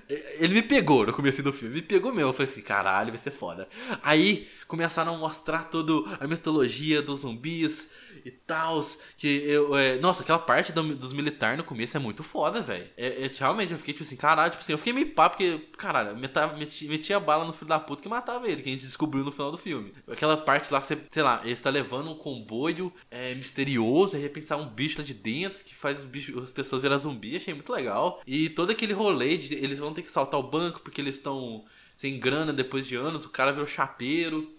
Ele 0.09 0.55
me 0.55 0.63
pegou 0.63 1.07
no 1.07 1.13
começo 1.13 1.43
do 1.43 1.53
filme, 1.53 1.77
me 1.77 1.83
pegou 1.83 2.13
mesmo, 2.13 2.31
eu 2.31 2.33
falei 2.33 2.51
assim, 2.51 2.63
caralho, 2.63 3.11
vai 3.11 3.19
ser 3.19 3.31
foda. 3.31 3.69
Aí, 4.03 4.49
começaram 4.67 5.15
a 5.15 5.19
mostrar 5.19 5.65
toda 5.65 5.93
a 6.21 6.27
mitologia 6.27 7.01
dos 7.03 7.21
zumbis 7.21 7.93
e 8.29 8.33
tal, 8.33 8.81
que 9.17 9.27
eu, 9.27 9.77
é, 9.77 9.99
nossa, 9.99 10.23
aquela 10.23 10.39
parte 10.39 10.73
do- 10.73 10.95
dos 10.95 11.13
militares 11.13 11.59
no 11.59 11.65
começo 11.65 11.97
é 11.97 12.01
muito 12.01 12.23
foda, 12.23 12.61
velho. 12.61 12.87
É, 12.97 13.25
é, 13.25 13.31
realmente, 13.39 13.73
eu 13.73 13.79
fiquei 13.79 13.95
tipo 13.95 14.05
assim, 14.05 14.17
caralho, 14.17 14.51
tipo 14.51 14.63
assim, 14.63 14.73
eu 14.73 14.79
fiquei 14.79 14.93
meio 14.93 15.11
pá, 15.15 15.29
porque, 15.29 15.59
caralho, 15.77 16.17
metia, 16.17 16.89
metia 16.89 17.21
bala 17.21 17.45
no 17.45 17.53
filho 17.53 17.69
da 17.69 17.79
puta 17.81 18.03
que 18.03 18.09
matava 18.09 18.47
ele, 18.49 18.63
que 18.63 18.69
a 18.69 18.73
gente 18.73 18.85
descobriu 18.85 19.25
no 19.25 19.33
final 19.33 19.51
do 19.51 19.57
filme. 19.59 19.93
Aquela 20.11 20.37
parte 20.37 20.73
lá, 20.73 20.81
você, 20.81 20.99
sei 21.11 21.23
lá, 21.23 21.41
ele 21.45 21.53
está 21.53 21.71
levando 21.71 22.11
um 22.11 22.15
comboio 22.17 22.93
é, 23.11 23.35
misterioso, 23.35 24.15
aí 24.17 24.23
de 24.23 24.29
repente 24.29 24.47
sai 24.47 24.59
um 24.59 24.69
bicho 24.69 24.99
lá 24.99 25.05
de 25.05 25.15
dentro, 25.15 25.63
que 25.65 25.75
faz 25.75 25.99
os 25.99 26.05
bichos, 26.05 26.43
as 26.43 26.53
pessoas 26.53 26.83
virar 26.83 26.99
zumbi, 26.99 27.37
achei 27.37 27.55
muito 27.55 27.73
legal. 27.73 28.21
E 28.27 28.49
todo 28.51 28.71
aquele 28.71 28.93
rolê 28.93 29.37
de 29.39 29.55
eles 29.55 29.79
vão 29.79 29.93
ter 29.95 30.03
que 30.03 30.13
saltar 30.13 30.39
o 30.39 30.43
banco 30.51 30.81
porque 30.81 31.01
eles 31.01 31.17
estão 31.17 31.65
sem 31.97 32.19
grana 32.21 32.53
depois 32.53 32.87
de 32.87 32.95
anos, 32.95 33.25
o 33.25 33.29
cara 33.31 33.51
virou 33.53 33.67
chapeiro. 33.67 34.55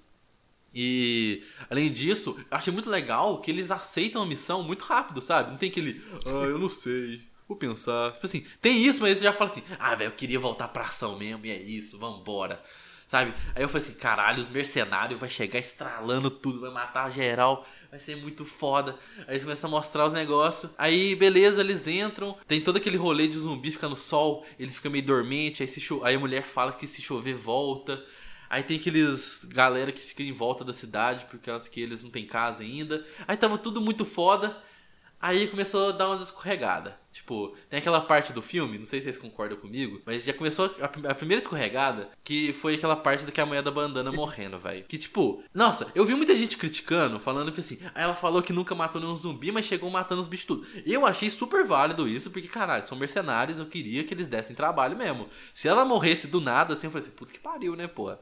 E 0.74 1.44
além 1.70 1.92
disso, 1.92 2.38
eu 2.40 2.58
achei 2.58 2.72
muito 2.72 2.90
legal 2.90 3.42
que 3.42 3.50
eles 3.50 3.72
aceitam 3.72 4.22
a 4.22 4.26
missão 4.26 4.64
muito 4.64 4.84
rápido, 4.84 5.22
sabe? 5.22 5.52
Não 5.52 5.58
tem 5.58 5.70
aquele, 5.70 6.02
ah, 6.26 6.46
eu 6.46 6.60
não 6.60 6.70
sei, 6.70 7.22
vou 7.48 7.58
pensar. 7.58 8.14
Tipo 8.14 8.26
assim, 8.26 8.46
tem 8.62 8.78
isso, 8.84 9.02
mas 9.02 9.12
eles 9.12 9.24
já 9.24 9.34
falam 9.34 9.52
assim, 9.52 9.64
ah, 9.80 9.96
velho, 9.96 10.10
eu 10.10 10.16
queria 10.16 10.40
voltar 10.40 10.68
pra 10.68 10.84
ação 10.84 11.18
mesmo, 11.18 11.46
e 11.46 11.52
é 11.52 11.60
isso, 11.60 11.98
vambora. 11.98 12.62
Sabe? 13.08 13.34
Aí 13.56 13.64
eu 13.64 13.68
falei 13.68 13.88
assim, 13.88 13.98
caralho, 13.98 14.40
os 14.40 14.50
mercenários 14.50 15.20
vai 15.20 15.28
chegar 15.28 15.58
estralando 15.58 16.30
tudo, 16.30 16.62
vai 16.62 16.70
matar 16.70 17.10
geral, 17.12 17.66
vai 17.90 18.00
ser 18.00 18.16
muito 18.16 18.46
foda. 18.46 18.96
Aí 19.28 19.34
eles 19.34 19.44
começam 19.44 19.68
a 19.68 19.72
mostrar 19.72 20.06
os 20.06 20.14
negócios. 20.14 20.72
Aí, 20.78 21.16
beleza, 21.16 21.62
eles 21.62 21.88
entram. 21.88 22.38
Tem 22.48 22.62
todo 22.62 22.78
aquele 22.78 22.98
rolê 22.98 23.28
de 23.28 23.40
zumbi 23.40 23.72
ficar 23.72 23.90
no 23.90 23.96
sol, 23.96 24.46
ele 24.60 24.72
fica 24.72 24.92
meio 24.92 25.04
dormente, 25.04 25.64
aí, 25.64 25.68
se 25.68 25.82
cho... 25.82 26.04
aí 26.04 26.14
a 26.14 26.20
mulher 26.20 26.44
fala 26.44 26.72
que 26.72 26.86
se 26.86 27.02
chover 27.02 27.34
volta. 27.34 28.00
Aí 28.50 28.64
tem 28.64 28.78
aqueles 28.78 29.46
galera 29.46 29.92
que 29.92 30.00
fica 30.00 30.24
em 30.24 30.32
volta 30.32 30.66
da 30.66 30.74
cidade 30.74 31.26
por 31.26 31.40
causa 31.40 31.70
que 31.70 31.80
eles 31.80 32.02
não 32.02 32.10
têm 32.10 32.26
casa 32.26 32.64
ainda. 32.64 33.06
Aí 33.28 33.38
tava 33.38 33.58
tudo 33.58 33.80
muito 33.80 34.04
foda. 34.04 34.58
Aí 35.22 35.48
começou 35.48 35.90
a 35.90 35.92
dar 35.92 36.08
umas 36.08 36.22
escorregadas. 36.22 36.94
Tipo, 37.20 37.54
tem 37.70 37.80
aquela 37.80 38.00
parte 38.00 38.32
do 38.32 38.42
filme, 38.42 38.78
não 38.78 38.86
sei 38.86 39.02
se 39.02 39.04
vocês 39.04 39.18
concordam 39.18 39.58
comigo, 39.58 40.02
mas 40.06 40.24
já 40.24 40.32
começou 40.32 40.74
a, 40.80 40.86
a 40.86 41.14
primeira 41.14 41.42
escorregada, 41.42 42.08
que 42.24 42.54
foi 42.54 42.76
aquela 42.76 42.96
parte 42.96 43.26
da 43.26 43.32
que 43.32 43.42
a 43.42 43.46
mulher 43.46 43.62
da 43.62 43.70
bandana 43.70 44.10
morrendo, 44.10 44.58
velho. 44.58 44.86
Que 44.88 44.98
tipo, 44.98 45.44
nossa, 45.54 45.92
eu 45.94 46.06
vi 46.06 46.16
muita 46.16 46.34
gente 46.34 46.58
criticando, 46.58 47.20
falando 47.20 47.52
que 47.52 47.60
assim, 47.60 47.78
aí 47.94 48.04
ela 48.04 48.16
falou 48.16 48.42
que 48.42 48.54
nunca 48.54 48.74
matou 48.74 49.02
nenhum 49.02 49.18
zumbi, 49.18 49.52
mas 49.52 49.66
chegou 49.66 49.90
matando 49.90 50.22
os 50.22 50.30
bichos 50.30 50.46
tudo. 50.46 50.66
Eu 50.86 51.06
achei 51.06 51.30
super 51.30 51.66
válido 51.66 52.08
isso, 52.08 52.32
porque 52.32 52.48
caralho, 52.48 52.88
são 52.88 52.98
mercenários, 52.98 53.60
eu 53.60 53.66
queria 53.66 54.06
que 54.06 54.14
eles 54.14 54.28
dessem 54.28 54.56
trabalho 54.56 54.96
mesmo. 54.96 55.28
Se 55.54 55.68
ela 55.68 55.84
morresse 55.84 56.28
do 56.28 56.40
nada, 56.40 56.74
assim, 56.74 56.88
eu 56.88 56.92
falei 56.92 57.06
assim, 57.06 57.16
puta 57.18 57.34
que 57.34 57.40
pariu, 57.40 57.76
né, 57.76 57.86
porra. 57.86 58.18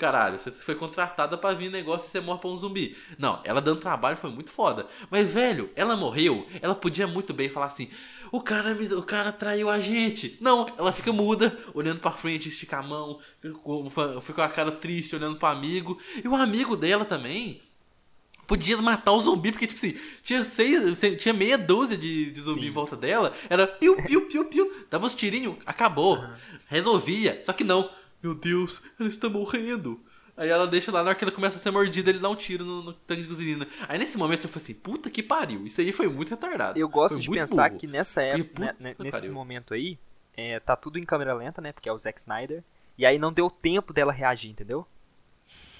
Caralho, 0.00 0.38
você 0.38 0.50
foi 0.50 0.74
contratada 0.74 1.36
pra 1.36 1.52
vir 1.52 1.70
negócio 1.70 2.08
e 2.08 2.10
você 2.10 2.20
morre 2.20 2.38
pra 2.40 2.48
um 2.48 2.56
zumbi. 2.56 2.96
Não, 3.18 3.38
ela 3.44 3.60
dando 3.60 3.80
trabalho 3.80 4.16
foi 4.16 4.30
muito 4.30 4.50
foda. 4.50 4.86
Mas, 5.10 5.28
velho, 5.34 5.70
ela 5.76 5.94
morreu, 5.94 6.46
ela 6.62 6.74
podia 6.74 7.06
muito 7.06 7.34
bem 7.34 7.50
falar 7.50 7.66
assim: 7.66 7.90
o 8.32 8.40
cara, 8.40 8.72
me, 8.74 8.86
o 8.94 9.02
cara 9.02 9.30
traiu 9.30 9.68
a 9.68 9.78
gente. 9.78 10.38
Não, 10.40 10.66
ela 10.78 10.90
fica 10.90 11.12
muda, 11.12 11.54
olhando 11.74 12.00
pra 12.00 12.12
frente, 12.12 12.48
estica 12.48 12.78
a 12.78 12.82
mão, 12.82 13.20
fica 13.42 13.52
com- 13.58 13.90
fica 14.22 14.32
com 14.32 14.40
a 14.40 14.48
cara 14.48 14.72
triste, 14.72 15.14
olhando 15.14 15.36
pro 15.36 15.48
amigo. 15.48 16.00
E 16.24 16.26
o 16.26 16.34
amigo 16.34 16.76
dela 16.78 17.04
também 17.04 17.60
podia 18.46 18.78
matar 18.78 19.12
o 19.12 19.20
zumbi, 19.20 19.52
porque, 19.52 19.66
tipo 19.66 19.78
assim, 19.78 19.96
tinha 20.22 20.42
seis, 20.44 20.98
tinha 21.20 21.34
meia 21.34 21.58
dúzia 21.58 21.96
de, 21.96 22.30
de 22.30 22.40
zumbi 22.40 22.62
Sim. 22.62 22.68
em 22.68 22.72
volta 22.72 22.96
dela, 22.96 23.34
era 23.50 23.66
piu, 23.66 23.96
piu, 24.02 24.22
piu, 24.22 24.44
piu, 24.46 24.72
dava 24.90 25.06
uns 25.06 25.14
tirinhos, 25.14 25.56
acabou, 25.66 26.16
uhum. 26.18 26.32
resolvia, 26.66 27.40
só 27.44 27.52
que 27.52 27.62
não, 27.62 27.88
meu 28.22 28.34
Deus, 28.34 28.82
ela 28.98 29.08
está 29.08 29.28
morrendo. 29.28 30.00
Aí 30.36 30.48
ela 30.48 30.66
deixa 30.66 30.90
lá, 30.90 31.02
na 31.02 31.10
hora 31.10 31.14
que 31.14 31.22
ela 31.22 31.32
começa 31.32 31.58
a 31.58 31.60
ser 31.60 31.70
mordida, 31.70 32.08
ele 32.08 32.18
dá 32.18 32.28
um 32.28 32.34
tiro 32.34 32.64
no, 32.64 32.82
no 32.82 32.92
tanque 32.94 33.22
de 33.22 33.28
gasolina. 33.28 33.66
Aí 33.86 33.98
nesse 33.98 34.16
momento 34.16 34.44
eu 34.44 34.48
falei 34.48 34.64
assim, 34.64 34.74
puta 34.74 35.10
que 35.10 35.22
pariu, 35.22 35.66
isso 35.66 35.80
aí 35.82 35.92
foi 35.92 36.08
muito 36.08 36.30
retardado. 36.30 36.78
Eu 36.78 36.88
gosto 36.88 37.14
foi 37.14 37.22
de 37.22 37.30
pensar 37.30 37.68
burro. 37.68 37.80
que 37.80 37.86
nessa 37.86 38.22
época, 38.22 38.74
né, 38.80 38.96
nesse 38.98 39.18
pariu. 39.18 39.34
momento 39.34 39.74
aí, 39.74 39.98
é, 40.34 40.58
tá 40.58 40.74
tudo 40.76 40.98
em 40.98 41.04
câmera 41.04 41.34
lenta, 41.34 41.60
né, 41.60 41.72
porque 41.72 41.90
é 41.90 41.92
o 41.92 41.98
Zack 41.98 42.18
Snyder, 42.18 42.64
e 42.96 43.04
aí 43.04 43.18
não 43.18 43.30
deu 43.30 43.50
tempo 43.50 43.92
dela 43.92 44.12
reagir, 44.12 44.50
entendeu? 44.50 44.86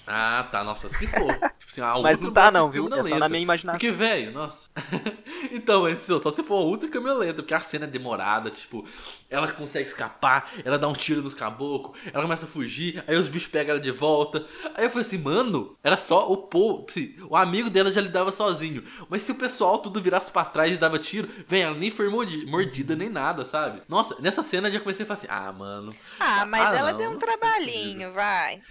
Ah, 0.07 0.47
tá. 0.51 0.63
Nossa, 0.63 0.89
se 0.89 1.07
for. 1.07 1.33
tipo 1.57 1.69
assim, 1.69 1.81
a 1.81 1.97
Mas 1.99 2.19
não 2.19 2.31
tá 2.31 2.51
não, 2.51 2.69
viu? 2.69 2.91
É 2.93 3.03
só 3.03 3.17
na 3.17 3.29
minha 3.29 3.41
imaginação. 3.41 3.79
Porque, 3.79 3.91
velho, 3.91 4.31
nossa. 4.31 4.69
então, 5.51 5.87
esse, 5.87 6.07
só 6.19 6.31
se 6.31 6.43
for 6.43 6.65
ultra 6.65 6.89
câmera 6.89 7.15
lenta, 7.15 7.35
porque 7.35 7.53
a 7.53 7.59
cena 7.59 7.85
é 7.85 7.87
demorada, 7.87 8.49
tipo, 8.49 8.85
ela 9.31 9.47
consegue 9.51 9.87
escapar, 9.87 10.51
ela 10.63 10.77
dá 10.77 10.87
um 10.87 10.93
tiro 10.93 11.21
nos 11.21 11.33
caboclos, 11.33 11.97
ela 12.11 12.21
começa 12.21 12.45
a 12.45 12.47
fugir, 12.47 13.01
aí 13.07 13.15
os 13.15 13.29
bichos 13.29 13.49
pegam 13.49 13.71
ela 13.71 13.79
de 13.79 13.89
volta. 13.89 14.45
Aí 14.75 14.83
eu 14.83 14.89
falei 14.89 15.07
assim, 15.07 15.17
mano, 15.17 15.77
era 15.81 15.95
só 15.95 16.29
o 16.29 16.37
povo. 16.37 16.85
Assim, 16.89 17.15
o 17.29 17.35
amigo 17.35 17.69
dela 17.69 17.91
já 17.91 18.01
lidava 18.01 18.31
sozinho. 18.31 18.83
Mas 19.09 19.23
se 19.23 19.31
o 19.31 19.35
pessoal 19.35 19.79
tudo 19.79 20.01
virasse 20.01 20.29
pra 20.29 20.43
trás 20.43 20.73
e 20.73 20.77
dava 20.77 20.99
tiro, 20.99 21.29
velho, 21.47 21.67
ela 21.67 21.77
nem 21.77 21.89
foi 21.89 22.09
mordida 22.09 22.95
nem 22.95 23.09
nada, 23.09 23.45
sabe? 23.45 23.81
Nossa, 23.87 24.17
nessa 24.19 24.43
cena 24.43 24.67
eu 24.67 24.73
já 24.73 24.79
comecei 24.81 25.03
a 25.03 25.07
falar 25.07 25.17
assim, 25.17 25.27
ah, 25.29 25.51
mano. 25.51 25.95
Ah, 26.19 26.45
mas 26.45 26.65
ah, 26.65 26.77
ela 26.77 26.91
não, 26.91 26.97
deu 26.97 27.11
um 27.11 27.17
trabalhinho, 27.17 28.11
vai. 28.11 28.61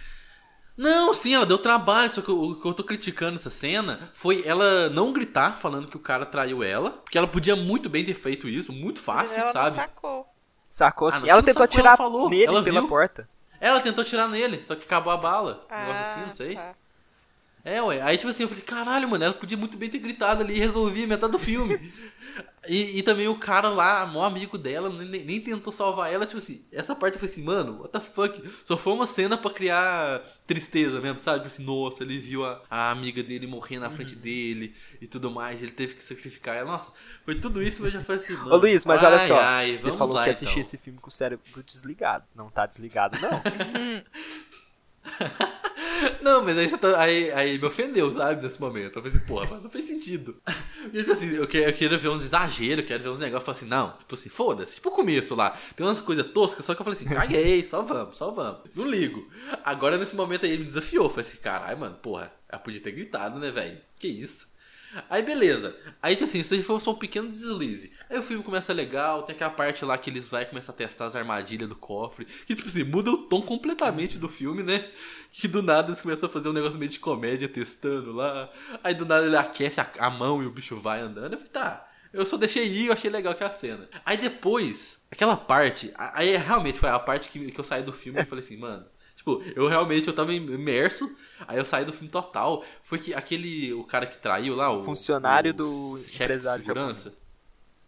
Não, 0.77 1.13
sim, 1.13 1.35
ela 1.35 1.45
deu 1.45 1.59
trabalho, 1.59 2.13
só 2.13 2.23
que 2.23 2.31
o 2.31 2.55
que 2.55 2.67
eu 2.67 2.73
tô 2.73 2.85
criticando 2.85 3.37
essa 3.37 3.51
cena 3.51 4.11
foi 4.15 4.43
ela 4.47 4.89
não 4.89 5.13
gritar 5.13 5.59
falando 5.59 5.89
que 5.89 5.97
o 5.97 6.01
cara 6.01 6.25
traiu 6.25 6.63
ela, 6.63 6.91
porque 6.91 7.19
ela 7.19 7.27
podia 7.27 7.55
muito 7.55 7.89
bem 7.91 8.05
ter 8.05 8.15
feito 8.15 8.49
isso, 8.49 8.73
muito 8.73 8.99
fácil, 8.99 9.37
ela 9.37 9.53
sabe? 9.53 9.77
sacou. 9.77 10.30
Sacou 10.71 11.09
ah, 11.09 11.13
sim. 11.13 11.29
ela 11.29 11.43
tentou 11.43 11.65
atirar 11.65 11.89
ela 11.89 11.97
falou, 11.97 12.31
nele 12.31 12.45
ela 12.45 12.63
pela 12.63 12.81
viu. 12.81 12.89
porta. 12.89 13.29
Ela 13.61 13.81
tentou 13.81 14.05
tirar 14.05 14.29
nele, 14.29 14.63
só 14.65 14.77
que 14.77 14.85
acabou 14.85 15.13
a 15.13 15.17
bala. 15.17 15.67
Um 15.71 15.81
negócio 15.81 16.03
assim, 16.03 16.21
não 16.21 16.33
sei. 16.33 16.55
Tá. 16.55 16.75
É, 17.65 17.83
ué. 17.83 18.01
Aí, 18.01 18.17
tipo 18.17 18.31
assim, 18.31 18.43
eu 18.43 18.49
falei, 18.49 18.63
caralho, 18.63 19.09
mano, 19.09 19.25
ela 19.25 19.35
podia 19.35 19.57
muito 19.57 19.77
bem 19.77 19.91
ter 19.91 19.99
gritado 19.99 20.43
ali 20.43 20.57
e 20.57 20.59
resolvia 20.59 21.07
metade 21.07 21.33
do 21.33 21.39
filme. 21.39 21.93
e, 22.69 22.99
e 22.99 23.03
também 23.03 23.29
o 23.29 23.39
cara 23.39 23.69
lá, 23.69 24.07
maior 24.07 24.25
amigo 24.25 24.57
dela, 24.57 24.89
nem, 24.89 25.25
nem 25.25 25.41
tentou 25.41 25.73
salvar 25.73 26.13
ela. 26.13 26.25
Tipo 26.25 26.39
assim, 26.39 26.65
essa 26.73 26.95
parte 26.95 27.15
eu 27.15 27.21
falei 27.21 27.33
assim, 27.33 27.43
mano, 27.43 27.81
what 27.81 27.93
the 27.93 28.01
fuck? 28.01 28.43
Só 28.65 28.77
foi 28.77 28.93
uma 28.93 29.07
cena 29.07 29.37
pra 29.37 29.51
criar 29.51 30.23
tristeza 30.47 31.01
mesmo, 31.01 31.21
sabe? 31.21 31.39
Tipo 31.39 31.49
assim, 31.49 31.65
nossa, 31.65 32.03
ele 32.03 32.19
viu 32.19 32.45
a, 32.45 32.63
a 32.71 32.91
amiga 32.91 33.23
dele 33.23 33.47
morrer 33.47 33.79
na 33.79 33.91
frente 33.91 34.15
uhum. 34.15 34.21
dele 34.21 34.75
e 35.01 35.07
tudo 35.07 35.31
mais, 35.31 35.63
ele 35.63 35.73
teve 35.73 35.95
que 35.95 36.05
sacrificar 36.05 36.57
ela. 36.57 36.73
Nossa, 36.73 36.93
foi 37.25 37.35
tudo 37.35 37.63
isso, 37.63 37.83
mas 37.83 37.93
já 37.93 38.01
foi 38.01 38.17
assim, 38.17 38.35
mano. 38.35 38.53
Ô 38.53 38.57
Luiz, 38.57 38.85
mas 38.85 39.03
ai, 39.03 39.13
olha 39.13 39.27
só, 39.27 39.41
ai, 39.41 39.79
você 39.79 39.93
falou 39.93 40.15
lá, 40.15 40.25
que 40.25 40.31
assistiu 40.31 40.53
então. 40.53 40.63
esse 40.63 40.79
filme 40.79 40.99
com 40.99 41.09
o 41.09 41.13
cérebro 41.13 41.45
desligado. 41.65 42.25
Não 42.35 42.49
tá 42.49 42.67
desligado, 42.67 43.19
não. 43.21 43.41
Não, 46.23 46.45
mas 46.45 46.59
aí, 46.59 46.69
você 46.69 46.79
tá, 46.79 47.01
aí, 47.01 47.31
aí 47.33 47.59
me 47.59 47.67
ofendeu, 47.67 48.13
sabe, 48.13 48.43
nesse 48.43 48.61
momento. 48.61 48.99
Eu 48.99 49.03
falei 49.03 49.09
assim, 49.17 49.27
porra, 49.27 49.61
não 49.61 49.71
fez 49.71 49.87
sentido. 49.87 50.41
E 50.93 50.99
tipo 50.99 51.13
assim, 51.13 51.35
eu, 51.35 51.47
quero, 51.47 51.71
eu 51.71 51.75
quero 51.75 51.99
ver 51.99 52.09
uns 52.09 52.23
exageros, 52.23 52.83
eu 52.83 52.87
quero 52.87 53.03
ver 53.03 53.09
uns 53.09 53.19
negócios. 53.19 53.41
Eu 53.49 53.55
falei 53.55 53.59
assim, 53.59 53.69
não, 53.69 53.99
tipo 53.99 54.15
assim, 54.15 54.29
foda-se. 54.29 54.75
Tipo 54.77 54.89
o 54.89 54.93
começo 54.93 55.35
lá. 55.35 55.57
Tem 55.77 55.87
umas 55.87 56.01
coisas 56.01 56.27
toscas, 56.33 56.65
só 56.65 56.75
que 56.75 56.81
eu 56.81 56.85
falei 56.85 56.99
assim, 56.99 57.09
caguei, 57.09 57.65
só 57.65 57.83
vamos, 57.83 58.17
só 58.17 58.31
vamos. 58.31 58.61
Não 58.75 58.87
ligo. 58.87 59.29
Agora 59.65 59.99
nesse 59.99 60.15
momento 60.17 60.45
aí 60.45 60.53
ele 60.53 60.61
me 60.61 60.67
desafiou. 60.67 61.07
Eu 61.07 61.11
falei 61.11 61.29
assim, 61.29 61.39
caralho, 61.39 61.79
mano, 61.79 61.97
porra, 61.97 62.33
ela 62.49 62.61
podia 62.61 62.81
ter 62.81 62.93
gritado, 62.93 63.39
né, 63.39 63.51
velho? 63.51 63.79
Que 63.99 64.09
isso? 64.09 64.50
Aí 65.09 65.23
beleza. 65.23 65.77
Aí, 66.03 66.15
tipo 66.15 66.29
assim, 66.29 66.41
isso 66.41 66.55
aí 66.55 66.63
foi 66.63 66.81
só 66.81 66.93
um 66.93 66.97
pequeno 66.97 67.29
deslize. 67.29 67.93
Aí 68.09 68.19
o 68.19 68.23
filme 68.23 68.43
começa 68.43 68.73
legal, 68.73 69.23
tem 69.23 69.35
aquela 69.35 69.51
parte 69.51 69.85
lá 69.85 69.97
que 69.97 70.11
eles 70.11 70.29
vai 70.29 70.45
começar 70.45 70.73
a 70.73 70.75
testar 70.75 71.07
as 71.07 71.17
armadilhas 71.17 71.69
do 71.69 71.77
cofre. 71.77 72.25
Que, 72.25 72.55
tipo 72.55 72.69
assim, 72.69 72.85
muda 72.85 73.11
o 73.11 73.29
tom 73.29 73.43
completamente 73.43 74.19
do 74.19 74.29
filme, 74.29 74.63
né? 74.63 74.89
Que 75.33 75.47
do 75.47 75.63
nada 75.63 75.91
eles 75.91 76.01
começam 76.01 76.29
a 76.29 76.33
fazer 76.33 76.49
um 76.49 76.53
negócio 76.53 76.79
meio 76.79 76.91
de 76.91 76.99
comédia 76.99 77.49
testando 77.49 78.13
lá. 78.13 78.51
Aí 78.83 78.95
do 78.95 79.07
nada 79.07 79.27
ele 79.27 79.37
aquece 79.37 79.81
a, 79.81 79.89
a 79.99 80.11
mão 80.11 80.43
e 80.43 80.47
o 80.47 80.51
bicho 80.51 80.77
vai 80.77 81.01
andando. 81.01 81.33
Eu 81.33 81.39
falei, 81.39 81.53
tá. 81.53 81.87
Eu 82.13 82.27
só 82.27 82.37
deixei 82.37 82.67
ir, 82.67 82.87
eu 82.87 82.93
achei 82.93 83.09
legal 83.09 83.33
aquela 83.33 83.53
cena. 83.53 83.89
Aí 84.05 84.17
depois, 84.17 85.07
aquela 85.11 85.37
parte, 85.37 85.93
aí 85.97 86.37
realmente 86.37 86.79
foi 86.79 86.89
a 86.89 86.99
parte 86.99 87.29
que, 87.29 87.53
que 87.53 87.61
eu 87.61 87.65
saí 87.65 87.85
do 87.85 87.93
filme 87.93 88.21
e 88.21 88.25
falei 88.25 88.45
assim, 88.45 88.57
mano, 88.57 88.85
Tipo, 89.21 89.43
eu 89.55 89.69
realmente 89.69 90.09
eu 90.09 90.15
tava 90.15 90.33
imerso, 90.33 91.15
aí 91.47 91.59
eu 91.59 91.65
saí 91.67 91.85
do 91.85 91.93
filme 91.93 92.11
total. 92.11 92.65
Foi 92.83 92.99
que 92.99 93.13
aquele. 93.13 93.71
O 93.75 93.85
cara 93.85 94.07
que 94.07 94.17
traiu 94.17 94.57
lá, 94.57 94.73
o. 94.73 94.83
Funcionário 94.83 95.51
o, 95.51 95.55
do 95.55 95.99
chefe 96.09 96.39
de 96.39 96.51
segurança. 96.51 97.13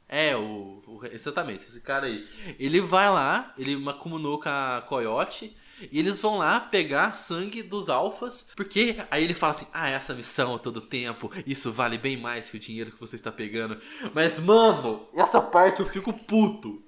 É, 0.06 0.36
o, 0.36 0.82
o, 0.86 1.00
Exatamente, 1.10 1.64
esse 1.64 1.80
cara 1.80 2.04
aí. 2.04 2.28
Ele 2.58 2.82
vai 2.82 3.10
lá, 3.10 3.54
ele 3.56 3.74
macuminou 3.76 4.38
com 4.38 4.50
a 4.50 4.84
Coyote. 4.86 5.56
E 5.90 5.98
eles 5.98 6.20
vão 6.20 6.38
lá 6.38 6.60
pegar 6.60 7.16
sangue 7.16 7.60
dos 7.60 7.88
alfas, 7.88 8.46
porque 8.54 8.98
aí 9.10 9.24
ele 9.24 9.34
fala 9.34 9.54
assim: 9.54 9.66
"Ah, 9.72 9.88
essa 9.88 10.14
missão 10.14 10.54
a 10.54 10.58
todo 10.58 10.82
tempo, 10.82 11.28
isso 11.44 11.72
vale 11.72 11.98
bem 11.98 12.16
mais 12.16 12.48
que 12.48 12.56
o 12.56 12.60
dinheiro 12.60 12.92
que 12.92 13.00
você 13.00 13.16
está 13.16 13.32
pegando". 13.32 13.78
Mas 14.14 14.38
mano, 14.38 15.08
essa 15.14 15.40
parte 15.40 15.80
eu 15.80 15.86
fico 15.86 16.12
puto. 16.26 16.84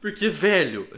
Porque, 0.00 0.28
velho, 0.30 0.88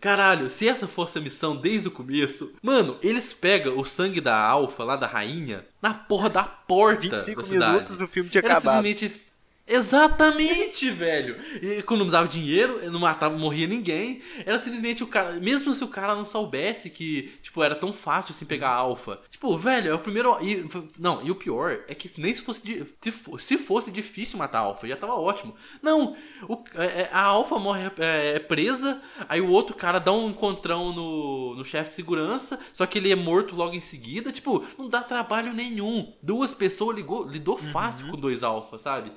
caralho, 0.00 0.50
se 0.50 0.68
essa 0.68 0.88
fosse 0.88 1.18
a 1.18 1.20
missão 1.20 1.56
desde 1.56 1.88
o 1.88 1.90
começo, 1.92 2.52
mano, 2.62 2.96
eles 3.02 3.32
pegam 3.32 3.78
o 3.78 3.84
sangue 3.84 4.20
da 4.20 4.36
alfa 4.36 4.82
lá 4.84 4.96
da 4.96 5.06
rainha 5.06 5.64
na 5.80 5.94
porra 5.94 6.28
da 6.28 6.42
porta 6.42 7.02
25 7.02 7.40
da 7.42 7.46
cidade. 7.48 7.72
minutos 7.72 8.00
o 8.00 8.08
filme 8.08 8.28
tinha 8.30 8.40
Era 8.44 8.56
acabado. 8.58 8.84
simplesmente 8.84 9.22
Exatamente, 9.68 10.90
velho. 10.90 11.36
E 11.60 11.78
economizava 11.78 12.26
dinheiro, 12.26 12.90
não 12.90 13.00
matava, 13.00 13.36
morria 13.36 13.66
ninguém. 13.66 14.22
Era 14.46 14.58
simplesmente 14.58 15.04
o 15.04 15.06
cara. 15.06 15.32
Mesmo 15.34 15.74
se 15.74 15.84
o 15.84 15.88
cara 15.88 16.14
não 16.14 16.24
soubesse 16.24 16.88
que, 16.88 17.34
tipo, 17.42 17.62
era 17.62 17.74
tão 17.74 17.92
fácil 17.92 18.32
assim 18.32 18.46
pegar 18.46 18.70
alfa. 18.70 19.20
Tipo, 19.30 19.56
velho, 19.58 19.90
é 19.90 19.94
o 19.94 19.98
primeiro. 19.98 20.38
E, 20.42 20.64
não, 20.98 21.24
e 21.24 21.30
o 21.30 21.34
pior 21.34 21.80
é 21.86 21.94
que 21.94 22.10
nem 22.18 22.34
se 22.34 22.40
fosse. 22.40 22.62
Se 23.38 23.58
fosse 23.58 23.90
difícil 23.90 24.38
matar 24.38 24.60
a 24.60 24.62
alfa, 24.62 24.88
já 24.88 24.96
tava 24.96 25.14
ótimo. 25.14 25.54
Não, 25.82 26.16
o, 26.48 26.64
é, 26.74 26.84
é, 26.84 27.10
a 27.12 27.22
alfa 27.22 27.58
morre 27.58 27.90
é, 27.98 28.36
é, 28.36 28.38
presa, 28.38 29.02
aí 29.28 29.40
o 29.40 29.50
outro 29.50 29.76
cara 29.76 29.98
dá 29.98 30.12
um 30.12 30.30
encontrão 30.30 30.94
no, 30.94 31.54
no 31.54 31.64
chefe 31.64 31.90
de 31.90 31.96
segurança, 31.96 32.58
só 32.72 32.86
que 32.86 32.98
ele 32.98 33.12
é 33.12 33.16
morto 33.16 33.54
logo 33.54 33.74
em 33.74 33.80
seguida. 33.80 34.32
Tipo, 34.32 34.64
não 34.78 34.88
dá 34.88 35.02
trabalho 35.02 35.52
nenhum. 35.52 36.14
Duas 36.22 36.54
pessoas 36.54 36.96
ligou, 36.96 37.28
lidou 37.28 37.58
fácil 37.58 38.06
uhum. 38.06 38.12
com 38.12 38.16
dois 38.16 38.42
alfa, 38.42 38.78
sabe? 38.78 39.12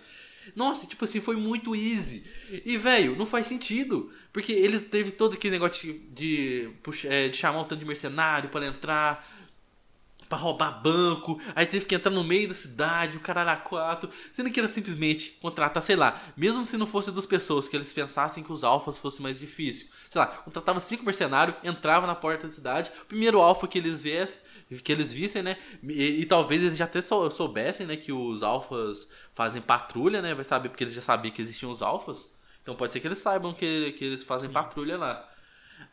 Nossa, 0.56 0.88
tipo 0.88 1.04
assim, 1.06 1.22
foi 1.22 1.36
muito 1.36 1.76
easy. 1.76 2.24
E, 2.66 2.78
velho, 2.78 3.16
não 3.16 3.26
faz 3.26 3.48
sentido. 3.48 4.12
Porque 4.32 4.52
eles 4.52 4.86
teve 4.86 5.12
todo 5.12 5.34
aquele 5.34 5.54
negócio 5.54 5.94
de, 5.94 6.00
de, 6.10 6.70
é, 7.06 7.28
de 7.30 7.38
chamar 7.38 7.62
um 7.62 7.64
tanto 7.66 7.80
de 7.80 7.86
mercenário 7.86 8.50
para 8.50 8.66
entrar, 8.66 9.28
para 10.30 10.38
roubar 10.38 10.82
banco. 10.82 11.42
Aí 11.54 11.66
teve 11.66 11.86
que 11.86 11.94
entrar 11.94 12.12
no 12.12 12.24
meio 12.24 12.48
da 12.48 12.56
cidade, 12.56 13.18
o 13.18 13.20
cara 13.20 13.42
era 13.42 13.58
quatro. 13.58 14.10
Sendo 14.32 14.50
que 14.50 14.60
era 14.60 14.70
simplesmente 14.70 15.38
contratar, 15.42 15.84
sei 15.84 15.98
lá, 15.98 16.22
mesmo 16.38 16.66
se 16.66 16.78
não 16.78 16.88
fosse 16.88 17.12
duas 17.12 17.26
pessoas, 17.26 17.68
que 17.68 17.76
eles 17.76 17.92
pensassem 17.92 18.44
que 18.44 18.52
os 18.52 18.64
alfas 18.64 18.98
fosse 18.98 19.22
mais 19.22 19.38
difícil. 19.38 19.90
Sei 20.10 20.20
lá, 20.20 20.28
contratava 20.28 20.80
cinco 20.80 21.04
mercenários, 21.04 21.58
entrava 21.64 22.08
na 22.08 22.16
porta 22.16 22.48
da 22.48 22.54
cidade, 22.54 22.92
o 23.02 23.06
primeiro 23.06 23.42
alfa 23.42 23.68
que 23.68 23.78
eles 23.78 24.02
viessem 24.02 24.40
que 24.80 24.92
eles 24.92 25.14
vissem, 25.14 25.44
né? 25.44 25.58
E, 25.84 26.22
e, 26.22 26.26
talvez 26.26 26.62
eles 26.62 26.78
já 26.78 26.86
até 26.86 27.02
soubessem, 27.02 27.86
né, 27.86 27.98
que 27.98 28.12
os 28.12 28.42
alfas 28.42 29.10
fazem 29.34 29.62
patrulha, 29.62 30.22
né? 30.22 30.34
Vai 30.34 30.46
saber 30.46 30.70
porque 30.70 30.84
eles 30.84 30.94
já 30.94 31.02
sabiam 31.02 31.34
que 31.34 31.42
existiam 31.42 31.72
os 31.72 31.82
alfas. 31.82 32.38
Então 32.62 32.76
pode 32.76 32.94
ser 32.94 33.00
que 33.00 33.08
eles 33.08 33.20
saibam 33.20 33.54
que, 33.54 33.92
que 33.94 34.06
eles 34.06 34.24
fazem 34.24 34.50
Sim. 34.50 34.54
patrulha 34.54 34.98
lá. 34.98 35.28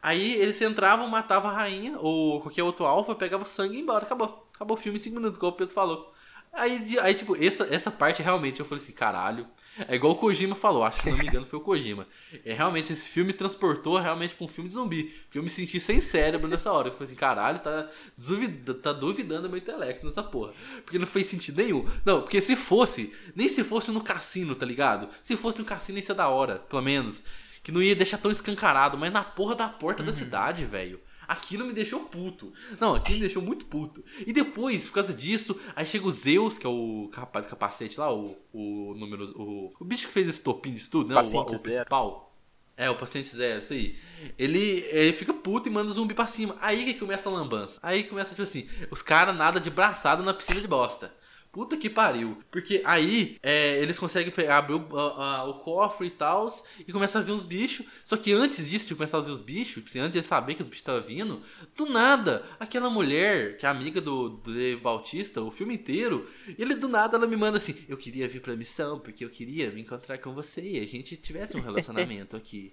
Aí 0.03 0.35
eles 0.35 0.61
entravam, 0.61 1.09
matavam 1.09 1.51
a 1.51 1.55
rainha 1.55 1.99
ou 1.99 2.41
qualquer 2.41 2.63
outro 2.63 2.85
alfa, 2.85 3.15
pegava 3.15 3.45
sangue 3.45 3.75
e 3.75 3.77
ia 3.79 3.83
embora. 3.83 4.05
Acabou. 4.05 4.49
Acabou 4.55 4.77
o 4.77 4.81
filme 4.81 4.99
em 4.99 5.01
5 5.01 5.17
minutos, 5.17 5.39
como 5.39 5.53
o 5.53 5.55
Pedro 5.57 5.75
falou. 5.75 6.13
Aí, 6.53 6.99
aí, 7.01 7.15
tipo, 7.15 7.37
essa, 7.43 7.73
essa 7.73 7.91
parte 7.91 8.23
realmente 8.23 8.61
eu 8.61 8.67
falei 8.67 8.83
assim, 8.83 8.93
caralho. 8.93 9.47
É 9.87 9.95
igual 9.95 10.13
o 10.13 10.17
Kojima 10.17 10.55
falou, 10.55 10.83
acho 10.83 10.97
que 10.97 11.03
se 11.05 11.11
não 11.11 11.19
me 11.19 11.27
engano 11.29 11.47
foi 11.47 11.59
o 11.59 11.63
Kojima. 11.63 12.07
É 12.45 12.53
realmente, 12.53 12.93
esse 12.93 13.09
filme 13.09 13.33
transportou 13.33 13.99
realmente 13.99 14.35
pra 14.35 14.45
um 14.45 14.49
filme 14.49 14.69
de 14.69 14.75
zumbi. 14.75 15.05
Porque 15.25 15.39
eu 15.39 15.43
me 15.43 15.51
senti 15.51 15.81
sem 15.81 16.01
cérebro 16.01 16.49
nessa 16.49 16.73
hora. 16.73 16.89
Eu 16.89 16.93
falei 16.93 17.07
assim, 17.07 17.15
caralho, 17.15 17.61
tá, 17.61 17.89
duvidando, 18.17 18.75
tá 18.79 18.93
duvidando 18.93 19.49
meu 19.49 19.59
intelecto 19.59 20.07
nessa 20.07 20.23
porra. 20.23 20.53
Porque 20.85 20.99
não 20.99 21.07
fez 21.07 21.29
sentido 21.29 21.63
nenhum. 21.63 21.89
Não, 22.05 22.23
porque 22.23 22.41
se 22.41 22.57
fosse, 22.57 23.13
nem 23.35 23.49
se 23.49 23.63
fosse 23.63 23.91
no 23.91 24.01
cassino, 24.01 24.55
tá 24.55 24.67
ligado? 24.67 25.09
Se 25.23 25.37
fosse 25.37 25.59
no 25.59 25.65
cassino, 25.65 25.99
ia 25.99 26.05
ser 26.05 26.15
da 26.15 26.29
hora, 26.29 26.57
pelo 26.57 26.83
menos. 26.83 27.23
Que 27.63 27.71
não 27.71 27.83
ia 27.83 27.95
deixar 27.95 28.19
tão 28.19 28.31
escancarado, 28.31 28.97
mas 28.97 29.13
na 29.13 29.23
porra 29.23 29.55
da 29.55 29.69
porta 29.69 30.01
uhum. 30.01 30.07
da 30.07 30.13
cidade, 30.13 30.65
velho. 30.65 31.01
Aquilo 31.29 31.67
me 31.67 31.75
deixou 31.75 32.01
puto. 32.01 32.55
Não, 32.81 32.95
aquilo 32.95 33.17
me 33.17 33.25
deixou 33.27 33.43
muito 33.43 33.67
puto. 33.67 34.03
E 34.27 34.33
depois, 34.33 34.87
por 34.87 34.95
causa 34.95 35.13
disso, 35.13 35.61
aí 35.77 35.85
chega 35.85 36.07
o 36.07 36.11
Zeus, 36.11 36.57
que 36.57 36.67
é 36.67 36.71
o 36.71 37.11
do 37.13 37.49
capacete 37.49 38.01
lá, 38.01 38.11
o, 38.11 38.35
o 38.51 38.95
número. 38.97 39.31
O, 39.39 39.75
o 39.79 39.85
bicho 39.85 40.07
que 40.07 40.13
fez 40.13 40.27
esse 40.27 40.41
topinho 40.41 40.75
de 40.77 40.81
estudo, 40.81 41.11
né? 41.11 41.15
Paciente 41.15 41.55
o, 41.55 41.59
o 41.59 41.63
principal. 41.63 42.35
É, 42.79 42.89
o 42.89 42.95
paciente 42.95 43.29
zero, 43.29 43.61
isso 43.61 43.73
aí. 43.73 43.99
Ele, 44.39 44.87
ele 44.91 45.13
fica 45.13 45.35
puto 45.35 45.69
e 45.69 45.73
manda 45.73 45.91
o 45.91 45.93
zumbi 45.93 46.15
pra 46.15 46.29
cima. 46.29 46.57
Aí 46.61 46.85
que 46.85 46.95
começa 46.95 47.29
a 47.29 47.33
lambança. 47.33 47.79
Aí 47.83 48.05
começa, 48.05 48.31
tipo 48.31 48.43
assim, 48.43 48.69
os 48.91 49.03
caras 49.03 49.37
nada 49.37 49.61
de 49.61 49.69
braçada 49.69 50.23
na 50.23 50.33
piscina 50.33 50.61
de 50.61 50.69
bosta. 50.69 51.13
Puta 51.51 51.77
que 51.77 51.89
pariu. 51.91 52.39
Porque 52.51 52.83
aí 52.85 53.37
é, 53.43 53.79
eles 53.81 53.99
conseguem 53.99 54.31
pegar, 54.31 54.59
abrir 54.59 54.75
o, 54.75 54.97
a- 54.99 55.39
a- 55.39 55.45
o 55.45 55.55
cofre 55.55 56.07
e 56.07 56.11
tal 56.11 56.47
e 56.87 56.93
começam 56.93 57.21
a 57.21 57.25
ver 57.25 57.33
uns 57.33 57.43
bichos. 57.43 57.85
Só 58.05 58.17
que 58.17 58.33
antes 58.33 58.69
disso, 58.71 58.87
de 58.89 58.95
começar 58.95 59.19
a 59.19 59.21
ver 59.21 59.31
os 59.31 59.41
bichos, 59.41 59.83
assim, 59.87 59.99
antes 59.99 60.21
de 60.21 60.27
saber 60.27 60.55
que 60.55 60.63
os 60.63 60.69
bichos 60.69 60.83
estavam 60.83 61.03
vindo, 61.03 61.43
do 61.77 61.87
nada, 61.87 62.45
aquela 62.61 62.89
mulher, 62.91 63.57
que 63.57 63.67
é 63.67 63.69
amiga 63.69 64.01
do, 64.01 64.29
do 64.29 64.55
Dave 64.55 64.81
Bautista, 64.81 65.43
o 65.43 65.51
filme 65.51 65.75
inteiro, 65.75 66.29
ele 66.59 66.75
do 66.75 66.89
nada 66.89 67.17
ela 67.17 67.27
me 67.27 67.37
manda 67.37 67.59
assim: 67.59 67.75
Eu 67.89 67.97
queria 67.97 68.29
vir 68.29 68.41
pra 68.41 68.55
missão 68.55 68.99
porque 69.01 69.25
eu 69.25 69.31
queria 69.31 69.71
me 69.71 69.81
encontrar 69.81 70.19
com 70.19 70.33
você 70.35 70.61
e 70.63 70.81
a 70.81 70.87
gente 70.87 71.17
tivesse 71.17 71.57
um 71.57 71.61
relacionamento 71.61 72.37
aqui. 72.37 72.73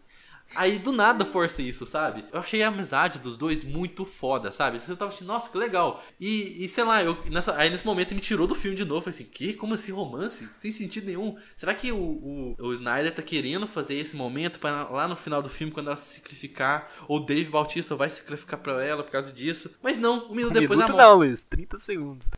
Aí 0.53 0.79
do 0.79 0.93
nada 0.93 1.25
força 1.25 1.61
isso, 1.61 1.85
sabe? 1.85 2.23
Eu 2.31 2.39
achei 2.39 2.61
a 2.63 2.69
amizade 2.69 3.19
dos 3.19 3.35
dois 3.35 3.63
muito 3.63 4.05
foda, 4.05 4.51
sabe? 4.53 4.79
Eu 4.87 4.95
tava 4.95 5.11
assim, 5.11 5.25
nossa, 5.25 5.49
que 5.49 5.57
legal. 5.57 6.01
E, 6.19 6.63
e 6.63 6.69
sei 6.69 6.83
lá, 6.85 7.03
eu, 7.03 7.17
nessa- 7.29 7.55
aí 7.57 7.69
nesse 7.69 7.85
momento 7.85 8.15
me 8.15 8.21
tirou 8.21 8.47
do 8.47 8.55
filme 8.55 8.77
de 8.77 8.85
novo. 8.85 9.01
Falei 9.01 9.15
assim, 9.19 9.29
que? 9.29 9.53
Como 9.53 9.73
assim 9.73 9.91
romance? 9.91 10.47
Sem 10.57 10.71
sentido 10.71 11.07
nenhum. 11.07 11.35
Será 11.57 11.73
que 11.73 11.91
o, 11.91 11.97
o, 11.97 12.55
o 12.59 12.73
Snyder 12.73 13.13
tá 13.13 13.21
querendo 13.21 13.67
fazer 13.67 13.95
esse 13.95 14.15
momento 14.15 14.59
pra 14.59 14.87
lá 14.89 15.07
no 15.07 15.15
final 15.17 15.41
do 15.41 15.49
filme, 15.49 15.73
quando 15.73 15.87
ela 15.87 15.97
se 15.97 16.15
sacrificar, 16.15 16.89
ou 17.07 17.17
o 17.17 17.25
Dave 17.25 17.49
Bautista 17.49 17.95
vai 17.95 18.09
se 18.09 18.17
sacrificar 18.21 18.59
pra 18.59 18.81
ela 18.83 19.03
por 19.03 19.11
causa 19.11 19.33
disso? 19.33 19.75
Mas 19.83 19.99
não, 19.99 20.29
um 20.29 20.35
minuto 20.35 20.53
depois 20.53 20.79
minuto 20.79 20.91
a 20.91 20.93
morte. 20.93 21.09
não, 21.09 21.15
Luiz. 21.17 21.43
30 21.43 21.77
segundos. 21.77 22.29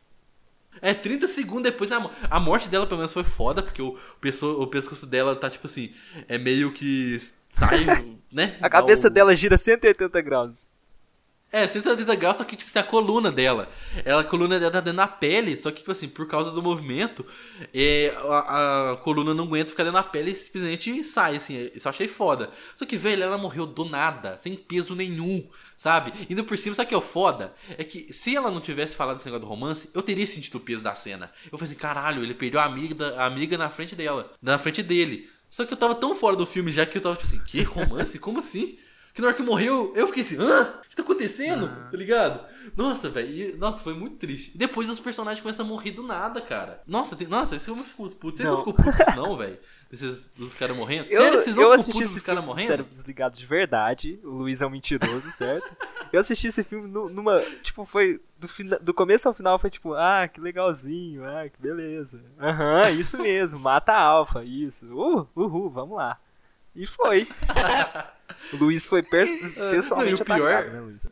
É, 0.79 0.93
30 0.93 1.27
segundos 1.27 1.63
depois 1.63 1.91
a, 1.91 1.97
a 2.29 2.39
morte 2.39 2.69
dela, 2.69 2.85
pelo 2.85 2.99
menos, 2.99 3.11
foi 3.13 3.23
foda, 3.23 3.63
porque 3.63 3.81
o, 3.81 3.97
o 4.59 4.67
pescoço 4.67 5.07
dela 5.07 5.35
tá, 5.35 5.49
tipo 5.49 5.65
assim, 5.65 5.91
é 6.27 6.37
meio 6.37 6.71
que 6.71 7.19
sai, 7.57 8.17
né? 8.31 8.57
A 8.61 8.69
cabeça 8.69 9.07
Igual- 9.07 9.13
dela 9.13 9.35
gira 9.35 9.57
180 9.57 10.21
graus. 10.21 10.67
É, 11.49 11.65
180 11.65 12.13
graus, 12.15 12.35
só 12.35 12.43
que, 12.43 12.57
tipo 12.57 12.69
assim, 12.69 12.79
a 12.79 12.83
coluna 12.83 13.31
dela. 13.31 13.69
Ela, 14.03 14.19
a 14.19 14.23
coluna 14.25 14.59
dela 14.59 14.69
tá 14.69 14.81
dentro 14.81 14.97
da 14.97 15.07
pele, 15.07 15.55
só 15.55 15.71
que, 15.71 15.77
tipo 15.77 15.91
assim, 15.93 16.09
por 16.09 16.27
causa 16.27 16.51
do 16.51 16.61
movimento, 16.61 17.25
é, 17.73 18.13
a, 18.29 18.91
a 18.91 18.97
coluna 18.97 19.33
não 19.33 19.45
aguenta 19.45 19.69
ficar 19.69 19.83
dentro 19.85 19.97
da 19.97 20.03
pele 20.03 20.31
e 20.31 20.35
simplesmente 20.35 21.05
sai, 21.05 21.37
assim. 21.37 21.71
Isso 21.73 21.87
eu 21.87 21.89
achei 21.89 22.05
foda. 22.05 22.51
Só 22.75 22.85
que, 22.85 22.97
velho, 22.97 23.23
ela 23.23 23.37
morreu 23.37 23.65
do 23.65 23.85
nada, 23.85 24.37
sem 24.37 24.57
peso 24.57 24.93
nenhum, 24.93 25.47
sabe? 25.77 26.11
Indo 26.29 26.43
por 26.43 26.57
cima, 26.57 26.75
sabe 26.75 26.87
o 26.87 26.89
que 26.89 26.95
é 26.95 26.97
o 26.97 27.01
foda? 27.01 27.53
É 27.77 27.83
que 27.85 28.11
se 28.13 28.35
ela 28.35 28.51
não 28.51 28.59
tivesse 28.59 28.93
falado 28.97 29.15
esse 29.15 29.25
negócio 29.27 29.45
do 29.45 29.49
romance, 29.49 29.89
eu 29.93 30.01
teria 30.01 30.27
sentido 30.27 30.55
o 30.55 30.59
peso 30.59 30.83
da 30.83 30.95
cena. 30.95 31.31
Eu 31.49 31.57
falei 31.57 31.71
assim, 31.71 31.79
caralho, 31.79 32.23
ele 32.25 32.33
perdeu 32.33 32.59
a 32.59 32.65
amiga, 32.65 33.15
a 33.15 33.25
amiga 33.25 33.57
na 33.57 33.69
frente 33.69 33.95
dela, 33.95 34.33
na 34.41 34.57
frente 34.57 34.83
dele. 34.83 35.29
Só 35.49 35.65
que 35.65 35.73
eu 35.73 35.77
tava 35.77 35.95
tão 35.95 36.13
fora 36.15 36.35
do 36.35 36.45
filme 36.45 36.71
já 36.71 36.85
que 36.85 36.97
eu 36.97 37.01
tava 37.01 37.15
tipo 37.15 37.27
assim, 37.27 37.39
que 37.45 37.61
romance? 37.63 38.19
Como 38.19 38.39
assim? 38.39 38.77
Que 39.13 39.21
na 39.21 39.29
hora 39.29 39.35
que 39.35 39.41
morreu, 39.41 39.91
eu 39.95 40.05
fiquei 40.07 40.21
assim, 40.21 40.37
hã? 40.39 40.61
O 40.85 40.87
que 40.89 40.95
tá 40.95 41.01
acontecendo? 41.01 41.67
Tá 41.89 41.97
ligado? 41.97 42.45
Nossa, 42.75 43.09
velho. 43.09 43.57
Nossa, 43.57 43.81
foi 43.81 43.95
muito 43.95 44.17
triste. 44.17 44.51
E 44.53 44.57
depois 44.59 44.87
os 44.89 44.99
personagens 44.99 45.41
começam 45.41 45.65
a 45.65 45.67
morrer 45.67 45.89
do 45.91 46.03
nada, 46.03 46.39
cara. 46.39 46.83
Nossa, 46.85 47.15
tem, 47.15 47.27
nossa, 47.27 47.55
isso 47.55 47.69
eu 47.71 47.75
me 47.75 47.83
fico 47.83 48.09
puto. 48.11 48.37
Vocês 48.37 48.45
não, 48.47 48.51
Não. 48.53 48.59
ficou 48.59 48.73
puto 48.75 48.91
com 48.95 49.01
isso, 49.01 49.15
não, 49.15 49.35
velho? 49.35 49.57
Desses 49.89 50.21
dos 50.35 50.53
caras 50.53 50.77
morrendo? 50.77 51.07
Eu, 51.09 51.21
Sério 51.21 51.37
que 51.39 51.43
vocês 51.45 51.55
não 51.55 51.63
ficam 51.63 51.75
assisti 51.75 51.93
putos 51.93 52.13
dos 52.13 52.21
caras 52.21 52.43
morrendo? 52.43 52.67
cérebro 52.67 52.89
desligado 52.91 53.37
de 53.37 53.45
verdade. 53.47 54.19
O 54.23 54.29
Luiz 54.29 54.61
é 54.61 54.67
um 54.67 54.69
mentiroso, 54.69 55.31
certo? 55.31 55.65
Eu 56.11 56.19
assisti 56.19 56.47
esse 56.47 56.63
filme 56.63 56.87
nu- 56.87 57.09
numa. 57.09 57.41
Tipo, 57.61 57.85
foi. 57.85 58.21
Do, 58.39 58.47
fina- 58.47 58.77
do 58.79 58.93
começo 58.93 59.27
ao 59.27 59.33
final 59.33 59.57
foi 59.57 59.69
tipo, 59.69 59.93
ah, 59.95 60.27
que 60.31 60.39
legalzinho, 60.39 61.25
ah, 61.25 61.49
que 61.49 61.59
beleza. 61.61 62.21
Aham, 62.39 62.89
isso 62.91 63.17
mesmo, 63.21 63.59
mata 63.59 63.93
a 63.93 63.99
alfa, 64.01 64.43
isso. 64.43 64.85
Uh, 64.93 65.27
uhul, 65.35 65.69
vamos 65.69 65.97
lá. 65.97 66.19
E 66.75 66.85
foi. 66.85 67.27
o 68.53 68.57
Luiz 68.63 68.85
foi 68.85 69.01
pessoalmente 69.01 70.13
não, 70.13 70.21
o 70.21 70.25
pior- 70.25 70.51
atacado, 70.51 70.73
né, 70.73 70.79
Luiz? 70.81 71.11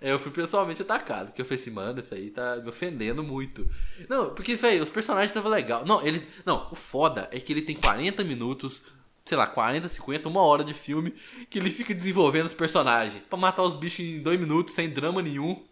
É, 0.00 0.10
eu 0.10 0.18
fui 0.18 0.32
pessoalmente 0.32 0.82
atacado, 0.82 1.26
porque 1.28 1.40
eu 1.40 1.46
falei 1.46 1.60
assim, 1.62 1.70
mano, 1.70 2.00
isso 2.00 2.12
aí 2.12 2.28
tá 2.30 2.56
me 2.56 2.68
ofendendo 2.68 3.22
muito. 3.22 3.70
Não, 4.08 4.34
porque, 4.34 4.56
velho, 4.56 4.82
os 4.82 4.90
personagens 4.90 5.30
estavam 5.30 5.50
legal. 5.50 5.86
Não, 5.86 6.04
ele. 6.04 6.26
Não, 6.44 6.68
o 6.72 6.74
foda 6.74 7.28
é 7.30 7.38
que 7.38 7.52
ele 7.52 7.62
tem 7.62 7.76
40 7.76 8.24
minutos, 8.24 8.82
sei 9.24 9.36
lá, 9.36 9.46
40, 9.46 9.88
50, 9.88 10.28
uma 10.28 10.42
hora 10.42 10.64
de 10.64 10.74
filme, 10.74 11.14
que 11.48 11.58
ele 11.58 11.70
fica 11.70 11.94
desenvolvendo 11.94 12.46
os 12.46 12.54
personagens. 12.54 13.22
Pra 13.28 13.38
matar 13.38 13.62
os 13.62 13.76
bichos 13.76 14.04
em 14.04 14.20
dois 14.20 14.38
minutos, 14.38 14.74
sem 14.74 14.88
drama 14.88 15.22
nenhum. 15.22 15.62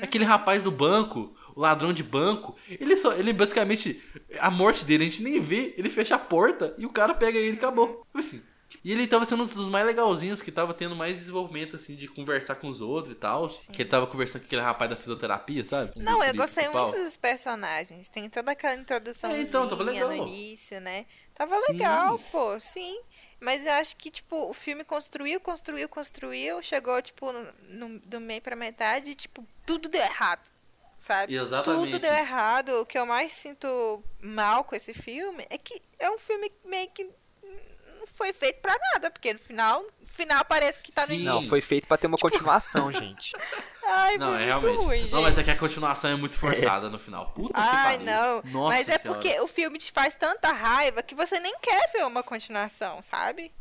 Aquele 0.00 0.24
rapaz 0.24 0.62
do 0.62 0.70
banco, 0.70 1.34
o 1.54 1.60
ladrão 1.60 1.92
de 1.92 2.02
banco, 2.02 2.54
ele 2.68 2.96
só. 2.96 3.14
Ele 3.14 3.32
basicamente. 3.32 4.02
A 4.38 4.50
morte 4.50 4.84
dele 4.84 5.04
a 5.04 5.06
gente 5.06 5.22
nem 5.22 5.40
vê, 5.40 5.74
ele 5.78 5.88
fecha 5.88 6.14
a 6.14 6.18
porta 6.18 6.74
e 6.76 6.84
o 6.84 6.90
cara 6.90 7.14
pega 7.14 7.38
ele 7.38 7.56
e 7.56 7.58
acabou. 7.58 8.04
Tipo 8.06 8.18
assim. 8.18 8.42
E 8.84 8.92
ele 8.92 9.06
tava 9.06 9.24
sendo 9.24 9.44
um 9.44 9.46
dos 9.46 9.68
mais 9.68 9.86
legalzinhos, 9.86 10.42
que 10.42 10.50
tava 10.50 10.74
tendo 10.74 10.94
mais 10.94 11.16
desenvolvimento, 11.16 11.76
assim, 11.76 11.94
de 11.94 12.08
conversar 12.08 12.56
com 12.56 12.68
os 12.68 12.80
outros 12.80 13.14
e 13.14 13.16
tal. 13.16 13.48
Que 13.72 13.82
ele 13.82 13.88
tava 13.88 14.06
conversando 14.06 14.42
com 14.42 14.46
aquele 14.46 14.62
rapaz 14.62 14.90
da 14.90 14.96
fisioterapia, 14.96 15.64
sabe? 15.64 15.92
Não, 15.98 16.22
eu 16.22 16.34
gostei 16.34 16.64
principal. 16.64 16.88
muito 16.88 17.02
dos 17.02 17.16
personagens. 17.16 18.08
Tem 18.08 18.28
toda 18.28 18.52
aquela 18.52 18.74
introdução 18.74 19.30
É, 19.30 19.40
então, 19.40 19.66
no 19.66 20.12
início, 20.12 20.80
né? 20.80 21.06
Tava 21.36 21.56
Sim. 21.60 21.72
legal, 21.74 22.18
pô, 22.32 22.58
sim. 22.58 22.98
Mas 23.38 23.64
eu 23.66 23.72
acho 23.74 23.94
que, 23.96 24.10
tipo, 24.10 24.48
o 24.48 24.54
filme 24.54 24.82
construiu, 24.82 25.38
construiu, 25.38 25.88
construiu, 25.88 26.62
chegou, 26.62 27.00
tipo, 27.02 27.30
no, 27.30 27.52
no- 27.88 27.98
do 28.00 28.18
meio 28.18 28.40
pra 28.40 28.56
metade 28.56 29.10
e, 29.10 29.14
tipo, 29.14 29.46
tudo 29.66 29.88
deu 29.90 30.00
errado, 30.00 30.40
sabe? 30.96 31.36
Exatamente. 31.36 31.84
Tudo 31.92 31.98
deu 31.98 32.12
errado. 32.12 32.80
O 32.80 32.86
que 32.86 32.98
eu 32.98 33.04
mais 33.04 33.34
sinto 33.34 34.02
mal 34.22 34.64
com 34.64 34.74
esse 34.74 34.94
filme 34.94 35.46
é 35.50 35.58
que 35.58 35.82
é 35.98 36.10
um 36.10 36.18
filme 36.18 36.50
meio 36.64 36.88
que 36.88 37.06
foi 38.14 38.32
feito 38.32 38.60
pra 38.60 38.76
nada, 38.94 39.10
porque 39.10 39.32
no 39.32 39.38
final, 39.38 39.82
no 39.82 40.06
final 40.06 40.44
parece 40.44 40.80
que 40.80 40.92
tá 40.92 41.02
no 41.02 41.08
Sim. 41.08 41.14
início. 41.14 41.32
Não, 41.34 41.42
foi 41.44 41.60
feito 41.60 41.86
pra 41.88 41.96
ter 41.98 42.06
uma 42.06 42.16
continuação, 42.18 42.90
gente. 42.92 43.32
Ai, 43.84 44.16
Não, 44.18 44.34
é 44.36 44.44
realmente. 44.46 44.76
ruim, 44.76 45.00
não, 45.02 45.08
gente. 45.08 45.22
mas 45.22 45.38
é 45.38 45.42
que 45.44 45.50
a 45.50 45.56
continuação 45.56 46.10
é 46.10 46.16
muito 46.16 46.36
forçada 46.36 46.88
no 46.88 46.98
final. 46.98 47.30
Puta 47.32 47.52
que 47.54 47.60
Ai, 47.60 47.98
pariu. 47.98 48.06
não. 48.06 48.42
Nossa 48.44 48.76
Mas 48.76 48.88
é 48.88 48.98
Senhora. 48.98 49.20
porque 49.20 49.40
o 49.40 49.46
filme 49.46 49.78
te 49.78 49.92
faz 49.92 50.14
tanta 50.16 50.52
raiva 50.52 51.02
que 51.02 51.14
você 51.14 51.38
nem 51.40 51.54
quer 51.60 51.90
ver 51.92 52.04
uma 52.06 52.22
continuação, 52.22 53.00
sabe? 53.02 53.52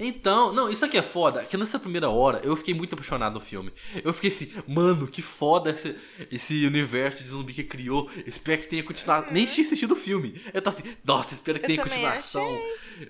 Então, 0.00 0.52
não, 0.52 0.70
isso 0.70 0.84
aqui 0.84 0.96
é 0.96 1.02
foda. 1.02 1.44
Que 1.44 1.56
nessa 1.56 1.78
primeira 1.78 2.08
hora 2.08 2.40
eu 2.42 2.56
fiquei 2.56 2.72
muito 2.74 2.94
apaixonado 2.94 3.34
no 3.34 3.40
filme. 3.40 3.72
Eu 4.02 4.12
fiquei 4.12 4.30
assim, 4.30 4.50
mano, 4.66 5.06
que 5.06 5.20
foda 5.20 5.70
esse, 5.70 5.94
esse 6.30 6.66
universo 6.66 7.22
de 7.22 7.28
zumbi 7.28 7.52
que 7.52 7.62
criou. 7.64 8.10
Espero 8.26 8.60
que 8.62 8.68
tenha 8.68 8.82
continuado. 8.82 9.30
Nem 9.30 9.44
tinha 9.46 9.64
assistido 9.64 9.92
o 9.92 9.96
filme. 9.96 10.40
Eu 10.54 10.62
tô 10.62 10.70
assim, 10.70 10.84
nossa, 11.04 11.34
espero 11.34 11.58
que 11.60 11.66
Uhum. 11.66 11.72
Eu 11.72 11.84
tenha 11.84 11.88
continuação. 11.96 12.58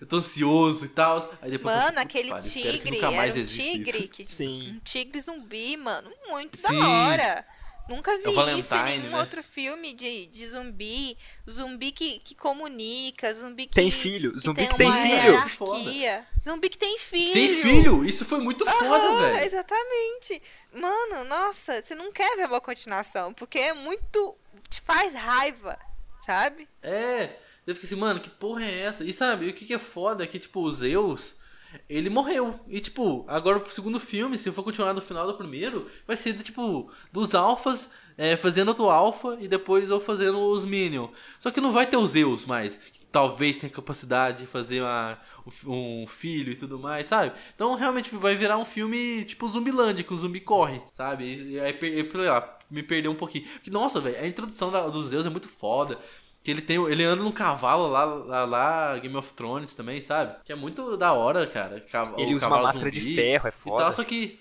Eu 0.01 0.07
tô 0.07 0.17
ansioso 0.17 0.85
e 0.85 0.89
tal. 0.89 1.33
Aí 1.41 1.51
depois 1.51 1.75
eu 1.75 1.81
Mano, 1.81 1.93
falei, 1.93 2.05
aquele 2.05 2.29
"Puta 2.31 2.43
que 2.43 2.49
tigre, 2.49 2.91
nunca 2.91 3.11
mais 3.13 3.35
era 3.37 3.45
um 3.45 3.47
tigre, 3.47 3.99
isso." 3.99 4.09
que, 4.09 4.27
Sim. 4.35 4.71
um 4.73 4.81
tigre 4.81 5.21
zumbi, 5.21 5.77
mano, 5.77 6.11
muito 6.29 6.57
Sim. 6.59 6.79
da 6.79 6.89
hora. 6.89 7.47
Nunca 7.89 8.17
vi 8.19 8.29
É 8.29 8.33
Valentine, 8.33 8.61
isso 8.61 8.75
em 8.77 8.99
nenhum 9.01 9.11
né? 9.13 9.21
outro 9.21 9.43
filme 9.43 9.95
de, 9.95 10.27
de 10.27 10.47
zumbi. 10.47 11.19
Zumbi 11.51 11.91
que, 11.93 12.21
que 12.21 12.35
comunica, 12.35 13.33
zumbi 13.35 13.67
que. 13.67 13.75
Tem 13.75 13.91
filho, 13.91 14.39
zumbi 14.39 14.61
tem 14.61 14.69
que 14.69 14.77
tem 14.77 14.93
filho. 14.93 15.15
hierarquia. 15.15 16.27
Zumbi 16.45 16.69
que 16.69 16.79
tem 16.79 16.99
filho. 16.99 17.33
Tem 17.33 17.49
filho? 17.63 18.05
Isso 18.05 18.25
foi 18.25 18.39
muito 18.41 18.65
foda, 18.65 19.05
Ah, 19.09 19.21
velho. 19.33 19.45
Exatamente. 19.45 20.43
Mano, 20.73 21.25
nossa, 21.25 21.83
você 21.83 21.95
não 21.95 22.13
quer 22.13 22.37
ver 22.37 22.47
uma 22.47 22.61
continuação, 22.61 23.33
porque 23.35 23.59
é 23.59 23.73
muito. 23.75 24.37
te 24.69 24.81
faz 24.81 25.13
raiva, 25.15 25.79
sabe? 26.25 26.69
É. 26.83 27.31
Eu 27.67 27.75
fiquei 27.75 27.89
assim, 27.89 27.97
mano, 28.01 28.21
que 28.21 28.31
porra 28.31 28.65
é 28.65 28.81
essa? 28.83 29.05
E 29.05 29.13
sabe, 29.13 29.49
o 29.49 29.53
que, 29.55 29.65
que 29.65 29.75
é 29.75 29.79
foda 29.79 30.25
é 30.25 30.27
que, 30.27 30.39
tipo, 30.39 30.61
o 30.61 30.73
Zeus, 30.73 31.35
ele 31.89 32.11
morreu. 32.11 32.59
E, 32.69 32.81
tipo, 32.81 33.25
agora 33.29 33.61
pro 33.61 33.73
segundo 33.73 33.99
filme, 34.01 34.39
se 34.39 34.51
for 34.51 34.63
continuar 34.63 34.95
no 34.95 35.01
final 35.01 35.27
do 35.27 35.35
primeiro, 35.35 35.87
vai 36.07 36.17
ser, 36.17 36.35
tipo, 36.35 36.91
dos 37.13 37.35
alfas 37.35 37.91
é, 38.21 38.37
fazendo 38.37 38.69
outro 38.69 38.91
alfa 38.91 39.39
e 39.41 39.49
depois 39.49 39.89
eu 39.89 39.99
fazendo 39.99 40.39
os 40.39 40.65
Minion. 40.65 41.09
Só 41.39 41.51
que 41.51 41.61
não 41.61 41.73
vai 41.73 41.87
ter 41.87 41.97
o 41.97 42.07
Zeus 42.07 42.45
mais. 42.45 42.77
Que 42.77 43.01
talvez 43.11 43.59
tenha 43.59 43.73
capacidade 43.73 44.41
de 44.41 44.47
fazer 44.47 44.83
uma, 44.83 45.19
um 45.67 46.07
filho 46.07 46.53
e 46.53 46.55
tudo 46.55 46.79
mais, 46.79 47.07
sabe? 47.07 47.33
Então 47.55 47.75
realmente 47.75 48.15
vai 48.15 48.35
virar 48.35 48.59
um 48.59 48.65
filme 48.65 49.25
tipo 49.25 49.49
Zumbilândia, 49.49 50.05
que 50.05 50.13
o 50.13 50.19
zumbi 50.19 50.39
corre, 50.39 50.83
sabe? 50.93 51.25
E 51.25 51.59
aí, 51.59 51.79
sei 51.81 52.11
lá, 52.13 52.59
me 52.71 52.83
perdeu 52.83 53.11
um 53.11 53.17
pouquinho. 53.17 53.47
Porque, 53.55 53.71
nossa, 53.71 54.01
velho, 54.01 54.19
a 54.21 54.27
introdução 54.27 54.71
da, 54.71 54.87
do 54.87 55.03
Zeus 55.03 55.25
é 55.27 55.31
muito 55.31 55.49
foda. 55.49 55.99
Que 56.51 56.59
ele 56.59 56.63
tem. 56.63 56.77
Ele 56.91 57.05
anda 57.05 57.23
num 57.23 57.31
cavalo 57.33 57.87
lá, 57.89 58.05
lá, 58.05 58.45
lá, 58.45 58.99
Game 58.99 59.17
of 59.17 59.33
Thrones 59.35 59.75
também, 59.75 60.01
sabe? 60.03 60.35
Que 60.45 60.53
é 60.53 60.57
muito 60.57 60.97
da 60.97 61.13
hora, 61.13 61.47
cara. 61.47 61.81
Cav- 61.81 62.15
Ele 62.19 62.35
usa 62.35 62.47
uma 62.49 62.63
máscara 62.63 62.91
de 62.91 63.15
ferro, 63.15 63.47
é 63.47 63.51
E 63.51 63.53
foda. 63.53 63.85
tal, 63.85 63.93
só 63.93 64.05
que. 64.05 64.39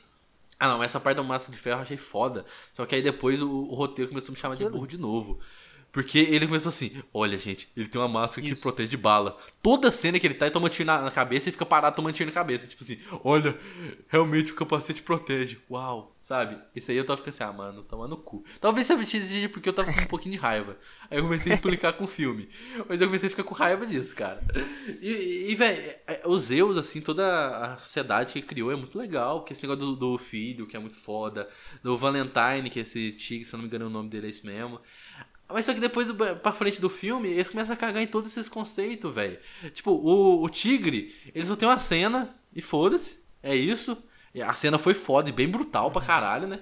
Ah 0.60 0.68
não, 0.68 0.84
essa 0.84 1.00
parte 1.00 1.16
da 1.18 1.24
máscara 1.24 1.56
de 1.56 1.62
ferro 1.62 1.78
eu 1.80 1.84
achei 1.84 1.98
foda. 1.98 2.46
Só 2.76 2.86
que 2.86 2.96
aí 2.96 3.02
depois 3.02 3.42
o, 3.42 3.50
o 3.50 3.74
roteiro 3.76 4.10
começou 4.10 4.32
a 4.32 4.34
me 4.34 4.40
chamar 4.40 4.56
de 4.56 4.68
burro 4.68 4.88
de 4.88 4.98
novo. 4.98 5.40
Porque 5.92 6.20
ele 6.20 6.46
começou 6.46 6.70
assim, 6.70 7.02
olha 7.12 7.36
gente, 7.36 7.68
ele 7.76 7.88
tem 7.88 8.00
uma 8.00 8.08
máscara 8.08 8.46
que 8.46 8.54
Isso. 8.54 8.62
protege 8.62 8.90
de 8.90 8.98
bala. 8.98 9.36
Toda 9.60 9.90
cena 9.92 10.20
que 10.20 10.28
ele 10.28 10.36
tá, 10.36 10.46
ele 10.46 10.54
toma 10.54 10.70
tiro 10.70 10.86
na, 10.86 11.02
na 11.02 11.10
cabeça 11.10 11.50
e 11.50 11.52
fica 11.52 11.66
parado 11.66 11.96
tomando 11.96 12.14
tiro 12.14 12.30
na 12.30 12.34
cabeça. 12.34 12.68
Tipo 12.68 12.84
assim, 12.84 13.00
olha, 13.24 13.58
realmente 14.08 14.52
o 14.52 14.56
capacete 14.56 15.02
protege. 15.02 15.58
Uau, 15.70 16.16
sabe? 16.30 16.60
Isso 16.76 16.92
aí 16.92 16.98
eu 16.98 17.04
tava 17.04 17.18
ficando 17.18 17.34
assim, 17.34 17.44
ah, 17.44 17.52
mano, 17.52 17.82
toma 17.82 18.08
no 18.08 18.16
cu. 18.16 18.46
Talvez 18.62 18.86
seja 18.86 19.50
porque 19.50 19.68
eu 19.68 19.74
tava 19.74 19.92
com 19.92 20.00
um 20.00 20.06
pouquinho 20.06 20.36
de 20.36 20.40
raiva. 20.40 20.78
Aí 21.10 21.18
eu 21.18 21.24
comecei 21.24 21.52
a 21.52 21.56
implicar 21.56 21.94
com 21.94 22.04
o 22.04 22.08
filme. 22.08 22.48
Mas 22.88 23.02
eu 23.02 23.08
comecei 23.08 23.26
a 23.26 23.30
ficar 23.32 23.44
com 23.44 23.56
raiva 23.56 23.84
disso, 23.84 24.14
cara. 24.14 24.40
E, 25.02 25.48
e 25.50 25.56
velho, 25.56 25.92
os 26.26 26.44
Zeus, 26.44 26.78
assim, 26.78 27.02
toda 27.02 27.26
a 27.26 27.78
sociedade 27.78 28.32
que 28.32 28.44
criou 28.44 28.72
é 28.72 28.76
muito 28.76 28.96
legal. 28.96 29.40
Porque 29.40 29.54
esse 29.54 29.64
negócio 29.64 29.88
do, 29.88 29.96
do 29.96 30.18
filho, 30.20 30.68
que 30.68 30.78
é 30.78 30.80
muito 30.80 30.98
foda. 30.98 31.50
Do 31.82 31.98
Valentine, 31.98 32.70
que 32.70 32.78
é 32.78 32.84
esse 32.84 33.12
tigre, 33.14 33.44
se 33.44 33.56
eu 33.56 33.58
não 33.58 33.64
me 33.64 33.68
engano 33.68 33.88
o 33.88 33.90
nome 33.90 34.08
dele 34.08 34.28
é 34.28 34.30
esse 34.30 34.46
mesmo. 34.46 34.80
Mas 35.52 35.66
só 35.66 35.74
que 35.74 35.80
depois, 35.80 36.08
pra 36.44 36.52
frente 36.52 36.80
do 36.80 36.90
filme, 36.92 37.30
eles 37.30 37.50
começam 37.50 37.74
a 37.74 37.76
cagar 37.76 38.04
em 38.04 38.08
todos 38.08 38.32
esses 38.32 38.48
conceitos, 38.48 39.12
velho. 39.16 39.40
Tipo, 39.74 39.94
o, 39.94 40.44
o 40.44 40.48
tigre, 40.48 41.16
ele 41.34 41.48
só 41.48 41.56
tem 41.56 41.68
uma 41.68 41.80
cena 41.80 42.36
e 42.54 42.62
foda-se. 42.62 43.18
É 43.42 43.56
isso. 43.56 43.98
A 44.46 44.54
cena 44.54 44.78
foi 44.78 44.94
foda 44.94 45.30
e 45.30 45.32
bem 45.32 45.50
brutal 45.50 45.92
pra 45.92 46.02
caralho, 46.02 46.48
né? 46.48 46.60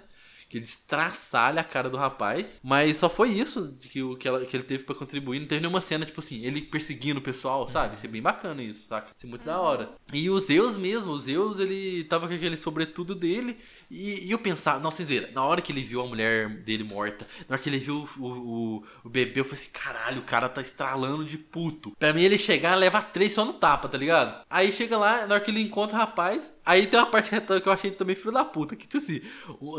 Que 0.49 0.57
ele 0.57 0.65
estraçalha 0.65 1.61
a 1.61 1.63
cara 1.63 1.89
do 1.89 1.97
rapaz. 1.97 2.59
Mas 2.63 2.97
só 2.97 3.09
foi 3.09 3.29
isso 3.29 3.75
que, 3.81 4.15
que, 4.17 4.27
ela- 4.27 4.45
que 4.45 4.55
ele 4.55 4.63
teve 4.63 4.83
pra 4.83 4.95
contribuir. 4.95 5.39
Não 5.39 5.47
teve 5.47 5.61
nenhuma 5.61 5.81
cena, 5.81 6.05
tipo 6.05 6.19
assim, 6.19 6.43
ele 6.45 6.61
perseguindo 6.61 7.19
o 7.19 7.23
pessoal, 7.23 7.67
sabe? 7.67 7.95
Isso 7.95 8.05
é 8.05 8.09
bem 8.09 8.21
bacana 8.21 8.61
isso, 8.63 8.87
saca? 8.87 9.11
Isso 9.15 9.25
é 9.25 9.29
muito 9.29 9.45
da 9.45 9.59
hora. 9.59 9.89
E 10.13 10.29
o 10.29 10.39
Zeus 10.39 10.75
mesmo, 10.77 11.11
o 11.11 11.17
Zeus, 11.19 11.59
ele 11.59 12.03
tava 12.05 12.27
com 12.27 12.33
aquele 12.33 12.57
sobretudo 12.57 13.13
dele. 13.13 13.57
E, 13.91 14.25
e 14.27 14.31
eu 14.31 14.39
pensava, 14.39 14.79
nossa, 14.79 14.97
Zenzeira, 14.97 15.29
na 15.33 15.43
hora 15.43 15.61
que 15.61 15.71
ele 15.71 15.81
viu 15.81 16.01
a 16.01 16.05
mulher 16.07 16.49
dele 16.61 16.83
morta, 16.83 17.27
na 17.47 17.53
hora 17.55 17.61
que 17.61 17.69
ele 17.69 17.77
viu 17.77 18.07
o, 18.17 18.25
o, 18.27 18.83
o 19.03 19.09
bebê, 19.09 19.39
eu 19.39 19.45
falei 19.45 19.59
assim, 19.61 19.71
caralho, 19.71 20.19
o 20.19 20.25
cara 20.25 20.49
tá 20.49 20.61
estralando 20.61 21.23
de 21.25 21.37
puto. 21.37 21.91
Pra 21.99 22.13
mim 22.13 22.21
ele 22.23 22.37
chegar, 22.37 22.75
leva 22.75 23.01
três 23.01 23.33
só 23.33 23.43
no 23.45 23.53
tapa, 23.53 23.87
tá 23.89 23.97
ligado? 23.97 24.43
Aí 24.49 24.71
chega 24.71 24.97
lá, 24.97 25.25
na 25.27 25.35
hora 25.35 25.43
que 25.43 25.51
ele 25.51 25.61
encontra 25.61 25.95
o 25.95 25.99
rapaz, 25.99 26.53
aí 26.65 26.87
tem 26.87 26.99
uma 26.99 27.05
parte 27.05 27.29
que 27.29 27.67
eu 27.69 27.73
achei 27.73 27.91
também 27.91 28.15
filho 28.15 28.31
da 28.31 28.43
puta, 28.45 28.75
que 28.75 28.85
tipo 28.87 28.97
assim, 28.97 29.21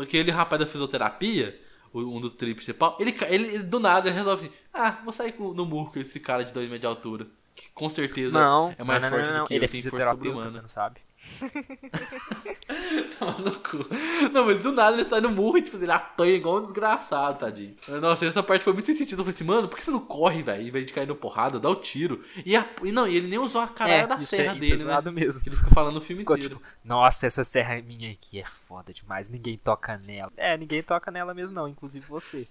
aquele 0.01 0.31
rapaz 0.31 0.58
da 0.59 0.65
fisioterapia, 0.65 1.59
um 1.93 2.19
dos 2.21 2.33
trilhos 2.33 2.57
principal, 2.57 2.95
ele, 2.99 3.15
ele 3.29 3.59
do 3.63 3.79
nada 3.79 4.09
ele 4.09 4.17
resolve 4.17 4.45
assim, 4.45 4.55
ah, 4.73 4.99
vou 5.03 5.11
sair 5.11 5.33
no 5.39 5.65
murro 5.65 5.91
com 5.91 5.99
esse 5.99 6.19
cara 6.19 6.43
de 6.45 6.53
2 6.53 6.65
metros 6.69 6.81
de 6.81 6.87
altura. 6.87 7.27
Que 7.55 7.67
com 7.73 7.89
certeza 7.89 8.39
Não, 8.39 8.73
é 8.77 8.83
mais 8.83 9.01
não, 9.01 9.09
não, 9.09 9.17
forte 9.17 9.29
não, 9.29 9.37
não. 9.39 9.43
do 9.43 9.47
que 9.47 9.53
Ele 9.55 9.65
eu, 9.65 9.67
é 9.67 9.67
tem 9.67 9.81
força 9.81 9.89
fisioterapeuta, 9.89 10.47
sobre-humana. 10.47 10.49
você 10.49 10.61
não 10.61 10.69
sabe. 10.69 11.01
Toma 13.19 13.31
no 13.39 13.51
cu. 13.59 13.85
Não, 14.31 14.45
mas 14.45 14.59
do 14.61 14.71
nada 14.71 14.95
ele 14.95 15.05
sai 15.05 15.21
no 15.21 15.29
murro 15.29 15.57
e 15.57 15.61
tipo, 15.61 15.77
ele 15.77 15.91
apanha 15.91 16.33
igual 16.35 16.57
um 16.59 16.63
desgraçado, 16.63 17.39
tadinho. 17.39 17.75
Nossa, 18.01 18.25
essa 18.25 18.41
parte 18.43 18.63
foi 18.63 18.73
muito 18.73 18.85
sem 18.85 18.95
sentido. 18.95 19.19
Eu 19.19 19.25
falei 19.25 19.35
assim, 19.35 19.43
mano, 19.43 19.67
por 19.67 19.77
que 19.77 19.83
você 19.83 19.91
não 19.91 19.99
corre, 19.99 20.41
velho? 20.41 20.67
Em 20.67 20.71
vez 20.71 20.85
de 20.85 20.93
cair 20.93 21.07
no 21.07 21.15
porrada, 21.15 21.59
dá 21.59 21.69
o 21.69 21.75
tiro. 21.75 22.23
E, 22.45 22.55
a- 22.55 22.67
e 22.83 22.91
não, 22.91 23.07
e 23.07 23.15
ele 23.15 23.27
nem 23.27 23.39
usou 23.39 23.61
a 23.61 23.67
caralho 23.67 24.07
da 24.07 24.15
isso 24.15 24.27
serra 24.27 24.53
é, 24.53 24.57
isso 24.57 24.59
dele, 24.59 24.83
é 24.83 24.85
né? 24.85 25.11
mesmo. 25.11 25.41
Ele 25.45 25.55
fica 25.55 25.69
falando 25.69 25.97
o 25.97 26.01
filme 26.01 26.21
Ficou 26.21 26.35
inteiro. 26.37 26.55
tipo, 26.55 26.67
nossa, 26.83 27.25
essa 27.27 27.43
serra 27.43 27.81
minha 27.81 28.11
aqui 28.11 28.39
é 28.39 28.45
foda 28.67 28.93
demais, 28.93 29.29
ninguém 29.29 29.57
toca 29.57 29.97
nela. 29.97 30.31
É, 30.37 30.57
ninguém 30.57 30.81
toca 30.83 31.11
nela 31.11 31.33
mesmo 31.33 31.55
não, 31.55 31.67
inclusive 31.67 32.05
você. 32.07 32.47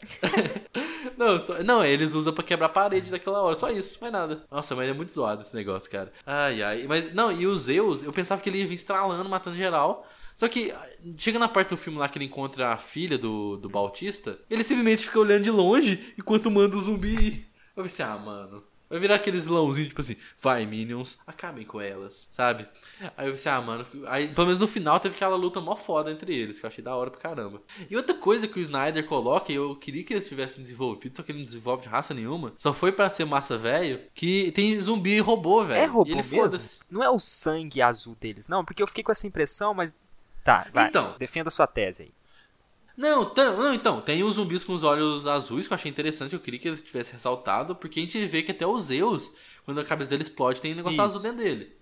Não, 1.16 1.42
só- 1.42 1.62
não, 1.62 1.84
eles 1.84 2.14
usam 2.14 2.32
pra 2.32 2.44
quebrar 2.44 2.66
a 2.66 2.70
parede 2.70 3.10
daquela 3.10 3.40
hora, 3.42 3.56
só 3.56 3.70
isso, 3.70 3.98
mais 4.00 4.12
nada. 4.12 4.44
Nossa, 4.50 4.74
mas 4.76 4.88
é 4.88 4.92
muito 4.92 5.12
zoado 5.12 5.42
esse 5.42 5.54
negócio, 5.54 5.90
cara. 5.90 6.12
Ai, 6.24 6.62
ai. 6.62 6.86
Mas, 6.86 7.12
não, 7.12 7.32
e 7.32 7.46
o 7.46 7.56
Zeus, 7.56 8.02
eu 8.02 8.12
pensava 8.12 8.40
que 8.40 8.48
ele 8.48 8.58
ia 8.58 8.66
vir 8.66 8.74
estralando, 8.74 9.28
matando 9.28 9.56
geral. 9.56 10.06
Só 10.36 10.46
que 10.48 10.70
ah, 10.70 10.88
chega 11.16 11.38
na 11.38 11.48
parte 11.48 11.70
do 11.70 11.76
filme 11.76 11.98
lá 11.98 12.08
que 12.08 12.18
ele 12.18 12.26
encontra 12.26 12.68
a 12.72 12.76
filha 12.76 13.18
do, 13.18 13.56
do 13.56 13.68
Bautista, 13.68 14.38
ele 14.48 14.62
simplesmente 14.62 15.04
fica 15.04 15.18
olhando 15.18 15.42
de 15.44 15.50
longe 15.50 16.14
enquanto 16.16 16.50
manda 16.50 16.76
o 16.76 16.80
zumbi. 16.80 17.44
Eu 17.76 17.82
pensei, 17.82 18.04
ah, 18.04 18.16
mano. 18.16 18.62
Vai 18.88 18.98
virar 18.98 19.16
aqueles 19.16 19.44
vilãozinhos, 19.44 19.88
tipo 19.88 20.00
assim, 20.00 20.16
vai, 20.40 20.64
Minions, 20.64 21.18
acabem 21.26 21.64
com 21.64 21.80
elas, 21.80 22.28
sabe? 22.32 22.66
Aí 23.16 23.26
eu 23.28 23.32
pensei, 23.34 23.52
ah, 23.52 23.60
mano. 23.60 23.86
Aí, 24.06 24.28
pelo 24.28 24.46
menos 24.46 24.60
no 24.60 24.66
final 24.66 24.98
teve 24.98 25.14
aquela 25.14 25.36
luta 25.36 25.60
mó 25.60 25.76
foda 25.76 26.10
entre 26.10 26.34
eles, 26.34 26.58
que 26.58 26.64
eu 26.64 26.68
achei 26.68 26.82
da 26.82 26.94
hora 26.96 27.10
pra 27.10 27.20
caramba. 27.20 27.60
E 27.90 27.96
outra 27.96 28.14
coisa 28.14 28.48
que 28.48 28.58
o 28.58 28.62
Snyder 28.62 29.04
coloca, 29.06 29.52
e 29.52 29.56
eu 29.56 29.76
queria 29.76 30.02
que 30.02 30.14
eles 30.14 30.26
tivessem 30.28 30.62
desenvolvido, 30.62 31.16
só 31.16 31.22
que 31.22 31.32
ele 31.32 31.38
não 31.38 31.44
desenvolve 31.44 31.82
de 31.82 31.88
raça 31.88 32.14
nenhuma, 32.14 32.52
só 32.56 32.72
foi 32.72 32.90
pra 32.92 33.10
ser 33.10 33.24
massa 33.26 33.58
velho, 33.58 34.00
que 34.14 34.50
tem 34.52 34.78
zumbi 34.80 35.16
e 35.16 35.20
robô, 35.20 35.64
velho. 35.64 35.80
É 35.80 35.86
robô 35.86 36.08
ele 36.10 36.16
mesmo? 36.16 36.38
foda-se. 36.38 36.78
Não 36.90 37.02
é 37.02 37.10
o 37.10 37.18
sangue 37.18 37.82
azul 37.82 38.16
deles, 38.18 38.48
não, 38.48 38.64
porque 38.64 38.82
eu 38.82 38.86
fiquei 38.86 39.04
com 39.04 39.12
essa 39.12 39.26
impressão, 39.26 39.74
mas... 39.74 39.92
Tá, 40.42 40.66
vai, 40.72 40.88
Então. 40.88 41.14
defenda 41.18 41.50
sua 41.50 41.66
tese 41.66 42.04
aí. 42.04 42.17
Não, 42.98 43.24
tam- 43.26 43.56
não, 43.56 43.72
então, 43.72 44.00
tem 44.00 44.24
os 44.24 44.34
zumbis 44.34 44.64
com 44.64 44.74
os 44.74 44.82
olhos 44.82 45.24
azuis 45.24 45.68
que 45.68 45.72
eu 45.72 45.76
achei 45.76 45.88
interessante, 45.88 46.32
eu 46.34 46.40
queria 46.40 46.58
que 46.58 46.66
eles 46.66 46.82
tivessem 46.82 47.12
ressaltado, 47.14 47.76
porque 47.76 48.00
a 48.00 48.02
gente 48.02 48.26
vê 48.26 48.42
que 48.42 48.50
até 48.50 48.66
o 48.66 48.76
Zeus, 48.76 49.30
quando 49.64 49.80
a 49.80 49.84
cabeça 49.84 50.10
dele 50.10 50.24
explode, 50.24 50.60
tem 50.60 50.72
um 50.72 50.76
negócio 50.76 50.94
Isso. 50.96 51.02
azul 51.02 51.22
dentro 51.22 51.38
dele. 51.38 51.76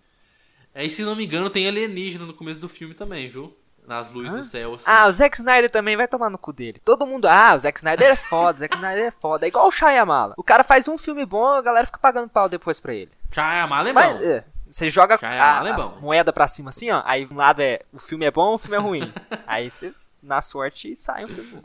Aí, 0.75 0.91
se 0.91 1.03
não 1.03 1.17
me 1.17 1.25
engano, 1.25 1.49
tem 1.49 1.67
alienígena 1.67 2.27
no 2.27 2.35
começo 2.35 2.61
do 2.61 2.69
filme 2.69 2.93
também, 2.93 3.31
viu? 3.31 3.57
Nas 3.87 4.11
luzes 4.11 4.33
Hã? 4.33 4.37
do 4.39 4.45
céu, 4.45 4.75
assim. 4.75 4.85
Ah, 4.87 5.07
o 5.07 5.13
Zack 5.13 5.37
Snyder 5.39 5.71
também 5.71 5.97
vai 5.97 6.07
tomar 6.07 6.29
no 6.29 6.37
cu 6.37 6.53
dele. 6.53 6.79
Todo 6.85 7.07
mundo, 7.07 7.27
ah, 7.27 7.55
o 7.55 7.59
Zack 7.59 7.79
Snyder 7.79 8.09
é 8.11 8.15
foda, 8.17 8.57
o 8.57 8.59
Zack 8.59 8.75
Snyder 8.77 9.05
é 9.07 9.11
foda. 9.11 9.47
É 9.47 9.49
igual 9.49 9.69
o 9.69 9.71
Shyamala. 9.73 10.35
O 10.37 10.43
cara 10.43 10.63
faz 10.65 10.87
um 10.87 10.99
filme 10.99 11.25
bom, 11.25 11.47
a 11.47 11.63
galera 11.63 11.87
fica 11.87 11.99
pagando 11.99 12.29
pau 12.29 12.47
depois 12.47 12.79
pra 12.79 12.93
ele. 12.93 13.11
Shyamalan 13.33 13.89
é 13.89 13.93
Mas, 13.95 14.19
bom. 14.19 14.25
é, 14.25 14.45
você 14.69 14.89
joga 14.91 15.17
a, 15.23 15.35
é 15.35 15.41
a 15.41 15.73
bom. 15.73 15.99
moeda 16.01 16.31
pra 16.33 16.47
cima 16.49 16.69
assim, 16.71 16.91
ó. 16.91 17.01
Aí 17.07 17.27
um 17.31 17.37
lado 17.37 17.63
é 17.63 17.81
o 17.93 17.99
filme 17.99 18.27
é 18.27 18.31
bom, 18.31 18.55
o 18.55 18.59
filme 18.59 18.77
é 18.77 18.81
ruim. 18.81 19.13
aí 19.47 19.71
você, 19.71 19.95
na 20.23 20.43
sorte, 20.43 20.95
sai 20.97 21.25
um 21.25 21.29
filme. 21.29 21.63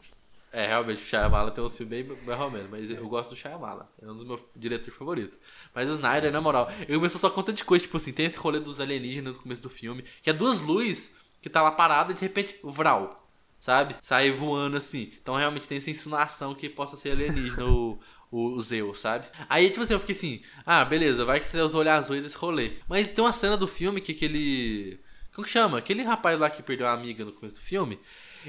É, 0.53 0.67
realmente, 0.67 1.01
o 1.01 1.05
Shyamalan 1.05 1.51
tem 1.51 1.63
um 1.63 1.69
filme 1.69 2.03
bem 2.03 2.03
bem 2.03 2.35
romano, 2.35 2.67
mas 2.69 2.89
eu 2.89 3.07
gosto 3.07 3.29
do 3.29 3.35
Shyamalan. 3.37 3.87
É 4.01 4.05
um 4.05 4.15
dos 4.15 4.25
meus 4.25 4.41
diretores 4.55 4.93
favoritos. 4.93 5.39
Mas 5.73 5.89
o 5.89 5.93
Snyder, 5.93 6.31
na 6.31 6.41
moral, 6.41 6.69
ele 6.81 6.95
começou 6.97 7.19
só 7.19 7.29
com 7.29 7.41
tanta 7.41 7.63
coisa, 7.63 7.83
tipo 7.83 7.95
assim, 7.95 8.11
tem 8.11 8.25
esse 8.25 8.37
rolê 8.37 8.59
dos 8.59 8.81
alienígenas 8.81 9.33
no 9.33 9.39
começo 9.39 9.63
do 9.63 9.69
filme, 9.69 10.03
que 10.21 10.29
é 10.29 10.33
duas 10.33 10.59
luzes 10.59 11.15
que 11.41 11.49
tá 11.49 11.61
lá 11.61 11.71
parada 11.71 12.11
e 12.11 12.15
de 12.15 12.21
repente, 12.21 12.59
vral, 12.63 13.27
sabe? 13.57 13.95
Sai 14.01 14.29
voando 14.29 14.75
assim. 14.75 15.13
Então 15.21 15.35
realmente 15.35 15.69
tem 15.69 15.77
essa 15.77 15.89
insinuação 15.89 16.53
que 16.53 16.67
possa 16.67 16.97
ser 16.97 17.11
alienígena 17.11 17.65
o, 17.71 17.97
o, 18.29 18.47
o 18.57 18.61
Zeus, 18.61 18.99
sabe? 18.99 19.27
Aí, 19.47 19.69
tipo 19.69 19.81
assim, 19.81 19.93
eu 19.93 19.99
fiquei 20.01 20.15
assim, 20.15 20.41
ah, 20.65 20.83
beleza, 20.83 21.23
vai 21.23 21.39
que 21.39 21.47
você 21.47 21.61
os 21.61 21.73
olhos 21.73 21.93
azuis 21.93 22.21
desse 22.21 22.37
rolê. 22.37 22.73
Mas 22.89 23.11
tem 23.11 23.23
uma 23.23 23.33
cena 23.33 23.55
do 23.55 23.67
filme 23.67 24.01
que 24.01 24.11
aquele... 24.11 24.99
Como 25.33 25.45
que 25.45 25.51
chama? 25.51 25.77
Aquele 25.77 26.03
rapaz 26.03 26.37
lá 26.37 26.49
que 26.49 26.61
perdeu 26.61 26.87
a 26.87 26.91
amiga 26.91 27.23
no 27.23 27.31
começo 27.31 27.55
do 27.55 27.61
filme, 27.61 27.97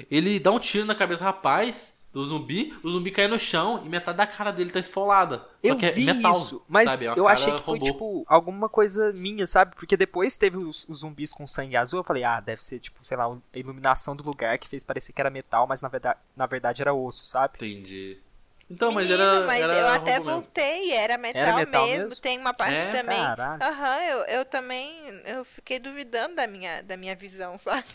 ele 0.09 0.39
dá 0.39 0.51
um 0.51 0.59
tiro 0.59 0.85
na 0.85 0.95
cabeça 0.95 1.21
do 1.23 1.25
rapaz, 1.25 1.97
do 2.11 2.23
zumbi, 2.25 2.73
o 2.83 2.89
zumbi 2.91 3.09
cai 3.11 3.27
no 3.27 3.39
chão 3.39 3.81
e 3.85 3.89
metade 3.89 4.17
da 4.17 4.27
cara 4.27 4.51
dele 4.51 4.69
tá 4.69 4.79
esfolada. 4.79 5.43
Só 5.61 5.69
Eu 5.69 5.75
que 5.75 5.85
é 5.85 5.91
vi 5.91 6.05
metal, 6.05 6.35
isso, 6.35 6.63
mas 6.67 6.91
sabe? 6.91 7.05
É 7.07 7.13
eu 7.15 7.27
achei 7.27 7.51
que 7.53 7.61
foi, 7.63 7.79
robô. 7.79 7.85
tipo, 7.85 8.23
alguma 8.27 8.69
coisa 8.69 9.11
minha, 9.13 9.47
sabe? 9.47 9.75
Porque 9.75 9.97
depois 9.97 10.37
teve 10.37 10.57
os, 10.57 10.85
os 10.87 10.99
zumbis 10.99 11.33
com 11.33 11.47
sangue 11.47 11.75
azul, 11.75 11.99
eu 11.99 12.03
falei, 12.03 12.23
ah, 12.23 12.39
deve 12.39 12.63
ser, 12.63 12.79
tipo, 12.79 13.03
sei 13.03 13.17
lá, 13.17 13.25
a 13.25 13.57
iluminação 13.57 14.15
do 14.15 14.23
lugar 14.23 14.57
que 14.59 14.67
fez 14.69 14.83
parecer 14.83 15.11
que 15.13 15.21
era 15.21 15.29
metal, 15.29 15.65
mas 15.67 15.81
na 15.81 15.87
verdade, 15.89 16.19
na 16.35 16.45
verdade 16.45 16.81
era 16.81 16.93
osso, 16.93 17.25
sabe? 17.25 17.57
Entendi. 17.57 18.17
Então, 18.69 18.91
mas 18.91 19.07
Menino, 19.09 19.21
era. 19.21 19.45
mas 19.47 19.61
era 19.61 19.73
eu 19.73 19.87
até 19.89 20.19
voltei, 20.19 20.91
era 20.91 21.17
metal, 21.17 21.41
Era 21.41 21.53
metal 21.53 21.87
mesmo. 21.87 22.09
mesmo? 22.09 22.21
Tem 22.21 22.39
uma 22.39 22.53
parte 22.53 22.73
É? 22.73 22.85
também. 22.87 23.19
Aham, 23.61 24.01
eu, 24.03 24.17
eu 24.25 24.45
também 24.45 24.89
eu 25.25 25.43
fiquei 25.43 25.79
duvidando 25.79 26.35
da 26.35 26.47
minha, 26.47 26.81
da 26.81 26.95
minha 26.97 27.15
visão, 27.15 27.57
sabe? 27.59 27.87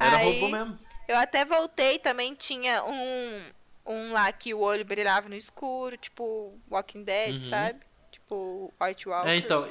Era 0.00 0.16
Aí, 0.16 0.24
robô 0.34 0.48
mesmo. 0.48 0.78
Eu 1.06 1.16
até 1.16 1.44
voltei, 1.44 1.98
também 1.98 2.34
tinha 2.34 2.82
um, 2.84 3.40
um 3.86 4.12
lá 4.12 4.32
que 4.32 4.54
o 4.54 4.60
olho 4.60 4.84
brilhava 4.84 5.28
no 5.28 5.34
escuro, 5.34 5.96
tipo 5.96 6.58
Walking 6.70 7.04
Dead, 7.04 7.36
Uhum. 7.36 7.44
sabe? 7.44 7.80
Tipo 8.10 8.72
White 8.80 9.08
Walker. 9.08 9.28
É, 9.28 9.36
então. 9.36 9.70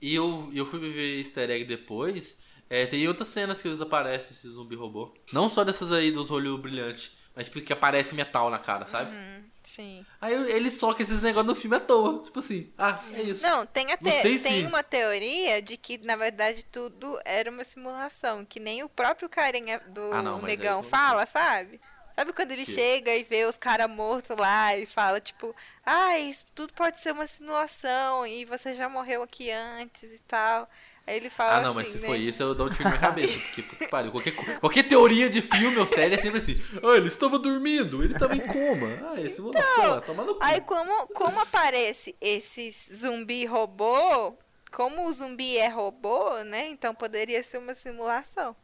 E 0.00 0.14
eu, 0.14 0.50
eu 0.54 0.64
fui 0.64 0.78
ver 0.78 1.18
easter 1.18 1.50
egg 1.50 1.64
depois. 1.64 2.38
É, 2.70 2.86
tem 2.86 3.06
outras 3.08 3.28
cenas 3.28 3.60
que 3.60 3.66
eles 3.68 3.80
aparecem, 3.80 4.30
esse 4.30 4.48
zumbi 4.48 4.76
robô. 4.76 5.12
Não 5.32 5.48
só 5.48 5.64
dessas 5.64 5.90
aí 5.90 6.12
dos 6.12 6.30
olhos 6.30 6.60
brilhantes, 6.60 7.12
mas 7.34 7.46
tipo 7.46 7.60
que 7.60 7.72
aparece 7.72 8.14
metal 8.14 8.50
na 8.50 8.58
cara, 8.58 8.86
sabe? 8.86 9.10
Hum, 9.10 9.44
sim. 9.68 10.06
Aí 10.20 10.32
ele 10.50 10.72
soca 10.72 11.02
esses 11.02 11.22
negócios 11.22 11.46
no 11.46 11.54
filme 11.54 11.76
à 11.76 11.80
toa. 11.80 12.24
Tipo 12.24 12.40
assim, 12.40 12.72
ah, 12.78 13.00
é 13.12 13.22
isso. 13.22 13.42
Não, 13.46 13.64
tem, 13.66 13.92
a 13.92 13.96
te- 13.96 14.04
tem 14.22 14.38
se- 14.38 14.66
uma 14.66 14.82
teoria 14.82 15.60
de 15.62 15.76
que, 15.76 15.98
na 15.98 16.16
verdade, 16.16 16.64
tudo 16.64 17.18
era 17.24 17.50
uma 17.50 17.64
simulação. 17.64 18.44
Que 18.44 18.58
nem 18.58 18.82
o 18.82 18.88
próprio 18.88 19.28
carinha 19.28 19.78
do 19.88 20.12
Ah, 20.12 20.22
não, 20.22 20.40
negão 20.42 20.82
não- 20.82 20.88
fala, 20.88 21.26
sabe? 21.26 21.80
Sabe 22.16 22.32
quando 22.32 22.50
ele 22.50 22.64
Que? 22.64 22.72
chega 22.72 23.14
e 23.14 23.22
vê 23.22 23.44
os 23.44 23.56
caras 23.56 23.88
mortos 23.88 24.36
lá 24.36 24.76
e 24.76 24.86
fala, 24.86 25.20
tipo, 25.20 25.54
ah, 25.86 26.18
isso 26.18 26.44
tudo 26.54 26.72
pode 26.74 26.98
ser 26.98 27.12
uma 27.12 27.26
simulação 27.28 28.26
e 28.26 28.44
você 28.44 28.74
já 28.74 28.88
morreu 28.88 29.22
aqui 29.22 29.50
antes 29.52 30.02
e 30.12 30.18
tal. 30.26 30.68
Aí 31.08 31.16
ele 31.16 31.30
fala 31.30 31.56
Ah, 31.56 31.62
não, 31.62 31.72
mas 31.72 31.86
assim, 31.86 31.96
se 31.96 32.02
né? 32.02 32.06
foi 32.06 32.18
isso, 32.18 32.42
eu 32.42 32.54
dou 32.54 32.66
um 32.66 32.70
tiro 32.70 32.86
na 32.86 32.98
cabeça. 32.98 33.32
Porque, 33.40 33.62
puta 33.62 33.76
que 33.86 33.90
pariu. 33.90 34.12
Qualquer, 34.12 34.32
qualquer 34.60 34.82
teoria 34.86 35.30
de 35.30 35.40
filme 35.40 35.78
ou 35.78 35.86
série 35.86 36.14
é 36.14 36.18
sempre 36.18 36.38
assim. 36.38 36.62
Ah, 36.82 36.98
ele 36.98 37.08
estava 37.08 37.38
dormindo, 37.38 38.04
ele 38.04 38.12
estava 38.12 38.36
em 38.36 38.40
coma. 38.46 38.88
Ah, 39.10 39.18
é 39.18 39.30
simulação, 39.30 39.94
ah, 39.94 40.00
toma 40.02 40.24
no 40.24 40.34
cu. 40.34 40.36
Então, 40.36 40.48
Aí 40.48 40.60
como, 40.60 41.06
como 41.08 41.40
aparece 41.40 42.14
esses 42.20 42.90
zumbi 42.94 43.46
robô, 43.46 44.36
como 44.70 45.08
o 45.08 45.12
zumbi 45.14 45.56
é 45.56 45.68
robô, 45.68 46.42
né? 46.44 46.68
Então 46.68 46.94
poderia 46.94 47.42
ser 47.42 47.56
uma 47.56 47.72
simulação. 47.72 48.54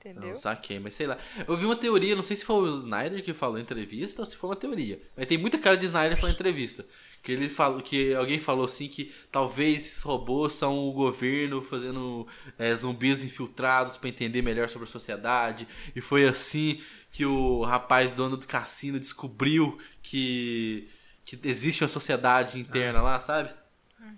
Entendeu? 0.00 0.30
Não, 0.30 0.36
saquei, 0.36 0.78
mas 0.78 0.94
sei 0.94 1.06
lá. 1.06 1.18
Eu 1.46 1.56
vi 1.56 1.64
uma 1.64 1.74
teoria, 1.76 2.14
não 2.14 2.22
sei 2.22 2.36
se 2.36 2.44
foi 2.44 2.56
o 2.56 2.78
Snyder 2.78 3.22
que 3.22 3.34
falou 3.34 3.58
em 3.58 3.62
entrevista 3.62 4.22
ou 4.22 4.26
se 4.26 4.36
foi 4.36 4.50
uma 4.50 4.56
teoria. 4.56 5.00
Mas 5.16 5.26
tem 5.26 5.36
muita 5.36 5.58
cara 5.58 5.76
de 5.76 5.86
Snyder 5.86 6.16
falando 6.16 6.34
em 6.34 6.34
entrevista. 6.36 6.86
Que 7.22 7.32
ele 7.32 7.48
falou, 7.48 7.80
que 7.80 8.14
alguém 8.14 8.38
falou 8.38 8.64
assim 8.64 8.88
que 8.88 9.12
talvez 9.30 9.78
esses 9.78 10.02
robôs 10.02 10.52
são 10.52 10.78
o 10.88 10.92
governo 10.92 11.62
fazendo 11.62 12.26
é, 12.58 12.74
zumbis 12.74 13.22
infiltrados 13.22 13.96
pra 13.96 14.08
entender 14.08 14.40
melhor 14.42 14.70
sobre 14.70 14.88
a 14.88 14.90
sociedade. 14.90 15.66
E 15.94 16.00
foi 16.00 16.26
assim 16.26 16.80
que 17.10 17.26
o 17.26 17.62
rapaz 17.62 18.12
dono 18.12 18.36
do 18.36 18.46
cassino 18.46 18.98
descobriu 19.00 19.78
que, 20.02 20.88
que 21.24 21.38
existe 21.44 21.82
uma 21.82 21.88
sociedade 21.88 22.58
interna 22.58 23.02
lá, 23.02 23.20
sabe? 23.20 23.50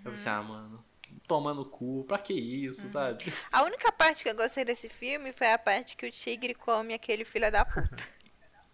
Eu 0.05 0.11
pensei, 0.11 0.31
ah, 0.31 0.41
mano, 0.41 0.83
toma 1.27 1.53
no 1.53 1.65
cu, 1.65 2.03
pra 2.07 2.19
que 2.19 2.33
isso, 2.33 2.87
sabe? 2.87 3.31
A 3.51 3.63
única 3.63 3.91
parte 3.91 4.23
que 4.23 4.29
eu 4.29 4.35
gostei 4.35 4.65
desse 4.65 4.89
filme 4.89 5.31
foi 5.31 5.51
a 5.51 5.57
parte 5.57 5.95
que 5.95 6.05
o 6.05 6.11
tigre 6.11 6.53
come 6.53 6.93
aquele 6.93 7.25
filho 7.25 7.51
da 7.51 7.63
puta. 7.65 8.03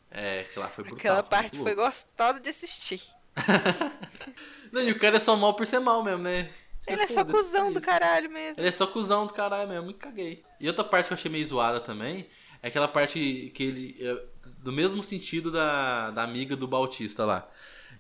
É, 0.10 0.44
que 0.46 0.58
lá 0.58 0.70
foi 0.70 0.84
brutal. 0.84 1.00
Aquela 1.00 1.24
foi 1.24 1.30
parte 1.30 1.58
foi 1.58 1.76
gostosa 1.76 2.40
de 2.40 2.50
assistir. 2.50 3.02
Não, 4.72 4.82
e 4.82 4.92
o 4.92 5.00
cara 5.00 5.18
é 5.18 5.20
só 5.20 5.36
mal 5.36 5.54
por 5.54 5.66
ser 5.66 5.80
mal 5.80 6.04
mesmo, 6.04 6.24
né? 6.24 6.50
Ele 6.88 7.02
é 7.02 7.08
só 7.08 7.16
Foda-se, 7.16 7.38
cuzão 7.38 7.68
é 7.68 7.72
do 7.74 7.82
caralho 7.82 8.32
mesmo. 8.32 8.62
Ele 8.62 8.70
é 8.70 8.72
só 8.72 8.88
cuzão 8.88 9.28
do 9.28 9.34
caralho 9.34 9.70
mesmo, 9.70 9.92
e 9.92 9.94
caguei. 9.94 10.44
E 10.60 10.68
outra 10.68 10.84
parte 10.84 11.08
que 11.08 11.14
eu 11.14 11.18
achei 11.18 11.30
meio 11.30 11.46
zoada 11.46 11.80
também 11.80 12.28
é 12.62 12.70
aquela 12.70 12.88
parte 12.88 13.52
que 13.54 13.64
ele. 13.64 13.98
é, 14.00 14.24
do 14.60 14.72
mesmo 14.72 15.04
sentido 15.04 15.52
da, 15.52 16.12
da 16.12 16.24
amiga 16.24 16.56
do 16.56 16.68
Bautista 16.68 17.26
lá. 17.26 17.48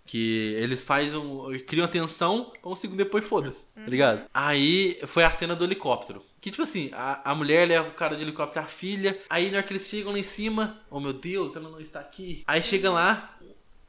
Que 0.06 0.54
eles 0.54 0.82
fazem 0.82 1.20
um. 1.20 1.50
criam 1.68 1.84
a 1.84 1.90
tensão, 1.90 2.52
um 2.64 2.78
segundo 2.78 2.98
depois 2.98 3.28
foda-se, 3.28 3.66
tá 3.76 3.90
ligado? 3.90 4.26
Aí 4.34 4.98
foi 5.06 5.26
a 5.26 5.30
cena 5.30 5.54
do 5.54 5.66
helicóptero. 5.66 6.24
Que 6.40 6.50
tipo 6.50 6.64
assim, 6.64 6.90
a, 6.94 7.32
a 7.32 7.36
mulher 7.36 7.68
leva 7.68 7.90
o 7.90 7.94
cara 7.94 8.16
de 8.16 8.22
helicóptero, 8.22 8.66
a 8.66 8.70
filha. 8.70 9.20
Aí 9.30 9.52
na 9.52 9.58
hora 9.58 9.68
que 9.68 9.74
eles 9.74 9.86
chegam 9.86 10.14
lá 10.14 10.20
em 10.20 10.24
cima, 10.24 10.80
oh 10.90 11.02
meu 11.02 11.12
Deus, 11.12 11.58
ela 11.58 11.70
não 11.70 11.82
está 11.82 12.00
aqui. 12.00 12.42
Aí 12.48 12.62
chega 12.62 12.90
lá, 12.90 13.38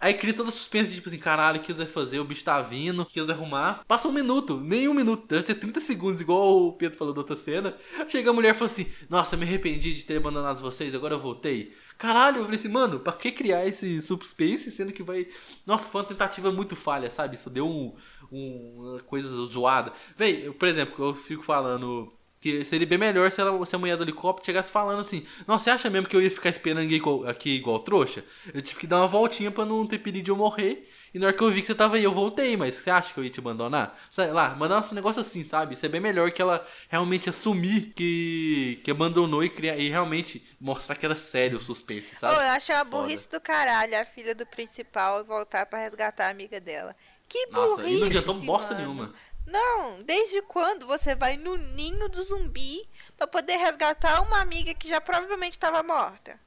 Aí 0.01 0.15
cria 0.15 0.33
toda 0.33 0.49
a 0.51 0.53
suspense, 0.53 0.93
tipo 0.95 1.09
assim, 1.09 1.19
caralho, 1.19 1.59
o 1.61 1.63
que 1.63 1.73
eles 1.73 1.83
vão 1.83 1.93
fazer? 1.93 2.21
O 2.21 2.25
bicho 2.25 2.45
tá 2.45 2.63
vindo, 2.63 3.03
o 3.03 3.07
que 3.07 3.19
eles 3.19 3.27
vão 3.27 3.37
arrumar? 3.37 3.85
Passa 3.87 4.07
um 4.07 4.13
minuto, 4.13 4.57
nem 4.61 4.87
um 4.89 4.95
minuto, 4.95 5.27
deve 5.27 5.43
ter 5.43 5.57
30 5.57 5.81
segundos, 5.81 6.21
igual 6.21 6.67
o 6.69 6.73
Pedro 6.73 6.97
falou 6.97 7.13
da 7.13 7.21
outra 7.21 7.37
cena. 7.37 7.77
Chega 8.09 8.31
a 8.31 8.33
mulher 8.33 8.55
e 8.55 8.59
fala 8.59 8.71
assim, 8.71 8.87
nossa, 9.11 9.37
me 9.37 9.45
arrependi 9.45 9.93
de 9.95 10.05
ter 10.05 10.19
abandonado 10.19 10.61
vocês, 10.61 10.95
agora 10.95 11.15
eu 11.15 11.19
voltei. 11.21 11.75
Caralho, 11.97 12.39
eu 12.39 12.45
falei 12.45 12.59
assim, 12.61 12.69
mano, 12.69 13.01
pra 13.01 13.13
que 13.13 13.33
criar 13.33 13.67
esse 13.67 14.01
suspense, 14.01 14.71
sendo 14.71 14.93
que 14.93 15.03
vai... 15.03 15.27
Nossa, 15.67 15.85
foi 15.89 16.01
uma 16.01 16.07
tentativa 16.07 16.53
muito 16.53 16.77
falha, 16.77 17.11
sabe? 17.11 17.35
Isso 17.35 17.51
deu 17.51 17.67
um, 17.67 17.93
um- 18.31 18.91
uma 18.93 19.01
coisa 19.01 19.29
zoada. 19.47 19.93
Eu, 20.17 20.55
por 20.55 20.69
exemplo, 20.69 21.07
eu 21.07 21.15
fico 21.15 21.43
falando... 21.43 22.13
Que 22.41 22.65
seria 22.65 22.87
bem 22.87 22.99
melhor 22.99 23.33
se, 23.33 23.41
ela, 23.41 23.67
se 23.67 23.75
a 23.75 23.79
mulher 23.81 23.97
do 23.97 24.05
helicóptero 24.05 24.47
chegasse 24.47 24.71
falando 24.71 25.03
assim: 25.03 25.27
Nossa, 25.47 25.65
você 25.65 25.71
acha 25.71 25.91
mesmo 25.91 26.07
que 26.09 26.15
eu 26.15 26.23
ia 26.23 26.31
ficar 26.31 26.51
esperando 26.51 26.85
aqui 26.87 26.95
igual, 26.95 27.27
aqui 27.27 27.51
igual 27.57 27.81
trouxa? 27.81 28.25
Eu 28.55 28.63
tive 28.63 28.79
que 28.81 28.87
dar 28.87 28.99
uma 28.99 29.09
voltinha 29.09 29.51
pra 29.51 29.65
não 29.65 29.85
ter 29.87 29.99
perigo 29.99 30.25
de 30.25 30.31
eu 30.31 30.37
morrer. 30.37 30.89
E 31.13 31.19
na 31.19 31.27
hora 31.29 31.37
que 31.37 31.43
eu 31.43 31.51
vi 31.51 31.63
que 31.63 31.67
você 31.67 31.75
tava 31.75 31.97
aí, 31.97 32.05
eu 32.05 32.13
voltei. 32.13 32.57
Mas 32.57 32.75
você 32.75 32.91
acha 32.91 33.13
que 33.13 33.19
eu 33.19 33.25
ia 33.25 33.31
te 33.31 33.41
abandonar? 33.41 33.99
Sei 34.11 34.31
lá, 34.31 34.55
mandar 34.55 34.87
um 34.89 34.95
negócio 34.95 35.21
assim, 35.21 35.43
sabe? 35.43 35.75
Isso 35.75 35.85
é 35.85 35.89
bem 35.89 36.01
melhor 36.01 36.31
que 36.31 36.41
ela 36.41 36.65
realmente 36.89 37.29
assumir 37.29 37.93
que, 37.97 38.79
que 38.85 38.91
abandonou 38.91 39.43
e, 39.43 39.49
criar, 39.49 39.77
e 39.77 39.89
realmente 39.89 40.47
mostrar 40.61 40.95
que 40.95 41.05
era 41.07 41.17
sério 41.17 41.59
o 41.59 41.61
suspense, 41.63 42.15
Oh, 42.15 42.19
sabe? 42.21 42.35
eu 42.35 42.51
achei 42.51 42.75
uma 42.75 42.85
Foda. 42.85 42.97
burrice 43.03 43.29
do 43.31 43.41
caralho 43.41 43.99
a 44.01 44.05
filha 44.05 44.35
do 44.35 44.47
principal 44.47 45.25
voltar 45.25 45.67
pra 45.67 45.81
resgatar 45.81 46.27
a 46.27 46.31
amiga 46.31 46.61
dela. 46.61 46.95
Que 47.29 47.47
Nossa, 47.49 47.83
burrice, 47.83 47.97
e 47.97 48.01
não 48.01 48.07
adiantou 48.07 48.35
bosta 48.41 48.75
mano. 48.75 48.87
nenhuma. 48.87 49.15
Não, 49.51 50.03
desde 50.03 50.43
quando 50.43 50.87
você 50.87 51.15
vai 51.15 51.37
no 51.37 51.57
ninho 51.57 52.09
do 52.09 52.23
zumbi 52.23 52.87
pra 53.17 53.27
poder 53.27 53.57
resgatar 53.57 54.21
uma 54.23 54.41
amiga 54.41 54.75
que 54.75 54.89
já 54.89 55.01
provavelmente 55.01 55.53
estava 55.53 55.83
morta? 55.83 56.39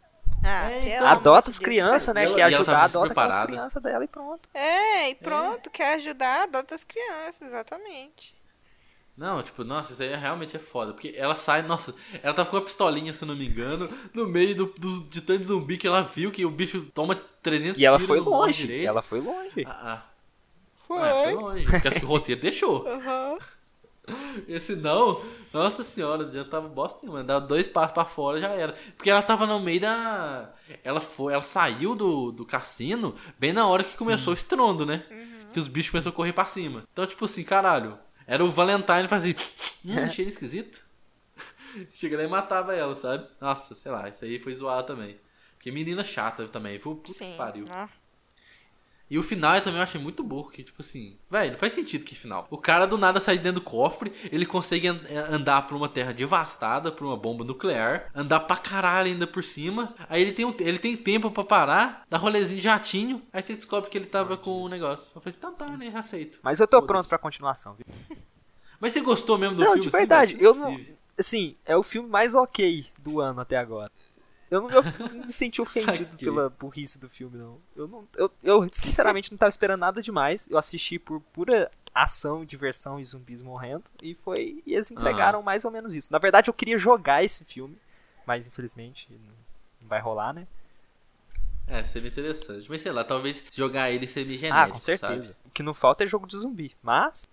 Ah, 0.44 0.72
É, 0.72 0.96
então. 0.96 1.08
Adota 1.08 1.50
as 1.50 1.60
crianças, 1.60 2.14
né? 2.16 2.24
ela- 2.26 2.36
Quer 2.36 2.44
ajudar, 2.44 2.66
tava 2.66 2.86
adota 2.86 3.00
despreparada. 3.08 3.46
crianças 3.48 3.82
dela 3.84 4.04
e 4.04 4.08
pronto. 4.08 4.50
É, 4.54 5.10
e 5.10 5.16
pronto, 5.16 5.70
quer 5.70 5.96
ajudar, 5.96 6.44
adota 6.44 6.74
as 6.76 6.84
crianças, 6.84 7.42
exatamente. 7.48 8.36
Não, 9.16 9.44
tipo, 9.44 9.64
nossa, 9.64 9.92
isso 9.92 10.02
aí 10.02 10.10
é- 10.10 10.16
realmente 10.16 10.56
é 10.56 10.60
foda. 10.60 10.94
Porque 10.94 11.14
ela 11.16 11.36
sai, 11.36 11.62
nossa, 11.62 11.94
ela 12.24 12.34
tava 12.34 12.50
com 12.50 12.56
uma 12.56 12.64
pistolinha, 12.66 13.14
se 13.14 13.24
eu 13.24 13.28
não 13.28 13.36
me 13.36 13.46
engano, 13.48 13.88
no 14.14 14.26
meio 14.28 14.56
do, 14.56 14.66
do- 14.78 15.04
de 15.10 15.22
tanto 15.22 15.46
zumbi 15.46 15.78
que 15.78 15.86
ela 15.86 16.02
viu 16.02 16.32
que 16.32 16.44
o 16.46 16.50
bicho 16.50 16.88
toma 16.94 17.16
300 17.44 17.80
E 17.80 17.86
ela 17.86 17.98
tiros 17.98 18.08
foi 18.08 18.20
longe. 18.20 18.66
direito. 18.66 18.88
Ela 18.88 19.02
foi 19.04 19.20
longe. 19.20 19.64
Ah, 19.68 19.94
ah. 19.94 20.11
Foi. 20.98 21.10
Ah, 21.10 21.24
foi 21.24 21.34
longe. 21.34 21.66
Porque 21.66 21.88
acho 21.88 22.00
que 22.00 22.06
o 22.06 22.10
roteiro 22.10 22.42
deixou. 22.42 22.88
Aham. 22.88 23.38
Esse 24.48 24.76
não, 24.76 25.24
nossa 25.54 25.84
senhora, 25.84 26.30
já 26.32 26.44
tava 26.44 26.68
bosta 26.68 27.00
nenhuma. 27.02 27.24
Dava 27.24 27.46
dois 27.46 27.68
passos 27.68 27.94
pra 27.94 28.04
fora 28.04 28.40
já 28.40 28.50
era. 28.50 28.74
Porque 28.98 29.10
ela 29.10 29.22
tava 29.22 29.46
no 29.46 29.60
meio 29.60 29.80
da. 29.80 30.52
Ela 30.84 31.00
foi, 31.00 31.34
ela 31.34 31.44
saiu 31.44 31.96
do, 31.96 32.32
do 32.32 32.46
cassino 32.46 33.16
bem 33.40 33.54
na 33.54 33.66
hora 33.68 33.84
que 33.84 33.98
começou 33.98 34.32
o 34.32 34.34
estrondo, 34.34 34.86
né? 34.86 35.04
Que 35.54 35.60
os 35.60 35.68
bichos 35.68 35.92
começaram 35.92 36.14
a 36.14 36.16
correr 36.16 36.34
pra 36.34 36.46
cima. 36.46 36.84
Então, 36.92 37.06
tipo 37.06 37.26
assim, 37.26 37.44
caralho. 37.44 37.98
Era 38.28 38.44
o 38.44 38.50
Valentine 38.50 39.08
fazia. 39.08 39.36
Hum, 39.88 40.10
cheiro 40.10 40.30
esquisito. 40.30 40.82
Chega 41.94 42.18
lá 42.18 42.24
e 42.24 42.28
matava 42.28 42.76
ela, 42.76 42.96
sabe? 42.96 43.28
Nossa, 43.40 43.76
sei 43.76 43.92
lá, 43.92 44.08
isso 44.10 44.24
aí 44.24 44.40
foi 44.40 44.56
zoado 44.56 44.88
também. 44.88 45.18
Porque 45.56 45.72
menina 45.72 46.04
chata 46.04 46.48
também, 46.48 46.78
viu? 46.78 46.96
Puta 46.96 47.12
Sim. 47.12 47.32
que 47.32 47.38
pariu. 47.38 47.66
Ah. 47.70 47.90
E 49.12 49.18
o 49.20 49.24
final 49.24 49.54
eu 49.56 49.62
também 49.62 49.82
achei 49.82 50.00
muito 50.00 50.24
burro, 50.24 50.50
que 50.50 50.64
tipo 50.64 50.82
assim, 50.82 51.18
velho, 51.30 51.52
não 51.52 51.58
faz 51.60 51.74
sentido 51.74 52.06
que 52.06 52.16
final. 52.16 52.48
O 52.50 52.58
cara 52.58 52.88
do 52.88 52.98
nada 52.98 53.20
sai 53.20 53.36
de 53.38 53.44
dentro 53.44 53.60
do 53.60 53.66
cofre, 53.66 54.10
ele 54.32 54.46
consegue 54.46 54.88
an- 54.88 55.02
eh, 55.10 55.18
andar 55.30 55.64
por 55.68 55.76
uma 55.76 55.90
terra 55.90 56.14
devastada 56.14 56.94
por 56.94 57.06
uma 57.06 57.18
bomba 57.18 57.44
nuclear, 57.44 58.10
andar 58.16 58.40
pra 58.40 58.56
caralho 58.56 59.08
ainda 59.12 59.28
por 59.28 59.44
cima. 59.44 59.94
Aí 60.08 60.22
ele 60.22 60.32
tem, 60.32 60.46
um- 60.46 60.56
ele 60.60 60.80
tem 60.80 60.96
tempo 60.96 61.30
pra 61.30 61.44
parar, 61.44 62.06
dar 62.10 62.20
rolezinho 62.20 62.60
de 62.60 62.64
jatinho, 62.64 63.22
aí 63.34 63.44
você 63.44 63.54
descobre 63.54 63.90
que 63.90 63.98
ele 63.98 64.06
tava 64.06 64.38
com 64.38 64.62
o 64.64 64.70
negócio. 64.70 65.12
Eu 65.14 65.20
falei, 65.22 65.38
tá, 65.38 65.52
tá, 65.52 65.68
né, 65.76 65.92
aceito. 65.94 66.40
Mas 66.42 66.62
eu 66.62 66.68
tô 66.68 66.82
pronto 66.82 67.10
pra 67.10 67.18
continuação, 67.18 67.74
viu? 67.76 67.86
Mas 68.80 68.94
você 68.94 69.02
gostou 69.02 69.38
mesmo 69.38 69.58
do 69.58 69.62
Não, 69.62 69.74
filme? 69.74 69.82
de 69.82 69.88
assim, 69.90 69.98
verdade, 69.98 70.34
velho? 70.36 70.46
eu 70.46 70.56
não. 70.56 70.80
Assim, 71.20 71.56
é 71.66 71.76
o 71.76 71.84
filme 71.84 72.08
mais 72.10 72.34
ok 72.34 72.86
do 72.98 73.20
ano 73.20 73.42
até 73.42 73.58
agora. 73.58 73.92
Eu 74.52 74.62
não, 74.62 74.70
eu 74.70 74.84
não 74.84 75.26
me 75.28 75.32
senti 75.32 75.62
ofendido 75.64 76.18
pela 76.18 76.50
burrice 76.50 77.00
do 77.00 77.08
filme, 77.08 77.38
não. 77.38 77.58
Eu, 77.74 77.88
não 77.88 78.08
eu, 78.18 78.30
eu, 78.44 78.70
sinceramente, 78.74 79.32
não 79.32 79.38
tava 79.38 79.50
esperando 79.50 79.80
nada 79.80 80.02
demais. 80.02 80.46
Eu 80.50 80.58
assisti 80.58 81.00
por 81.00 81.22
pura 81.34 81.72
ação, 81.96 82.44
diversão 82.44 83.00
e 83.00 83.04
zumbis 83.04 83.42
morrendo. 83.42 83.86
E 84.04 84.14
foi. 84.14 84.62
E 84.68 84.74
eles 84.74 84.92
entregaram 84.92 85.42
mais 85.42 85.64
ou 85.64 85.72
menos 85.72 85.96
isso. 85.96 86.12
Na 86.12 86.20
verdade, 86.20 86.50
eu 86.50 86.54
queria 86.54 86.78
jogar 86.78 87.24
esse 87.24 87.46
filme, 87.46 87.78
mas 88.26 88.46
infelizmente 88.46 89.08
não, 89.10 89.34
não 89.82 89.88
vai 89.88 90.02
rolar, 90.02 90.34
né? 90.34 90.46
É, 91.68 91.82
seria 91.86 92.10
interessante. 92.10 92.70
Mas 92.70 92.82
sei 92.82 92.92
lá, 92.92 93.06
talvez 93.06 93.46
jogar 93.54 93.90
ele 93.90 94.06
seria 94.06 94.38
genérico, 94.38 94.72
ah, 94.72 94.74
com 94.74 94.80
certeza. 94.80 95.24
sabe? 95.24 95.36
O 95.46 95.50
que 95.52 95.64
não 95.64 95.74
falta 95.74 96.04
é 96.04 96.08
jogo 96.08 96.28
de 96.28 96.38
zumbi. 96.38 96.76
Mas. 96.84 97.26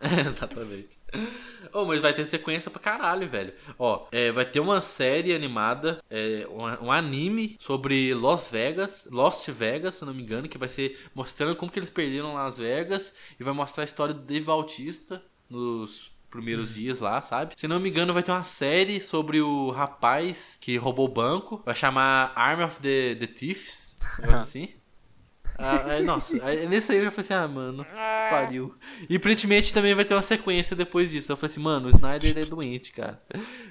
Exatamente. 0.30 0.98
Oh, 1.72 1.84
mas 1.84 2.00
vai 2.00 2.14
ter 2.14 2.24
sequência 2.24 2.70
pra 2.70 2.80
caralho, 2.80 3.28
velho. 3.28 3.52
Ó, 3.78 4.06
é, 4.10 4.32
vai 4.32 4.46
ter 4.46 4.58
uma 4.58 4.80
série 4.80 5.34
animada, 5.34 6.02
é, 6.08 6.46
um, 6.48 6.86
um 6.86 6.92
anime 6.92 7.56
sobre 7.60 8.14
Las 8.14 8.48
Vegas, 8.50 9.06
Lost 9.10 9.46
Vegas, 9.50 9.96
se 9.96 10.04
não 10.04 10.14
me 10.14 10.22
engano, 10.22 10.48
que 10.48 10.56
vai 10.56 10.68
ser 10.68 10.98
mostrando 11.14 11.54
como 11.54 11.70
que 11.70 11.78
eles 11.78 11.90
perderam 11.90 12.34
Las 12.34 12.58
Vegas 12.58 13.14
e 13.38 13.44
vai 13.44 13.52
mostrar 13.52 13.82
a 13.82 13.84
história 13.84 14.14
do 14.14 14.22
Dave 14.22 14.46
Bautista 14.46 15.22
nos 15.48 16.10
primeiros 16.30 16.72
dias 16.72 16.98
lá, 16.98 17.20
sabe? 17.20 17.54
Se 17.56 17.68
não 17.68 17.80
me 17.80 17.90
engano, 17.90 18.14
vai 18.14 18.22
ter 18.22 18.30
uma 18.30 18.44
série 18.44 19.00
sobre 19.00 19.40
o 19.40 19.70
rapaz 19.70 20.56
que 20.60 20.76
roubou 20.76 21.06
o 21.06 21.12
banco, 21.12 21.60
vai 21.64 21.74
chamar 21.74 22.32
Arm 22.34 22.62
of 22.62 22.80
the, 22.80 23.16
the 23.16 23.26
Thieves, 23.26 23.96
um 24.18 24.22
negócio 24.22 24.42
assim. 24.44 24.79
Ah, 25.62 25.84
aí, 25.92 26.02
nossa, 26.02 26.42
aí, 26.42 26.66
nesse 26.66 26.90
aí 26.90 26.98
eu 26.98 27.04
já 27.04 27.10
falei 27.10 27.24
assim, 27.24 27.34
ah, 27.34 27.46
mano, 27.48 27.84
que 27.84 27.90
Ah. 27.94 28.28
pariu. 28.30 28.74
E 29.08 29.16
aparentemente 29.16 29.72
também 29.74 29.94
vai 29.94 30.04
ter 30.04 30.14
uma 30.14 30.22
sequência 30.22 30.74
depois 30.74 31.10
disso. 31.10 31.30
Eu 31.30 31.36
falei 31.36 31.50
assim, 31.52 31.60
mano, 31.60 31.86
o 31.88 31.90
Snyder 31.90 32.30
ele 32.30 32.40
é 32.42 32.44
doente, 32.46 32.92
cara. 32.92 33.22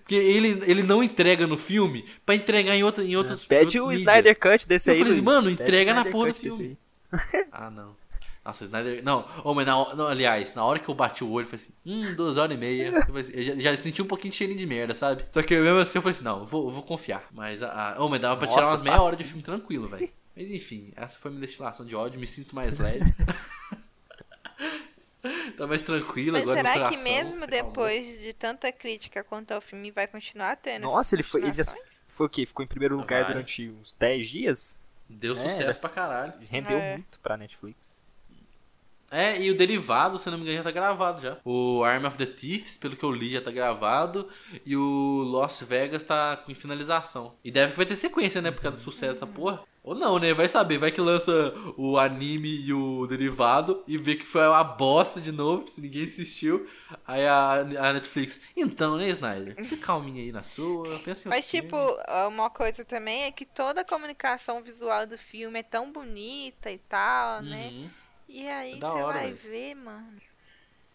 Porque 0.02 0.16
ele, 0.16 0.62
ele 0.68 0.84
não 0.84 1.02
entrega 1.02 1.48
no 1.48 1.58
filme 1.58 2.06
pra 2.26 2.36
entregar 2.36 2.76
em, 2.76 2.84
outra, 2.84 3.04
em 3.04 3.16
outros 3.16 3.44
Pede 3.44 3.80
outros 3.80 3.84
o 3.84 3.88
mídia. 3.88 4.00
Snyder 4.02 4.40
Cut 4.40 4.68
desse 4.68 4.90
Eu 4.90 4.94
aí. 4.94 5.00
falei 5.00 5.14
assim, 5.14 5.22
mano, 5.24 5.48
Pede 5.50 5.60
o 5.60 5.64
entrega 5.64 5.94
na 5.94 6.06
porra 6.06 6.28
do 6.28 6.34
Cut 6.34 6.44
desse 6.44 6.58
filme. 6.58 6.78
Ah, 7.52 7.72
não. 7.72 7.98
Nossa, 8.46 8.64
Snyder. 8.64 9.04
Não, 9.04 9.26
oh, 9.44 9.54
mas 9.54 9.66
na, 9.66 9.96
não, 9.96 10.08
aliás, 10.08 10.56
na 10.56 10.64
hora 10.64 10.80
que 10.80 10.90
eu 10.90 10.94
bati 10.96 11.24
o 11.24 11.30
olho, 11.32 11.46
eu 11.46 11.50
falei 11.50 11.66
assim, 11.66 11.74
hum, 11.86 12.16
duas 12.16 12.38
horas 12.38 12.56
e 12.56 12.60
meia. 12.60 12.94
Eu, 13.08 13.18
assim, 13.18 13.32
eu 13.34 13.44
já, 13.44 13.56
já 13.72 13.78
senti 13.78 14.02
um 14.02 14.06
pouquinho 14.06 14.32
de 14.32 14.38
cheirinho 14.38 14.58
de 14.60 14.66
merda, 14.66 14.96
sabe? 14.96 15.24
Só 15.32 15.42
que 15.44 15.54
eu 15.54 15.64
mesmo 15.64 15.80
assim 15.80 15.98
eu 15.98 16.02
falei 16.02 16.16
assim, 16.16 16.24
não, 16.24 16.40
eu 16.40 16.46
vou, 16.46 16.66
eu 16.68 16.72
vou 16.72 16.84
confiar. 16.84 17.26
Mas, 17.32 17.62
ah, 17.62 17.96
oh, 18.00 18.08
mas 18.10 18.22
dava 18.22 18.38
pra 18.38 18.48
tirar 18.48 18.62
Nossa, 18.62 18.74
umas 18.76 18.82
meia 18.82 19.02
hora 19.02 19.16
de 19.16 19.24
filme 19.24 19.42
tranquilo, 19.44 19.88
velho. 19.88 20.10
Mas 20.40 20.50
enfim, 20.52 20.94
essa 20.96 21.20
foi 21.20 21.32
minha 21.32 21.42
destilação 21.42 21.86
de 21.86 21.94
ódio, 21.94 22.18
me 22.18 22.26
sinto 22.26 22.56
mais 22.56 22.80
leve. 22.80 23.04
tá 25.58 25.68
mais 25.68 25.84
tranquilo 25.84 26.32
Mas 26.32 26.44
agora 26.44 26.58
será 26.60 26.72
que 26.72 26.80
coração, 26.96 27.04
mesmo 27.04 27.40
você 27.40 27.48
depois 27.48 28.22
de 28.22 28.32
tanta 28.32 28.72
crítica 28.72 29.22
quanto 29.22 29.52
ao 29.52 29.60
filme 29.60 29.92
vai 29.92 30.08
continuar 30.08 30.56
tendo 30.56 30.84
Nossa, 30.84 31.14
ele 31.14 31.24
foi. 31.24 31.44
Ele 31.44 31.54
já 31.54 31.66
foi 32.08 32.26
o 32.26 32.30
quê? 32.30 32.46
Ficou 32.46 32.64
em 32.64 32.68
primeiro 32.70 32.96
lugar 32.96 33.24
Vai. 33.24 33.34
durante 33.34 33.68
uns 33.68 33.92
10 34.00 34.30
dias? 34.30 34.82
Deu 35.10 35.36
É, 35.36 35.50
sucesso 35.50 35.78
pra 35.78 35.90
caralho. 35.90 36.34
Rendeu 36.50 36.78
É. 36.78 36.94
muito 36.94 37.20
pra 37.20 37.36
Netflix. 37.36 38.02
É, 39.12 39.42
e 39.42 39.50
o 39.50 39.58
derivado, 39.58 40.20
se 40.20 40.30
eu 40.30 40.32
não 40.32 40.38
me 40.38 40.44
engano, 40.44 40.60
já 40.60 40.64
tá 40.64 40.72
gravado 40.72 41.22
já. 41.22 41.38
O 41.44 41.84
Arm 41.84 42.06
of 42.06 42.16
the 42.18 42.28
Thieves, 42.28 42.78
pelo 42.78 42.96
que 42.96 43.04
eu 43.04 43.12
li, 43.12 43.32
já 43.32 43.42
tá 43.42 43.52
gravado. 43.52 44.30
E 44.66 44.78
o 44.78 45.24
Lost 45.24 45.64
Vegas 45.64 46.04
tá 46.04 46.44
em 46.48 46.54
finalização. 46.54 47.36
E 47.44 47.52
deve 47.52 47.72
que 47.72 47.78
vai 47.78 47.88
ter 47.88 47.96
sequência, 47.96 48.40
né? 48.42 48.52
Por 48.52 48.62
causa 48.62 48.78
do 48.78 48.84
sucesso 48.84 49.14
dessa 49.14 49.26
porra. 49.28 49.64
Ou 49.84 49.96
não, 49.96 50.20
né? 50.20 50.34
Vai 50.34 50.48
saber. 50.50 50.78
Vai 50.78 50.92
que 50.92 51.02
lança 51.02 51.54
o 51.78 51.98
anime 51.98 52.50
e 52.50 52.74
o 52.74 53.08
derivado 53.08 53.84
e 53.88 53.98
vê 53.98 54.16
que 54.16 54.26
foi 54.26 54.46
uma 54.48 54.64
bosta 54.64 55.20
de 55.22 55.32
novo, 55.32 55.68
se 55.68 55.82
ninguém 55.82 56.06
assistiu. 56.06 56.68
Aí 57.08 57.26
a, 57.26 57.54
a 57.62 57.94
Netflix. 57.94 58.42
Então, 58.56 58.98
né, 58.98 59.10
Snyder? 59.10 59.56
Fica 59.56 59.78
calminha 59.86 60.22
aí 60.22 60.32
na 60.32 60.44
sua. 60.44 61.00
Pensa 61.00 61.28
em 61.28 61.30
Mas, 61.30 61.50
tipo, 61.50 61.76
filme." 61.78 62.04
uma 62.28 62.50
coisa 62.50 62.84
também 62.86 63.24
é 63.24 63.32
que 63.32 63.46
toda 63.46 63.82
a 63.82 63.86
comunicação 63.86 64.62
visual 64.62 65.08
do 65.08 65.18
filme 65.18 65.60
é 65.60 65.64
tão 65.64 65.92
bonita 65.92 66.72
e 66.72 66.78
tal, 66.78 67.42
né? 67.42 67.70
Uhum. 67.70 67.90
E 68.28 68.48
aí 68.48 68.74
É 68.74 68.80
você 68.80 69.04
vai 69.04 69.32
velho. 69.32 69.36
ver, 69.36 69.76
mano. 69.76 70.29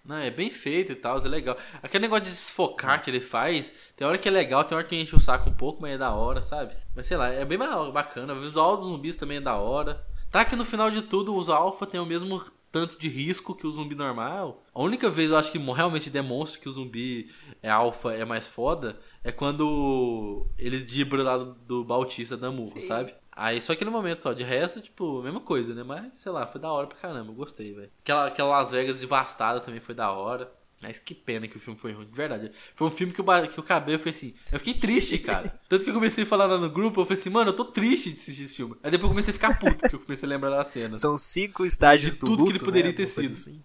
Não, 0.04 0.16
é 0.16 0.30
bem 0.30 0.50
feito 0.50 0.92
e 0.92 0.94
tal, 0.94 1.18
é 1.18 1.28
legal. 1.28 1.56
Aquele 1.82 2.02
negócio 2.02 2.24
de 2.24 2.30
desfocar 2.30 3.02
que 3.02 3.10
ele 3.10 3.20
faz, 3.20 3.72
tem 3.96 4.06
hora 4.06 4.18
que 4.18 4.28
é 4.28 4.30
legal, 4.30 4.62
tem 4.62 4.76
hora 4.76 4.86
que 4.86 4.94
enche 4.94 5.16
o 5.16 5.20
saco 5.20 5.48
um 5.48 5.54
pouco, 5.54 5.80
mas 5.80 5.92
é 5.92 5.98
da 5.98 6.12
hora, 6.12 6.42
sabe? 6.42 6.74
Mas 6.94 7.06
sei 7.06 7.16
lá, 7.16 7.28
é 7.30 7.44
bem 7.44 7.58
bacana. 7.58 8.34
O 8.34 8.40
visual 8.40 8.76
dos 8.76 8.88
zumbis 8.88 9.16
também 9.16 9.38
é 9.38 9.40
da 9.40 9.56
hora. 9.56 10.04
Tá 10.30 10.44
que 10.44 10.56
no 10.56 10.64
final 10.64 10.90
de 10.90 11.02
tudo, 11.02 11.34
os 11.34 11.48
alfa 11.48 11.86
tem 11.86 12.00
o 12.00 12.04
mesmo 12.04 12.42
tanto 12.74 12.98
de 12.98 13.08
risco 13.08 13.54
que 13.54 13.68
o 13.68 13.70
zumbi 13.70 13.94
normal. 13.94 14.64
A 14.74 14.82
única 14.82 15.08
vez 15.08 15.30
eu 15.30 15.36
acho 15.36 15.52
que 15.52 15.58
realmente 15.58 16.10
demonstra 16.10 16.60
que 16.60 16.68
o 16.68 16.72
zumbi 16.72 17.30
é 17.62 17.70
alfa 17.70 18.12
é 18.12 18.24
mais 18.24 18.48
foda 18.48 18.98
é 19.22 19.30
quando 19.30 20.44
ele 20.58 20.80
dibra 20.80 21.22
lá 21.22 21.38
do, 21.38 21.54
do 21.54 21.84
Bautista 21.84 22.36
da 22.36 22.50
Murro, 22.50 22.82
sabe? 22.82 23.14
Aí 23.36 23.60
só 23.60 23.72
aquele 23.72 23.90
momento 23.90 24.22
só, 24.22 24.32
de 24.32 24.44
resto, 24.44 24.80
tipo, 24.80 25.22
mesma 25.22 25.40
coisa, 25.40 25.74
né? 25.74 25.82
Mas, 25.82 26.18
sei 26.18 26.30
lá, 26.30 26.46
foi 26.46 26.60
da 26.60 26.70
hora 26.70 26.86
pra 26.86 26.96
caramba, 26.96 27.32
gostei, 27.32 27.74
velho. 27.74 27.90
Aquela, 28.00 28.26
aquela 28.26 28.48
Las 28.60 28.70
Vegas 28.70 29.00
devastada 29.00 29.60
também 29.60 29.80
foi 29.80 29.94
da 29.94 30.10
hora. 30.10 30.50
Mas 30.80 30.98
que 30.98 31.14
pena 31.14 31.48
que 31.48 31.56
o 31.56 31.60
filme 31.60 31.78
foi 31.78 31.92
ruim, 31.92 32.04
de 32.04 32.14
verdade. 32.14 32.52
Foi 32.74 32.86
um 32.86 32.90
filme 32.90 33.12
que 33.12 33.20
eu, 33.20 33.24
que 33.24 33.58
eu 33.58 33.64
acabei, 33.64 33.94
eu 33.94 33.98
falei 33.98 34.12
assim, 34.12 34.34
eu 34.52 34.58
fiquei 34.58 34.74
triste, 34.74 35.18
cara. 35.18 35.58
Tanto 35.66 35.82
que 35.82 35.90
eu 35.90 35.94
comecei 35.94 36.24
a 36.24 36.26
falar 36.26 36.44
lá 36.44 36.58
no 36.58 36.68
grupo, 36.68 37.00
eu 37.00 37.06
falei 37.06 37.18
assim, 37.18 37.30
mano, 37.30 37.50
eu 37.50 37.56
tô 37.56 37.64
triste 37.64 38.10
de 38.10 38.20
assistir 38.20 38.44
esse 38.44 38.56
filme. 38.56 38.76
Aí 38.82 38.90
depois 38.90 39.04
eu 39.04 39.08
comecei 39.08 39.30
a 39.30 39.34
ficar 39.34 39.58
puto, 39.58 39.76
porque 39.76 39.96
eu 39.96 40.00
comecei 40.00 40.26
a 40.26 40.30
lembrar 40.30 40.50
da 40.50 40.64
cena. 40.64 40.98
São 40.98 41.16
cinco 41.16 41.64
estágios 41.64 42.12
de 42.12 42.18
do 42.18 42.26
tudo 42.26 42.40
luto, 42.40 42.52
que 42.52 42.58
ele 42.58 42.64
poderia 42.64 42.90
né? 42.90 42.96
ter 42.96 43.06
sido. 43.06 43.32
assim. 43.32 43.62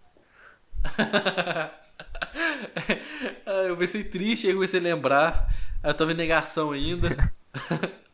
Ah, 3.46 3.64
eu 3.64 3.76
comecei 3.76 4.04
triste, 4.04 4.48
aí 4.48 4.54
comecei 4.54 4.80
a 4.80 4.84
lembrar. 4.84 5.54
Aí 5.84 5.90
eu 5.90 5.94
tava 5.94 6.12
em 6.12 6.16
negação 6.16 6.72
ainda. 6.72 7.34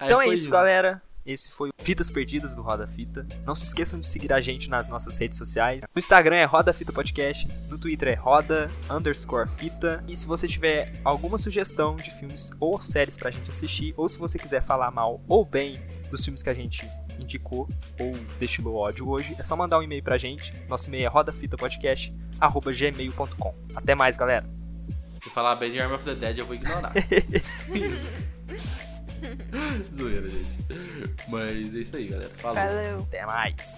Então 0.00 0.20
é 0.20 0.28
isso, 0.28 0.44
indo. 0.44 0.52
galera. 0.52 1.02
Esse 1.24 1.52
foi 1.52 1.68
o 1.68 1.72
Fitas 1.84 2.10
Perdidas 2.10 2.56
do 2.56 2.62
Roda 2.62 2.84
Fita. 2.88 3.24
Não 3.46 3.54
se 3.54 3.62
esqueçam 3.64 4.00
de 4.00 4.08
seguir 4.08 4.32
a 4.32 4.40
gente 4.40 4.68
nas 4.68 4.88
nossas 4.88 5.16
redes 5.18 5.38
sociais. 5.38 5.84
No 5.94 5.98
Instagram 5.98 6.34
é 6.34 6.44
Roda 6.44 6.72
Fita 6.72 6.92
Podcast, 6.92 7.46
no 7.68 7.78
Twitter 7.78 8.08
é 8.08 8.14
Roda 8.14 8.68
underscore 8.90 9.48
Fita. 9.48 10.02
E 10.08 10.16
se 10.16 10.26
você 10.26 10.48
tiver 10.48 11.00
alguma 11.04 11.38
sugestão 11.38 11.94
de 11.94 12.10
filmes 12.18 12.50
ou 12.58 12.82
séries 12.82 13.16
pra 13.16 13.30
gente 13.30 13.48
assistir, 13.48 13.94
ou 13.96 14.08
se 14.08 14.18
você 14.18 14.36
quiser 14.36 14.62
falar 14.62 14.90
mal 14.90 15.20
ou 15.28 15.44
bem 15.44 15.80
dos 16.10 16.24
filmes 16.24 16.42
que 16.42 16.50
a 16.50 16.54
gente 16.54 16.84
indicou 17.20 17.68
ou 18.00 18.12
destilou 18.40 18.74
ódio 18.74 19.08
hoje, 19.08 19.36
é 19.38 19.44
só 19.44 19.54
mandar 19.54 19.78
um 19.78 19.82
e-mail 19.82 20.02
pra 20.02 20.18
gente. 20.18 20.52
Nosso 20.68 20.88
e-mail 20.88 21.06
é 21.06 21.08
rodafitapodcast.gmail.com. 21.08 23.54
Até 23.76 23.94
mais, 23.94 24.16
galera. 24.16 24.44
Se 25.18 25.30
falar 25.30 25.54
bem 25.54 25.70
de 25.70 25.80
Arm 25.80 25.92
of 25.94 26.04
the 26.04 26.16
Dead, 26.16 26.38
eu 26.38 26.46
vou 26.46 26.56
ignorar. 26.56 26.92
Zoeira, 29.94 30.28
gente. 30.28 30.58
Mas 31.28 31.74
é 31.74 31.78
isso 31.78 31.96
aí, 31.96 32.08
galera. 32.08 32.30
Falou. 32.36 32.56
Valeu. 32.56 33.00
Até 33.00 33.26
mais. 33.26 33.74